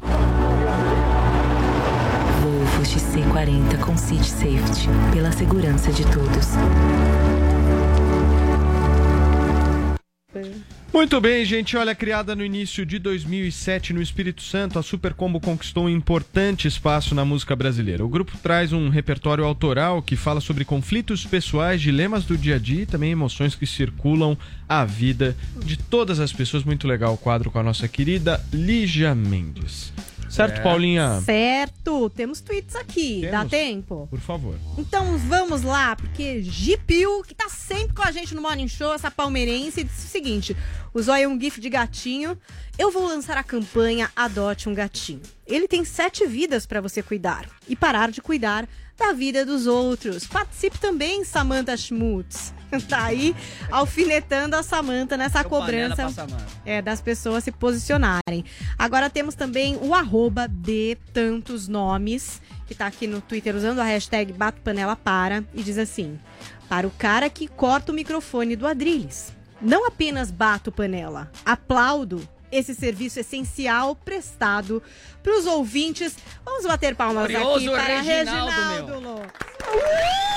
[2.43, 4.89] Volvo XC40 com Seat Safety.
[5.13, 6.49] Pela segurança de todos.
[10.93, 11.77] Muito bem, gente.
[11.77, 16.67] Olha, criada no início de 2007 no Espírito Santo, a Super Combo conquistou um importante
[16.67, 18.05] espaço na música brasileira.
[18.05, 22.59] O grupo traz um repertório autoral que fala sobre conflitos pessoais, dilemas do dia a
[22.59, 24.39] dia e também emoções que circulam
[24.69, 26.65] a vida de todas as pessoas.
[26.65, 29.93] Muito legal o quadro com a nossa querida Lígia Mendes.
[30.29, 30.63] Certo, É.
[30.63, 31.21] Paulinha?
[31.25, 33.23] Certo, temos tweets aqui.
[33.23, 33.51] Dá Temos?
[33.51, 34.07] tempo?
[34.11, 34.59] Por favor.
[34.77, 39.11] Então vamos lá, porque Gipil, que tá sempre com a gente no Morning Show, essa
[39.11, 40.57] palmeirense, disse o seguinte:
[40.93, 42.37] usou aí um gif de gatinho.
[42.79, 45.23] Eu vou lançar a campanha Adote um Gatinho.
[45.47, 50.27] Ele tem sete vidas pra você cuidar e parar de cuidar da vida dos outros.
[50.27, 52.55] Participe também, Samantha Schmutz.
[52.89, 53.35] Tá aí
[53.71, 56.09] alfinetando a Samantha nessa Deu cobrança
[56.65, 58.45] é, das pessoas se posicionarem.
[58.77, 63.85] Agora temos também o arroba de tantos nomes, que tá aqui no Twitter usando a
[63.85, 66.19] hashtag Bato Panela Para, e diz assim:
[66.69, 69.33] Para o cara que corta o microfone do Adrilles.
[69.61, 74.83] Não apenas bato panela, aplaudo esse serviço essencial prestado
[75.23, 76.17] para os ouvintes.
[76.45, 79.31] Vamos bater palmas aqui Glorioso para Reginaldo, Reginaldo Lopes.
[79.69, 80.36] Homem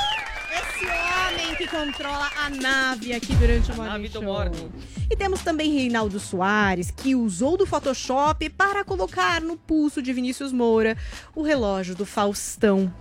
[1.59, 4.23] que controla a nave aqui durante o Morning nave do Show.
[4.23, 4.71] Morning.
[5.11, 10.53] E temos também Reinaldo Soares, que usou do Photoshop para colocar no pulso de Vinícius
[10.53, 10.95] Moura
[11.35, 12.93] o relógio do Faustão.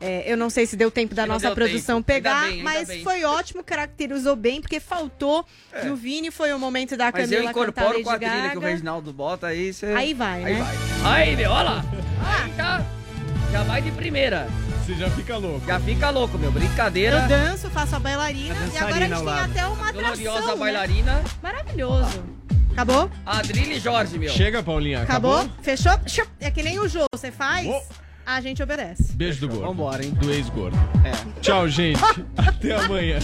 [0.00, 2.06] É, eu não sei se deu tempo da Não nossa produção tempo.
[2.06, 3.04] Pegar, bem, mas bem.
[3.04, 5.46] foi ótimo, caracterizou bem, porque faltou
[5.84, 8.50] no Vini, foi o momento da Mas eu Camila cantar incorporo Lady com a trilha
[8.50, 8.72] que o Gaga.
[8.72, 9.72] Reginaldo bota aí.
[9.72, 9.86] Cê...
[9.94, 10.76] Aí vai, Aí né?
[11.02, 11.22] vai.
[11.22, 11.84] Aí, olha lá.
[12.26, 12.84] Aí já,
[13.52, 14.48] já vai de primeira.
[14.84, 15.64] Você já fica louco.
[15.64, 16.50] Já fica louco, meu.
[16.50, 17.22] Brincadeira.
[17.22, 20.56] Eu danço, faço a bailarina, e agora a gente tem até uma atração, Gloriosa né?
[20.56, 21.22] bailarina.
[21.40, 22.24] Maravilhoso.
[22.72, 23.10] Acabou?
[23.24, 24.30] Adrilho e Jorge, meu.
[24.30, 25.02] Chega, Paulinha.
[25.02, 25.36] Acabou?
[25.36, 25.56] Acabou?
[25.62, 25.92] Fechou?
[26.40, 27.68] É que nem o Jô, você faz,
[28.26, 29.12] a gente obedece.
[29.14, 29.66] Beijo do gordo.
[29.66, 30.10] Vambora, hein?
[30.14, 30.76] Do ex-gordo.
[31.04, 31.40] É.
[31.40, 32.00] Tchau, gente.
[32.36, 33.18] Até amanhã.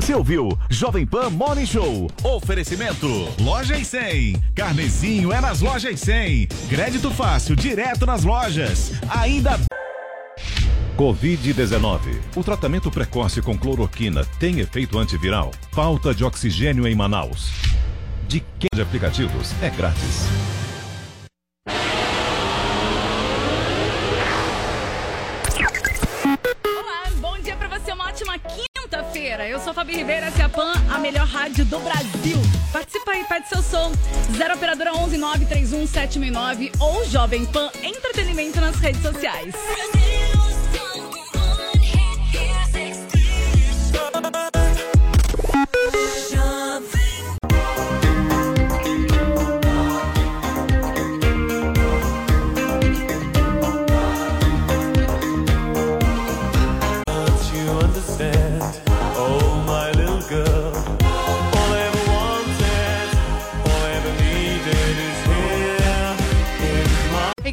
[0.00, 2.10] Você ouviu Jovem Pan Morning Show.
[2.24, 3.06] Oferecimento.
[3.38, 4.42] Loja e 100.
[4.54, 6.46] Carnezinho é nas lojas 100.
[6.70, 8.92] Crédito fácil, direto nas lojas.
[9.10, 9.60] Ainda.
[10.96, 12.00] Covid-19.
[12.34, 15.50] O tratamento precoce com cloroquina tem efeito antiviral?
[15.70, 17.50] Falta de oxigênio em Manaus.
[18.26, 20.24] De quem de aplicativos é grátis.
[29.30, 29.48] Quinta-feira.
[29.48, 32.36] Eu sou Fabi Ribeira, essa é a PAN, a melhor rádio do Brasil.
[32.72, 33.92] Participa aí, pede seu som.
[34.36, 39.54] 0 operadora 11 931 769 ou Jovem Pan Entretenimento nas redes sociais.